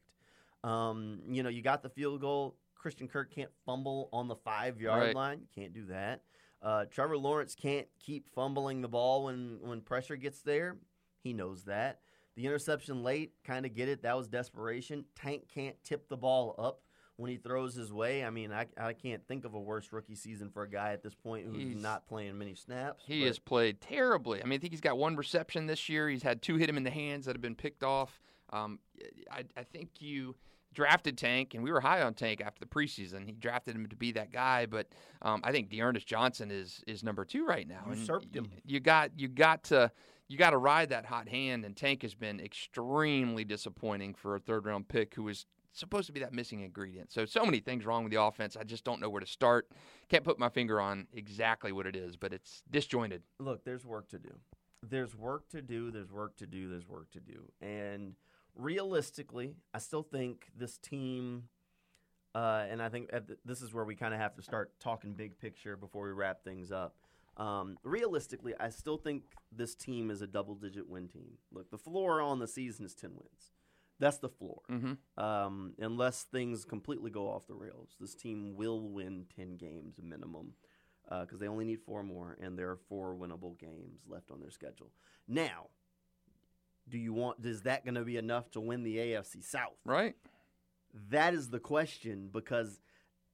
Um, 0.63 1.21
you 1.29 1.43
know, 1.43 1.49
you 1.49 1.63
got 1.63 1.83
the 1.83 1.89
field 1.89 2.21
goal. 2.21 2.57
Christian 2.77 3.09
Kirk 3.09 3.33
can't 3.35 3.51
fumble 3.67 4.09
on 4.13 4.29
the 4.29 4.37
five 4.37 4.81
yard 4.81 5.03
Right. 5.03 5.15
line. 5.15 5.41
You 5.41 5.49
can't 5.63 5.73
do 5.73 5.87
that. 5.87 6.23
Uh, 6.61 6.85
Trevor 6.87 7.17
Lawrence 7.19 7.55
can't 7.57 7.89
keep 7.99 8.29
fumbling 8.29 8.81
the 8.83 8.89
ball 8.89 9.25
when 9.25 9.59
when 9.63 9.81
pressure 9.81 10.17
gets 10.17 10.43
there. 10.43 10.77
He 11.23 11.33
knows 11.33 11.65
that. 11.65 12.01
The 12.35 12.47
interception 12.47 13.03
late, 13.03 13.35
kind 13.45 13.67
of 13.67 13.75
get 13.75 13.89
it. 13.89 14.03
That 14.03 14.17
was 14.17 14.27
desperation. 14.29 15.05
Tank 15.15 15.49
can't 15.53 15.77
tip 15.85 16.09
the 16.09 16.17
ball 16.17 16.55
up 16.59 16.81
when 17.23 17.31
he 17.31 17.37
throws 17.39 17.75
his 17.75 17.93
way. 17.93 18.25
I 18.25 18.31
mean, 18.31 18.53
I, 18.53 18.67
I 18.77 18.93
can't 18.93 19.27
think 19.27 19.45
of 19.45 19.55
a 19.55 19.61
worse 19.61 19.93
rookie 19.93 20.15
season 20.17 20.51
for 20.51 20.63
a 20.65 20.69
guy 20.69 20.93
at 20.93 21.03
this 21.03 21.15
point 21.15 21.47
who's 21.47 21.57
He's- 21.63 21.83
not 21.83 22.07
playing 22.07 22.37
many 22.37 22.55
snaps. 22.55 23.05
He 23.07 23.21
but- 23.21 23.27
has 23.29 23.39
played 23.39 23.81
terribly. 23.81 24.43
I 24.43 24.45
mean, 24.47 24.59
I 24.59 24.61
think 24.61 24.73
he's 24.73 24.81
got 24.81 24.99
one 24.99 25.17
reception 25.17 25.67
this 25.67 25.89
year. 25.89 26.09
He's 26.09 26.23
had 26.23 26.43
two 26.43 26.57
hit 26.57 26.69
him 26.69 26.77
in 26.77 26.83
the 26.85 26.91
hands 26.91 27.27
that 27.27 27.35
have 27.37 27.43
been 27.43 27.55
picked 27.55 27.83
off. 27.85 28.21
Um, 28.51 28.81
I, 29.31 29.45
I 29.57 29.63
think 29.63 29.91
you 30.01 30.37
drafted 30.75 31.17
Tank, 31.19 31.55
and 31.55 31.63
we 31.63 31.71
were 31.71 31.81
high 31.81 32.03
on 32.03 32.15
Tank 32.15 32.41
after 32.41 32.59
the 32.61 32.67
preseason. 32.67 33.25
He 33.27 33.33
drafted 33.33 33.75
him 33.77 33.87
to 33.89 33.97
be 33.97 34.13
that 34.13 34.31
guy, 34.33 34.67
but 34.67 34.89
um, 35.23 35.41
I 35.45 35.53
think 35.53 35.71
D'Ernest 35.71 36.07
Johnson 36.07 36.51
is 36.51 36.83
is 36.87 37.03
number 37.03 37.25
two 37.25 37.45
right 37.47 37.67
now. 37.69 37.85
And 37.89 37.99
Usurped 37.99 38.35
him. 38.35 38.49
y- 38.51 38.61
You 38.65 38.81
got 38.81 39.19
you 39.19 39.29
got 39.29 39.65
to 39.65 39.91
you 40.29 40.39
got 40.39 40.51
to 40.51 40.59
ride 40.59 40.89
that 40.91 41.05
hot 41.07 41.29
hand, 41.29 41.65
and 41.65 41.77
Tank 41.77 42.03
has 42.03 42.15
been 42.15 42.41
extremely 42.41 43.45
disappointing 43.45 44.15
for 44.15 44.35
a 44.35 44.41
third 44.41 44.65
round 44.67 44.89
pick 44.89 45.15
who 45.15 45.25
was 45.25 45.47
supposed 45.73 46.07
to 46.07 46.13
be 46.13 46.21
that 46.21 46.33
missing 46.33 46.61
ingredient. 46.61 47.13
So 47.13 47.25
so 47.25 47.45
many 47.45 47.61
things 47.61 47.85
wrong 47.85 48.05
with 48.05 48.13
the 48.13 48.23
offense. 48.23 48.57
I 48.57 48.65
just 48.65 48.85
don't 48.85 49.01
know 49.01 49.11
where 49.11 49.21
to 49.21 49.27
start. 49.27 49.69
Can't 50.09 50.25
put 50.25 50.39
my 50.39 50.49
finger 50.49 50.81
on 50.81 51.07
exactly 51.13 51.73
what 51.73 51.87
it 51.87 51.97
is, 51.97 52.17
but 52.17 52.33
it's 52.33 52.63
disjointed. 52.71 53.23
look, 53.39 53.65
there's 53.65 53.85
work 53.85 54.09
to 54.09 54.19
do. 54.19 54.31
There's 54.83 55.17
work 55.17 55.49
to 55.51 55.63
do. 55.63 55.91
There's 55.91 56.11
work 56.11 56.37
to 56.39 56.47
do. 56.47 56.69
There's 56.69 56.89
work 56.89 57.11
to 57.13 57.21
do. 57.21 57.51
And 57.61 58.15
realistically, 58.57 59.55
I 59.73 59.79
still 59.79 60.03
think 60.03 60.47
this 60.57 60.77
team, 60.79 61.45
uh, 62.35 62.67
and 62.69 62.83
I 62.83 62.89
think 62.89 63.11
this 63.45 63.63
is 63.63 63.73
where 63.73 63.85
we 63.85 63.95
kind 63.95 64.13
of 64.13 64.21
have 64.21 64.35
to 64.37 64.43
start 64.43 64.73
talking 64.81 65.15
big 65.15 65.39
picture 65.39 65.77
before 65.77 66.07
we 66.07 66.13
wrap 66.13 66.43
things 66.43 66.73
up. 66.73 66.97
Um, 67.37 67.79
realistically, 67.83 68.55
I 68.59 68.69
still 68.69 68.99
think 68.99 69.23
this 69.51 69.75
team 69.75 70.11
is 70.11 70.21
a 70.21 70.27
double 70.27 70.55
digit 70.55 70.89
win 70.89 71.09
team. 71.09 71.39
Look, 71.51 71.71
the 71.71 71.79
floor 71.79 72.21
on 72.21 72.41
the 72.41 72.49
season 72.49 72.85
is 72.85 72.95
10 72.95 73.11
wins. 73.13 73.53
That's 74.03 74.19
the 74.19 74.29
floor. 74.29 74.63
Mm-hmm. 74.69 75.23
Um, 75.25 75.75
unless 75.79 76.25
things 76.25 76.65
completely 76.65 77.11
go 77.13 77.29
off 77.29 77.47
the 77.47 77.55
rails, 77.55 77.91
this 78.01 78.17
team 78.17 78.57
will 78.57 78.89
win 78.89 79.27
10 79.37 79.57
games 79.59 79.95
minimum 80.03 80.55
because 81.09 81.35
uh, 81.35 81.37
they 81.39 81.47
only 81.47 81.65
need 81.65 81.81
four 81.87 82.03
more, 82.03 82.37
and 82.41 82.59
there 82.59 82.69
are 82.71 82.79
four 82.89 83.15
winnable 83.15 83.57
games 83.59 84.01
left 84.09 84.33
on 84.33 84.41
their 84.41 84.51
schedule. 84.51 84.91
Now, 85.29 85.69
do 86.89 86.99
you 86.99 87.13
want? 87.13 87.47
Is 87.47 87.63
that 87.63 87.85
going 87.85 87.95
to 87.95 88.05
be 88.05 88.17
enough 88.17 88.51
to 88.53 88.61
win 88.61 88.83
the 88.83 88.97
AFC 88.97 89.45
South? 89.45 89.77
Right. 89.85 90.17
That 91.11 91.33
is 91.33 91.51
the 91.51 91.61
question 91.61 92.29
because 92.33 92.81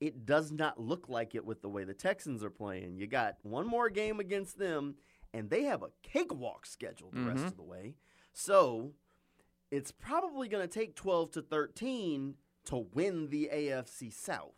it 0.00 0.26
does 0.26 0.52
not 0.52 0.78
look 0.78 1.08
like 1.08 1.34
it 1.34 1.46
with 1.46 1.62
the 1.62 1.68
way 1.70 1.84
the 1.84 1.94
Texans 1.94 2.44
are 2.44 2.50
playing. 2.50 2.98
You 2.98 3.06
got 3.06 3.36
one 3.42 3.66
more 3.66 3.88
game 3.88 4.20
against 4.20 4.58
them, 4.58 4.96
and 5.32 5.48
they 5.48 5.62
have 5.64 5.82
a 5.82 5.90
cakewalk 6.02 6.66
schedule 6.66 7.10
the 7.10 7.22
rest 7.22 7.42
Mhm. 7.44 7.46
of 7.46 7.56
the 7.56 7.62
way. 7.62 7.96
So 8.34 8.92
it's 9.70 9.92
probably 9.92 10.48
going 10.48 10.66
to 10.66 10.72
take 10.72 10.94
12 10.94 11.32
to 11.32 11.42
13 11.42 12.34
to 12.66 12.76
win 12.94 13.28
the 13.28 13.50
AFC 13.52 14.12
South. 14.12 14.54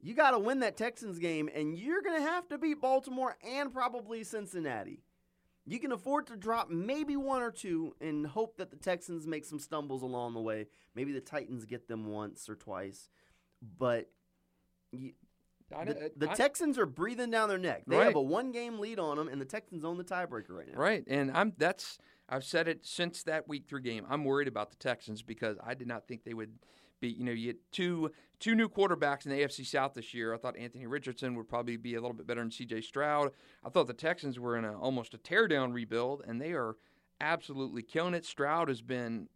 You 0.00 0.14
got 0.14 0.32
to 0.32 0.38
win 0.38 0.60
that 0.60 0.76
Texans 0.76 1.18
game, 1.18 1.48
and 1.54 1.78
you're 1.78 2.02
going 2.02 2.16
to 2.22 2.28
have 2.28 2.46
to 2.48 2.58
beat 2.58 2.80
Baltimore 2.80 3.36
and 3.42 3.72
probably 3.72 4.22
Cincinnati. 4.22 5.02
You 5.66 5.78
can 5.78 5.92
afford 5.92 6.26
to 6.26 6.36
drop 6.36 6.68
maybe 6.68 7.16
one 7.16 7.40
or 7.40 7.50
two 7.50 7.94
and 8.02 8.26
hope 8.26 8.58
that 8.58 8.70
the 8.70 8.76
Texans 8.76 9.26
make 9.26 9.46
some 9.46 9.58
stumbles 9.58 10.02
along 10.02 10.34
the 10.34 10.40
way. 10.40 10.66
Maybe 10.94 11.12
the 11.12 11.22
Titans 11.22 11.64
get 11.64 11.88
them 11.88 12.06
once 12.06 12.50
or 12.50 12.54
twice. 12.54 13.08
But 13.78 14.10
you, 14.92 15.12
the, 15.70 16.10
the 16.18 16.30
I- 16.30 16.34
Texans 16.34 16.76
are 16.78 16.84
breathing 16.84 17.30
down 17.30 17.48
their 17.48 17.56
neck. 17.56 17.84
They 17.86 17.96
Right. 17.96 18.04
have 18.04 18.14
a 18.16 18.20
one 18.20 18.52
game 18.52 18.78
lead 18.78 18.98
on 18.98 19.16
them, 19.16 19.28
and 19.28 19.40
the 19.40 19.46
Texans 19.46 19.86
own 19.86 19.96
the 19.96 20.04
tiebreaker 20.04 20.50
right 20.50 20.68
now. 20.70 20.78
Right, 20.78 21.02
and 21.06 21.30
I'm 21.32 21.54
that's 21.56 21.96
I've 22.28 22.44
said 22.44 22.68
it 22.68 22.86
since 22.86 23.22
that 23.24 23.48
week 23.48 23.64
three 23.68 23.82
game. 23.82 24.06
I'm 24.08 24.24
worried 24.24 24.48
about 24.48 24.70
the 24.70 24.76
Texans 24.76 25.22
because 25.22 25.56
I 25.64 25.74
did 25.74 25.86
not 25.86 26.08
think 26.08 26.24
they 26.24 26.34
would 26.34 26.54
be. 27.00 27.08
You 27.08 27.24
know, 27.24 27.32
you 27.32 27.48
had 27.48 27.56
two 27.70 28.10
two 28.40 28.54
new 28.54 28.68
quarterbacks 28.68 29.26
in 29.26 29.30
the 29.30 29.40
AFC 29.40 29.66
South 29.66 29.94
this 29.94 30.14
year. 30.14 30.34
I 30.34 30.38
thought 30.38 30.56
Anthony 30.56 30.86
Richardson 30.86 31.34
would 31.36 31.48
probably 31.48 31.76
be 31.76 31.94
a 31.94 32.00
little 32.00 32.16
bit 32.16 32.26
better 32.26 32.40
than 32.40 32.50
C.J. 32.50 32.82
Stroud. 32.82 33.30
I 33.64 33.68
thought 33.68 33.86
the 33.86 33.92
Texans 33.92 34.38
were 34.38 34.56
in 34.56 34.64
a, 34.64 34.78
almost 34.78 35.14
a 35.14 35.18
teardown 35.18 35.72
rebuild, 35.72 36.22
and 36.26 36.40
they 36.40 36.52
are 36.52 36.76
absolutely 37.20 37.82
killing 37.82 38.14
it. 38.14 38.24
Stroud 38.24 38.68
has 38.68 38.80
been 38.80 39.28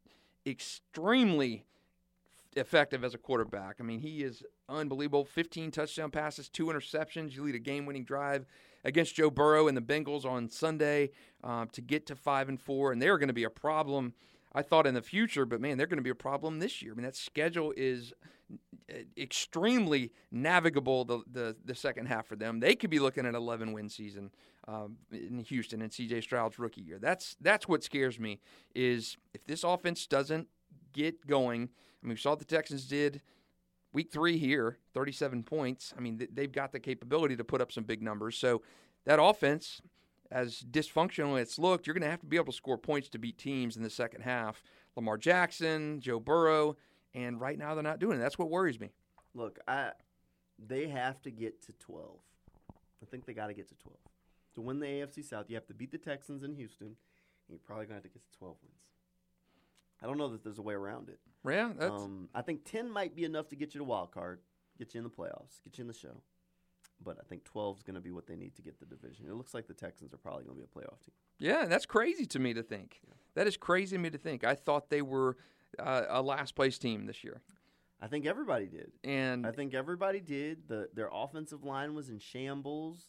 extremely 0.46 1.64
effective 2.56 3.04
as 3.04 3.14
a 3.14 3.18
quarterback. 3.18 3.76
I 3.80 3.82
mean, 3.82 4.00
he 4.00 4.22
is 4.22 4.42
unbelievable. 4.68 5.24
15 5.24 5.70
touchdown 5.70 6.10
passes, 6.10 6.48
two 6.48 6.66
interceptions. 6.66 7.34
You 7.34 7.42
lead 7.42 7.54
a 7.54 7.60
game-winning 7.60 8.04
drive 8.04 8.46
against 8.84 9.14
Joe 9.14 9.30
Burrow 9.30 9.68
and 9.68 9.76
the 9.76 9.82
Bengals 9.82 10.24
on 10.24 10.48
Sunday 10.48 11.10
uh, 11.42 11.66
to 11.72 11.80
get 11.80 12.06
to 12.06 12.16
five 12.16 12.48
and 12.48 12.60
four, 12.60 12.92
and 12.92 13.00
they're 13.00 13.18
going 13.18 13.28
to 13.28 13.34
be 13.34 13.44
a 13.44 13.50
problem. 13.50 14.14
I 14.52 14.62
thought 14.62 14.86
in 14.86 14.94
the 14.94 15.02
future, 15.02 15.44
but 15.44 15.60
man, 15.60 15.76
they're 15.76 15.86
going 15.86 15.98
to 15.98 16.02
be 16.02 16.10
a 16.10 16.14
problem 16.14 16.58
this 16.58 16.82
year. 16.82 16.92
I 16.92 16.94
mean, 16.94 17.04
that 17.04 17.16
schedule 17.16 17.72
is 17.76 18.12
uh, 18.90 18.94
extremely 19.16 20.10
navigable. 20.32 21.04
The, 21.04 21.22
the 21.30 21.56
the 21.64 21.74
second 21.74 22.06
half 22.06 22.26
for 22.26 22.36
them, 22.36 22.60
they 22.60 22.74
could 22.74 22.90
be 22.90 22.98
looking 22.98 23.26
at 23.26 23.30
an 23.30 23.36
11 23.36 23.72
win 23.72 23.88
season 23.88 24.30
um, 24.66 24.96
in 25.12 25.38
Houston 25.40 25.82
in 25.82 25.90
C.J. 25.90 26.22
Stroud's 26.22 26.58
rookie 26.58 26.80
year. 26.80 26.98
That's 26.98 27.36
that's 27.40 27.68
what 27.68 27.84
scares 27.84 28.18
me. 28.18 28.40
Is 28.74 29.16
if 29.34 29.44
this 29.44 29.64
offense 29.64 30.06
doesn't 30.06 30.48
get 30.92 31.26
going. 31.26 31.68
I 32.02 32.06
mean, 32.06 32.14
we 32.14 32.16
saw 32.16 32.30
what 32.30 32.38
the 32.38 32.44
Texans 32.44 32.86
did 32.86 33.20
week 33.92 34.12
three 34.12 34.38
here, 34.38 34.78
37 34.94 35.42
points. 35.42 35.94
I 35.96 36.00
mean, 36.00 36.26
they've 36.32 36.50
got 36.52 36.72
the 36.72 36.80
capability 36.80 37.36
to 37.36 37.44
put 37.44 37.60
up 37.60 37.72
some 37.72 37.84
big 37.84 38.02
numbers. 38.02 38.36
So 38.36 38.62
that 39.06 39.22
offense, 39.22 39.80
as 40.30 40.64
dysfunctional 40.70 41.36
as 41.36 41.48
it's 41.48 41.58
looked, 41.58 41.86
you're 41.86 41.94
going 41.94 42.02
to 42.02 42.10
have 42.10 42.20
to 42.20 42.26
be 42.26 42.36
able 42.36 42.46
to 42.46 42.52
score 42.52 42.78
points 42.78 43.08
to 43.10 43.18
beat 43.18 43.38
teams 43.38 43.76
in 43.76 43.82
the 43.82 43.90
second 43.90 44.22
half. 44.22 44.62
Lamar 44.96 45.16
Jackson, 45.16 46.00
Joe 46.00 46.20
Burrow, 46.20 46.76
and 47.14 47.40
right 47.40 47.58
now 47.58 47.74
they're 47.74 47.82
not 47.82 47.98
doing 47.98 48.18
it. 48.18 48.22
That's 48.22 48.38
what 48.38 48.50
worries 48.50 48.80
me. 48.80 48.90
Look, 49.34 49.58
I 49.66 49.92
they 50.58 50.88
have 50.88 51.22
to 51.22 51.30
get 51.30 51.62
to 51.66 51.72
12. 51.78 52.18
I 53.00 53.06
think 53.06 53.26
they 53.26 53.32
got 53.32 53.46
to 53.46 53.54
get 53.54 53.68
to 53.68 53.74
12. 53.76 53.96
To 54.54 54.60
win 54.60 54.80
the 54.80 54.86
AFC 54.86 55.24
South, 55.24 55.46
you 55.48 55.54
have 55.54 55.66
to 55.66 55.74
beat 55.74 55.92
the 55.92 55.98
Texans 55.98 56.42
in 56.42 56.54
Houston, 56.54 56.88
and 56.88 56.96
you're 57.48 57.60
probably 57.64 57.86
going 57.86 58.00
to 58.00 58.02
have 58.02 58.02
to 58.02 58.08
get 58.08 58.24
to 58.32 58.38
12 58.38 58.56
wins. 58.62 58.74
I 60.02 60.06
don't 60.06 60.18
know 60.18 60.28
that 60.28 60.44
there's 60.44 60.58
a 60.58 60.62
way 60.62 60.74
around 60.74 61.08
it. 61.08 61.18
Yeah, 61.48 61.72
that's 61.76 62.02
Um, 62.02 62.28
I 62.34 62.42
think 62.42 62.64
10 62.64 62.90
might 62.90 63.14
be 63.16 63.24
enough 63.24 63.48
to 63.48 63.56
get 63.56 63.74
you 63.74 63.78
to 63.78 63.84
wild 63.84 64.10
card, 64.12 64.40
get 64.78 64.94
you 64.94 64.98
in 64.98 65.04
the 65.04 65.10
playoffs, 65.10 65.62
get 65.64 65.78
you 65.78 65.82
in 65.82 65.88
the 65.88 65.94
show. 65.94 66.22
But 67.02 67.18
I 67.20 67.22
think 67.28 67.44
12 67.44 67.78
is 67.78 67.82
going 67.82 67.94
to 67.94 68.00
be 68.00 68.10
what 68.10 68.26
they 68.26 68.34
need 68.36 68.56
to 68.56 68.62
get 68.62 68.78
the 68.80 68.86
division. 68.86 69.26
It 69.28 69.34
looks 69.34 69.54
like 69.54 69.66
the 69.68 69.74
Texans 69.74 70.12
are 70.12 70.18
probably 70.18 70.44
going 70.44 70.56
to 70.56 70.62
be 70.62 70.68
a 70.72 70.78
playoff 70.78 71.00
team. 71.00 71.14
yeah, 71.38 71.66
that's 71.66 71.86
crazy 71.86 72.26
to 72.26 72.38
me 72.38 72.54
to 72.54 72.62
think. 72.62 73.00
That 73.34 73.46
is 73.46 73.56
crazy 73.56 73.96
to 73.96 74.02
me 74.02 74.10
to 74.10 74.18
think. 74.18 74.42
I 74.44 74.54
thought 74.54 74.90
they 74.90 75.02
were 75.02 75.36
uh, 75.78 76.04
a 76.08 76.22
last 76.22 76.54
place 76.56 76.76
team 76.78 77.06
this 77.06 77.22
year, 77.22 77.40
I 78.00 78.06
think 78.08 78.26
everybody 78.26 78.66
did. 78.66 78.90
and 79.04 79.46
I 79.46 79.52
think 79.52 79.74
everybody 79.74 80.20
did. 80.20 80.66
The 80.68 80.88
their 80.94 81.08
offensive 81.12 81.62
line 81.64 81.94
was 81.94 82.08
in 82.08 82.18
shambles. 82.18 83.08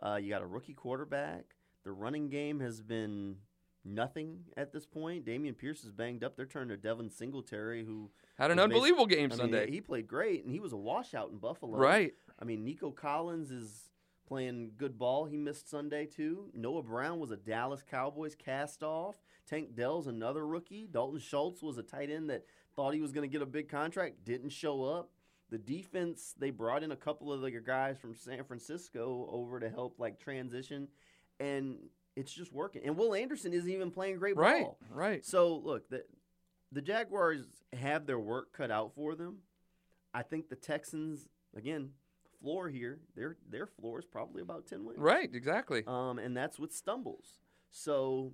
Uh, 0.00 0.16
you 0.16 0.28
got 0.30 0.42
a 0.42 0.46
rookie 0.46 0.74
quarterback. 0.74 1.44
The 1.84 1.92
running 1.92 2.28
game 2.28 2.60
has 2.60 2.80
been 2.80 3.36
nothing 3.86 4.40
at 4.56 4.72
this 4.72 4.84
point. 4.84 5.24
Dameon 5.24 5.56
Pierce 5.56 5.84
is 5.84 5.92
banged 5.92 6.24
up. 6.24 6.36
They're 6.36 6.46
turning 6.46 6.68
to 6.70 6.76
Devin 6.76 7.10
Singletary, 7.10 7.84
who 7.84 8.10
had 8.38 8.50
an 8.50 8.58
unbelievable 8.58 9.06
game 9.06 9.26
I 9.26 9.28
mean, 9.28 9.38
Sunday. 9.38 9.70
he 9.70 9.80
played 9.80 10.06
great, 10.08 10.44
and 10.44 10.52
he 10.52 10.60
was 10.60 10.72
a 10.72 10.76
washout 10.76 11.30
in 11.30 11.38
Buffalo. 11.38 11.78
right. 11.78 12.14
I 12.40 12.44
mean, 12.44 12.64
Nico 12.64 12.90
Collins 12.90 13.50
is 13.50 13.90
playing 14.26 14.72
good 14.76 14.98
ball. 14.98 15.24
He 15.24 15.36
missed 15.36 15.70
Sunday 15.70 16.06
too. 16.06 16.50
Noah 16.52 16.82
Brown 16.82 17.18
was 17.18 17.30
a 17.30 17.36
Dallas 17.36 17.82
Cowboys 17.88 18.34
cast 18.34 18.82
off. 18.82 19.16
Tank 19.48 19.74
Dell's 19.74 20.06
another 20.06 20.46
rookie. 20.46 20.88
Dalton 20.90 21.20
Schultz 21.20 21.62
was 21.62 21.78
a 21.78 21.82
tight 21.82 22.10
end 22.10 22.28
that 22.30 22.44
thought 22.74 22.94
he 22.94 23.00
was 23.00 23.12
going 23.12 23.28
to 23.28 23.32
get 23.32 23.42
a 23.42 23.46
big 23.46 23.68
contract, 23.68 24.24
didn't 24.24 24.50
show 24.50 24.84
up. 24.84 25.10
The 25.48 25.58
defense, 25.58 26.34
they 26.36 26.50
brought 26.50 26.82
in 26.82 26.90
a 26.90 26.96
couple 26.96 27.32
of 27.32 27.40
the 27.40 27.50
guys 27.50 27.98
from 27.98 28.16
San 28.16 28.42
Francisco 28.42 29.28
over 29.30 29.60
to 29.60 29.70
help 29.70 29.94
like 29.98 30.18
transition, 30.18 30.88
and 31.38 31.76
it's 32.16 32.32
just 32.32 32.52
working. 32.52 32.82
And 32.84 32.96
Will 32.96 33.14
Anderson 33.14 33.52
isn't 33.52 33.70
even 33.70 33.90
playing 33.90 34.18
great 34.18 34.36
Right. 34.36 34.62
ball. 34.64 34.78
Right. 34.90 35.24
So 35.24 35.56
look, 35.56 35.88
the 35.90 36.04
the 36.72 36.82
Jaguars 36.82 37.44
have 37.72 38.06
their 38.06 38.18
work 38.18 38.52
cut 38.52 38.70
out 38.70 38.94
for 38.94 39.14
them. 39.14 39.38
I 40.12 40.22
think 40.22 40.48
the 40.48 40.56
Texans 40.56 41.28
again 41.54 41.90
floor 42.40 42.68
here. 42.68 43.00
Their 43.14 43.36
their 43.48 43.66
floor 43.66 43.98
is 44.00 44.04
probably 44.06 44.42
about 44.42 44.66
ten 44.66 44.84
wins. 44.84 44.98
Right. 44.98 45.32
Exactly. 45.32 45.84
Um, 45.86 46.18
and 46.18 46.36
that's 46.36 46.58
with 46.58 46.72
stumbles. 46.72 47.38
So 47.70 48.32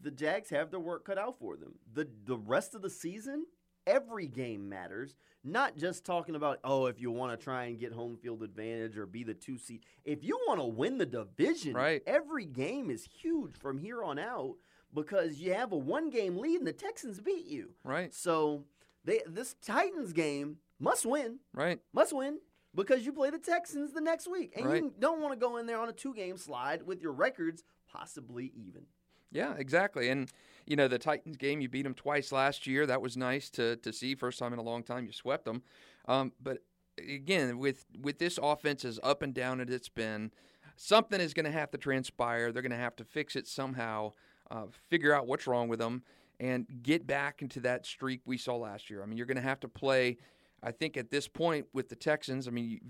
the 0.00 0.10
Jags 0.10 0.50
have 0.50 0.70
their 0.70 0.80
work 0.80 1.04
cut 1.04 1.18
out 1.18 1.38
for 1.38 1.56
them. 1.56 1.74
The 1.92 2.08
the 2.24 2.36
rest 2.38 2.74
of 2.74 2.82
the 2.82 2.90
season, 2.90 3.46
every 3.88 4.26
game 4.26 4.68
matters. 4.68 5.14
Not 5.44 5.76
just 5.76 6.04
talking 6.04 6.34
about 6.34 6.58
oh, 6.64 6.86
if 6.86 7.00
you 7.00 7.10
want 7.10 7.38
to 7.38 7.42
try 7.42 7.64
and 7.64 7.78
get 7.78 7.92
home 7.92 8.16
field 8.16 8.42
advantage 8.42 8.98
or 8.98 9.06
be 9.06 9.24
the 9.24 9.34
two 9.34 9.56
seed. 9.56 9.80
If 10.04 10.22
you 10.24 10.38
want 10.46 10.60
to 10.60 10.66
win 10.66 10.98
the 10.98 11.06
division, 11.06 11.74
Right. 11.74 12.02
every 12.06 12.44
game 12.44 12.90
is 12.90 13.04
huge 13.04 13.56
from 13.56 13.78
here 13.78 14.02
on 14.02 14.18
out 14.18 14.56
because 14.92 15.40
you 15.40 15.54
have 15.54 15.72
a 15.72 15.76
one 15.76 16.10
game 16.10 16.36
lead 16.36 16.58
and 16.58 16.66
the 16.66 16.72
Texans 16.72 17.20
beat 17.20 17.46
you. 17.46 17.70
Right. 17.84 18.12
So 18.14 18.64
they 19.04 19.22
this 19.26 19.54
Titans 19.62 20.12
game 20.12 20.58
must 20.78 21.06
win 21.06 21.38
Right. 21.54 21.80
must 21.92 22.12
win 22.12 22.38
because 22.74 23.06
you 23.06 23.12
play 23.12 23.30
the 23.30 23.38
Texans 23.38 23.92
the 23.92 24.00
next 24.00 24.28
week, 24.30 24.52
and 24.56 24.66
Right. 24.66 24.82
you 24.82 24.92
don't 24.98 25.20
want 25.22 25.32
to 25.32 25.38
go 25.40 25.56
in 25.56 25.66
there 25.66 25.78
on 25.80 25.88
a 25.88 25.92
two-game 25.92 26.36
slide 26.36 26.82
with 26.82 27.00
your 27.00 27.12
records 27.12 27.64
possibly 27.90 28.52
even. 28.54 28.86
Yeah, 29.30 29.54
exactly. 29.56 30.08
And 30.08 30.30
you 30.66 30.76
know, 30.76 30.88
the 30.88 30.98
Titans 30.98 31.38
game, 31.38 31.60
you 31.62 31.68
beat 31.68 31.82
them 31.82 31.94
twice 31.94 32.30
last 32.30 32.66
year. 32.66 32.86
That 32.86 33.00
was 33.00 33.16
nice 33.16 33.50
to 33.50 33.76
to 33.76 33.92
see. 33.92 34.14
First 34.14 34.38
time 34.38 34.52
in 34.52 34.58
a 34.58 34.62
long 34.62 34.82
time, 34.82 35.06
you 35.06 35.12
swept 35.12 35.44
them. 35.44 35.62
Um, 36.06 36.32
but 36.42 36.58
again, 36.98 37.58
with 37.58 37.84
with 38.00 38.18
this 38.18 38.38
offense 38.42 38.84
as 38.84 39.00
up 39.02 39.22
and 39.22 39.34
down 39.34 39.60
as 39.60 39.70
it's 39.70 39.88
been, 39.88 40.30
something 40.76 41.20
is 41.20 41.34
going 41.34 41.46
to 41.46 41.52
have 41.52 41.70
to 41.70 41.78
transpire. 41.78 42.52
They're 42.52 42.62
going 42.62 42.70
to 42.70 42.76
have 42.78 42.96
to 42.96 43.04
fix 43.04 43.36
it 43.36 43.46
somehow. 43.46 44.12
Uh, 44.50 44.64
figure 44.88 45.12
out 45.12 45.26
what's 45.26 45.46
wrong 45.46 45.68
with 45.68 45.78
them 45.78 46.02
and 46.40 46.66
get 46.82 47.06
back 47.06 47.42
into 47.42 47.60
that 47.60 47.84
streak 47.84 48.22
we 48.24 48.38
saw 48.38 48.56
last 48.56 48.88
year. 48.88 49.02
I 49.02 49.06
mean, 49.06 49.18
you're 49.18 49.26
going 49.26 49.36
to 49.36 49.42
have 49.42 49.60
to 49.60 49.68
play. 49.68 50.16
I 50.62 50.72
think 50.72 50.96
at 50.96 51.10
this 51.10 51.28
point 51.28 51.66
with 51.72 51.88
the 51.88 51.96
Texans, 51.96 52.48
I 52.48 52.50
mean, 52.50 52.68
you, 52.68 52.80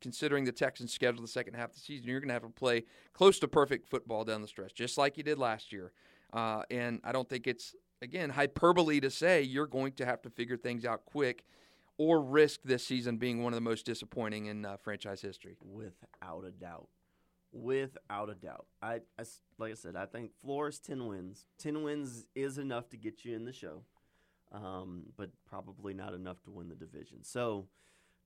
considering 0.00 0.44
the 0.44 0.52
Texans' 0.52 0.92
schedule 0.92 1.20
the 1.20 1.28
second 1.28 1.54
half 1.54 1.70
of 1.70 1.74
the 1.74 1.80
season, 1.80 2.08
you're 2.08 2.20
going 2.20 2.28
to 2.28 2.34
have 2.34 2.42
to 2.42 2.48
play 2.48 2.84
close 3.12 3.38
to 3.40 3.48
perfect 3.48 3.88
football 3.88 4.24
down 4.24 4.40
the 4.40 4.48
stretch, 4.48 4.74
just 4.74 4.96
like 4.96 5.16
you 5.16 5.22
did 5.22 5.38
last 5.38 5.72
year. 5.72 5.92
Uh, 6.32 6.62
and 6.70 7.00
I 7.04 7.12
don't 7.12 7.28
think 7.28 7.46
it's 7.46 7.74
again 8.00 8.30
hyperbole 8.30 9.00
to 9.00 9.10
say 9.10 9.42
you're 9.42 9.66
going 9.66 9.92
to 9.92 10.06
have 10.06 10.22
to 10.22 10.30
figure 10.30 10.56
things 10.56 10.84
out 10.84 11.04
quick, 11.04 11.44
or 11.98 12.22
risk 12.22 12.60
this 12.64 12.86
season 12.86 13.16
being 13.16 13.42
one 13.42 13.52
of 13.52 13.56
the 13.56 13.68
most 13.68 13.84
disappointing 13.84 14.46
in 14.46 14.64
uh, 14.64 14.76
franchise 14.76 15.20
history. 15.20 15.56
Without 15.60 16.44
a 16.46 16.50
doubt. 16.50 16.88
Without 17.52 18.30
a 18.30 18.34
doubt. 18.34 18.66
I, 18.80 19.00
I 19.18 19.24
like 19.58 19.72
I 19.72 19.74
said, 19.74 19.96
I 19.96 20.06
think 20.06 20.30
floor 20.40 20.68
is 20.68 20.78
10 20.78 21.06
wins. 21.06 21.46
10 21.58 21.82
wins 21.82 22.26
is 22.34 22.58
enough 22.58 22.88
to 22.90 22.96
get 22.96 23.24
you 23.24 23.34
in 23.34 23.44
the 23.44 23.52
show, 23.52 23.82
um, 24.52 25.04
but 25.16 25.30
probably 25.48 25.94
not 25.94 26.14
enough 26.14 26.42
to 26.44 26.50
win 26.50 26.68
the 26.68 26.74
division. 26.74 27.22
So, 27.22 27.66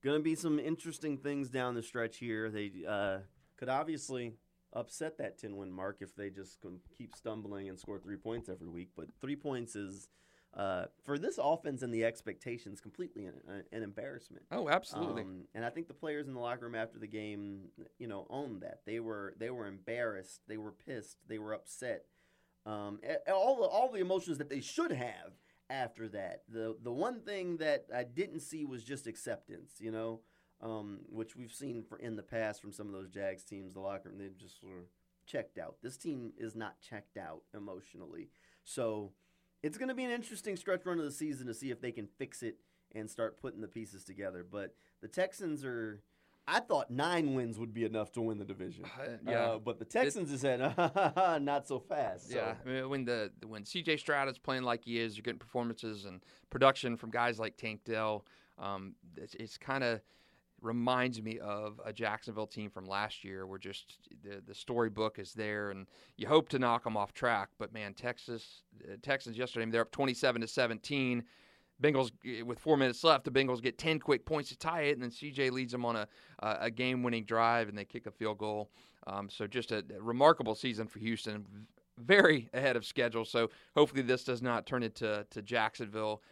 going 0.02 0.18
to 0.18 0.22
be 0.22 0.34
some 0.34 0.58
interesting 0.58 1.16
things 1.16 1.48
down 1.48 1.74
the 1.74 1.82
stretch 1.82 2.18
here. 2.18 2.50
They 2.50 2.72
uh, 2.88 3.18
could 3.56 3.68
obviously 3.68 4.34
upset 4.72 5.18
that 5.18 5.38
10 5.38 5.56
win 5.56 5.70
mark 5.70 5.98
if 6.00 6.14
they 6.16 6.30
just 6.30 6.60
can 6.60 6.80
keep 6.96 7.14
stumbling 7.14 7.68
and 7.68 7.78
score 7.78 7.98
three 7.98 8.16
points 8.16 8.48
every 8.48 8.68
week, 8.68 8.90
but 8.96 9.06
three 9.20 9.36
points 9.36 9.76
is. 9.76 10.08
Uh, 10.54 10.84
for 11.02 11.16
this 11.16 11.38
offense 11.42 11.80
and 11.80 11.94
the 11.94 12.04
expectations, 12.04 12.78
completely 12.78 13.24
an, 13.24 13.32
an 13.72 13.82
embarrassment. 13.82 14.44
Oh, 14.50 14.68
absolutely. 14.68 15.22
Um, 15.22 15.44
and 15.54 15.64
I 15.64 15.70
think 15.70 15.88
the 15.88 15.94
players 15.94 16.28
in 16.28 16.34
the 16.34 16.40
locker 16.40 16.66
room 16.66 16.74
after 16.74 16.98
the 16.98 17.06
game, 17.06 17.68
you 17.98 18.06
know, 18.06 18.26
owned 18.28 18.60
that. 18.60 18.80
They 18.84 19.00
were 19.00 19.32
they 19.38 19.48
were 19.48 19.66
embarrassed. 19.66 20.42
They 20.48 20.58
were 20.58 20.72
pissed. 20.72 21.16
They 21.26 21.38
were 21.38 21.54
upset. 21.54 22.04
Um, 22.66 23.00
all 23.32 23.62
the, 23.62 23.66
all 23.66 23.90
the 23.90 24.00
emotions 24.00 24.36
that 24.36 24.50
they 24.50 24.60
should 24.60 24.92
have 24.92 25.32
after 25.72 26.08
that. 26.10 26.42
The 26.48 26.76
the 26.82 26.92
one 26.92 27.20
thing 27.20 27.56
that 27.56 27.86
I 27.94 28.04
didn't 28.04 28.40
see 28.40 28.64
was 28.64 28.84
just 28.84 29.06
acceptance. 29.06 29.74
You 29.80 29.90
know, 29.90 30.20
um, 30.60 31.00
which 31.08 31.34
we've 31.34 31.52
seen 31.52 31.82
for 31.82 31.98
in 31.98 32.16
the 32.16 32.22
past 32.22 32.60
from 32.60 32.72
some 32.72 32.86
of 32.86 32.92
those 32.92 33.08
Jags 33.08 33.44
teams. 33.44 33.72
The 33.72 33.80
locker 33.80 34.10
room 34.10 34.18
they 34.18 34.28
just 34.38 34.60
sort 34.60 34.78
of 34.78 34.84
checked 35.26 35.58
out. 35.58 35.76
This 35.82 35.96
team 35.96 36.32
is 36.36 36.54
not 36.54 36.80
checked 36.80 37.16
out 37.16 37.42
emotionally. 37.54 38.28
So 38.64 39.12
it's 39.62 39.78
going 39.78 39.88
to 39.88 39.94
be 39.94 40.04
an 40.04 40.10
interesting 40.10 40.56
stretch 40.56 40.84
run 40.84 40.98
of 40.98 41.04
the 41.04 41.10
season 41.10 41.46
to 41.46 41.54
see 41.54 41.70
if 41.70 41.80
they 41.80 41.92
can 41.92 42.08
fix 42.18 42.42
it 42.42 42.56
and 42.94 43.10
start 43.10 43.40
putting 43.40 43.60
the 43.60 43.68
pieces 43.68 44.04
together. 44.04 44.46
But 44.48 44.74
the 45.00 45.08
Texans 45.08 45.64
are. 45.64 46.02
I 46.46 46.60
thought 46.60 46.90
nine 46.90 47.34
wins 47.34 47.58
would 47.58 47.72
be 47.72 47.84
enough 47.84 48.10
to 48.12 48.20
win 48.20 48.38
the 48.38 48.44
division. 48.44 48.84
Uh, 48.84 49.04
yeah. 49.26 49.32
Uh, 49.32 49.58
but 49.58 49.78
the 49.78 49.84
Texans 49.84 50.30
has 50.30 50.40
said, 50.40 50.60
not 51.42 51.68
so 51.68 51.78
fast. 51.78 52.30
So. 52.30 52.36
Yeah, 52.36 52.54
I 52.64 52.68
mean, 52.68 52.88
when 52.88 53.04
the 53.04 53.30
when 53.46 53.62
CJ 53.62 54.00
Stroud 54.00 54.28
is 54.28 54.38
playing 54.38 54.64
like 54.64 54.84
he 54.84 54.98
is, 54.98 55.16
you're 55.16 55.22
getting 55.22 55.38
performances 55.38 56.04
and 56.04 56.20
production 56.50 56.96
from 56.96 57.10
guys 57.10 57.38
like 57.38 57.56
Tank 57.56 57.80
Dell. 57.84 58.24
Um, 58.58 58.94
it's, 59.16 59.34
it's 59.34 59.56
kind 59.56 59.84
of 59.84 60.00
reminds 60.60 61.20
me 61.20 61.38
of 61.40 61.80
a 61.84 61.92
Jacksonville 61.92 62.46
team 62.46 62.70
from 62.70 62.86
last 62.86 63.24
year, 63.24 63.46
where 63.46 63.58
just 63.58 63.98
the 64.24 64.42
the 64.46 64.54
storybook 64.54 65.18
is 65.18 65.32
there, 65.34 65.70
and 65.70 65.86
you 66.16 66.26
hope 66.26 66.48
to 66.50 66.58
knock 66.58 66.84
them 66.84 66.96
off 66.96 67.12
track. 67.12 67.50
But 67.58 67.72
man, 67.72 67.94
Texas 67.94 68.62
uh, 68.84 68.96
Texans 69.00 69.38
yesterday, 69.38 69.70
they're 69.70 69.82
up 69.82 69.92
27 69.92 70.40
to 70.40 70.48
17. 70.48 71.24
Bengals 71.82 72.10
eh, 72.24 72.42
with 72.42 72.58
four 72.58 72.76
minutes 72.76 73.02
left, 73.04 73.24
the 73.24 73.30
Bengals 73.30 73.62
get 73.62 73.78
10 73.78 73.98
quick 73.98 74.24
points 74.24 74.50
to 74.50 74.56
tie 74.56 74.82
it, 74.82 74.92
and 74.92 75.02
then 75.02 75.10
CJ 75.10 75.50
leads 75.50 75.72
them 75.72 75.84
on 75.84 75.96
a 75.96 76.08
a 76.40 76.56
a 76.62 76.70
game-winning 76.70 77.24
drive, 77.24 77.68
and 77.68 77.76
they 77.76 77.84
kick 77.84 78.06
a 78.06 78.10
field 78.10 78.38
goal. 78.38 78.70
Um, 79.06 79.28
so 79.28 79.46
just 79.46 79.72
a, 79.72 79.84
a 79.96 80.00
remarkable 80.00 80.54
season 80.54 80.86
for 80.86 81.00
Houston, 81.00 81.44
very 81.98 82.48
ahead 82.54 82.76
of 82.76 82.84
schedule. 82.84 83.24
So 83.24 83.50
hopefully 83.74 84.02
this 84.02 84.24
does 84.24 84.42
not 84.42 84.66
turn 84.66 84.82
into 84.82 85.26
to 85.28 85.42
Jacksonville 85.42 86.22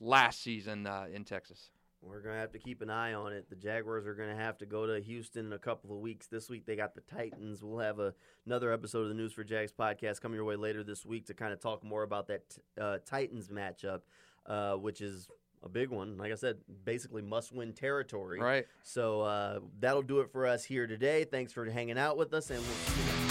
last 0.00 0.42
season 0.42 0.86
uh, 0.86 1.06
in 1.12 1.24
Texas. 1.24 1.70
We're 2.02 2.20
going 2.22 2.34
to 2.34 2.40
have 2.40 2.52
to 2.52 2.58
keep 2.58 2.80
an 2.80 2.88
eye 2.88 3.12
on 3.12 3.34
it. 3.34 3.50
The 3.50 3.56
Jaguars 3.56 4.06
are 4.06 4.14
going 4.14 4.30
to 4.30 4.42
have 4.42 4.56
to 4.58 4.66
go 4.66 4.86
to 4.86 5.00
Houston 5.02 5.46
in 5.46 5.52
a 5.52 5.58
couple 5.58 5.92
of 5.92 6.00
weeks. 6.00 6.28
This 6.28 6.48
week 6.48 6.64
they 6.64 6.74
got 6.74 6.94
the 6.94 7.02
Titans. 7.02 7.62
We'll 7.62 7.80
have 7.80 7.98
a, 7.98 8.14
another 8.46 8.72
episode 8.72 9.02
of 9.02 9.14
the 9.14 9.22
News4JAX 9.22 9.74
podcast 9.78 10.22
coming 10.22 10.36
your 10.36 10.46
way 10.46 10.56
later 10.56 10.82
this 10.82 11.04
week 11.04 11.26
to 11.26 11.34
kind 11.34 11.52
of 11.52 11.60
talk 11.60 11.84
more 11.84 12.02
about 12.02 12.26
that 12.28 12.58
uh, 12.80 12.98
Titans 13.04 13.48
matchup, 13.48 14.00
uh, 14.46 14.74
which 14.74 15.00
is 15.00 15.28
a 15.62 15.68
big 15.68 15.90
one. 15.90 16.16
Like 16.16 16.32
I 16.32 16.36
said, 16.36 16.58
basically 16.84 17.22
must 17.22 17.52
win 17.52 17.72
territory. 17.72 18.40
Right. 18.40 18.66
So 18.82 19.22
uh, 19.22 19.60
that'll 19.78 20.02
do 20.02 20.20
it 20.20 20.30
for 20.30 20.46
us 20.46 20.64
here 20.64 20.86
today. 20.86 21.24
Thanks 21.24 21.52
for 21.52 21.68
hanging 21.68 21.98
out 21.98 22.16
with 22.16 22.32
us, 22.32 22.50
and 22.50 22.58
we'll 22.60 22.74
see 22.74 23.00
you 23.00 23.06
next 23.06 23.29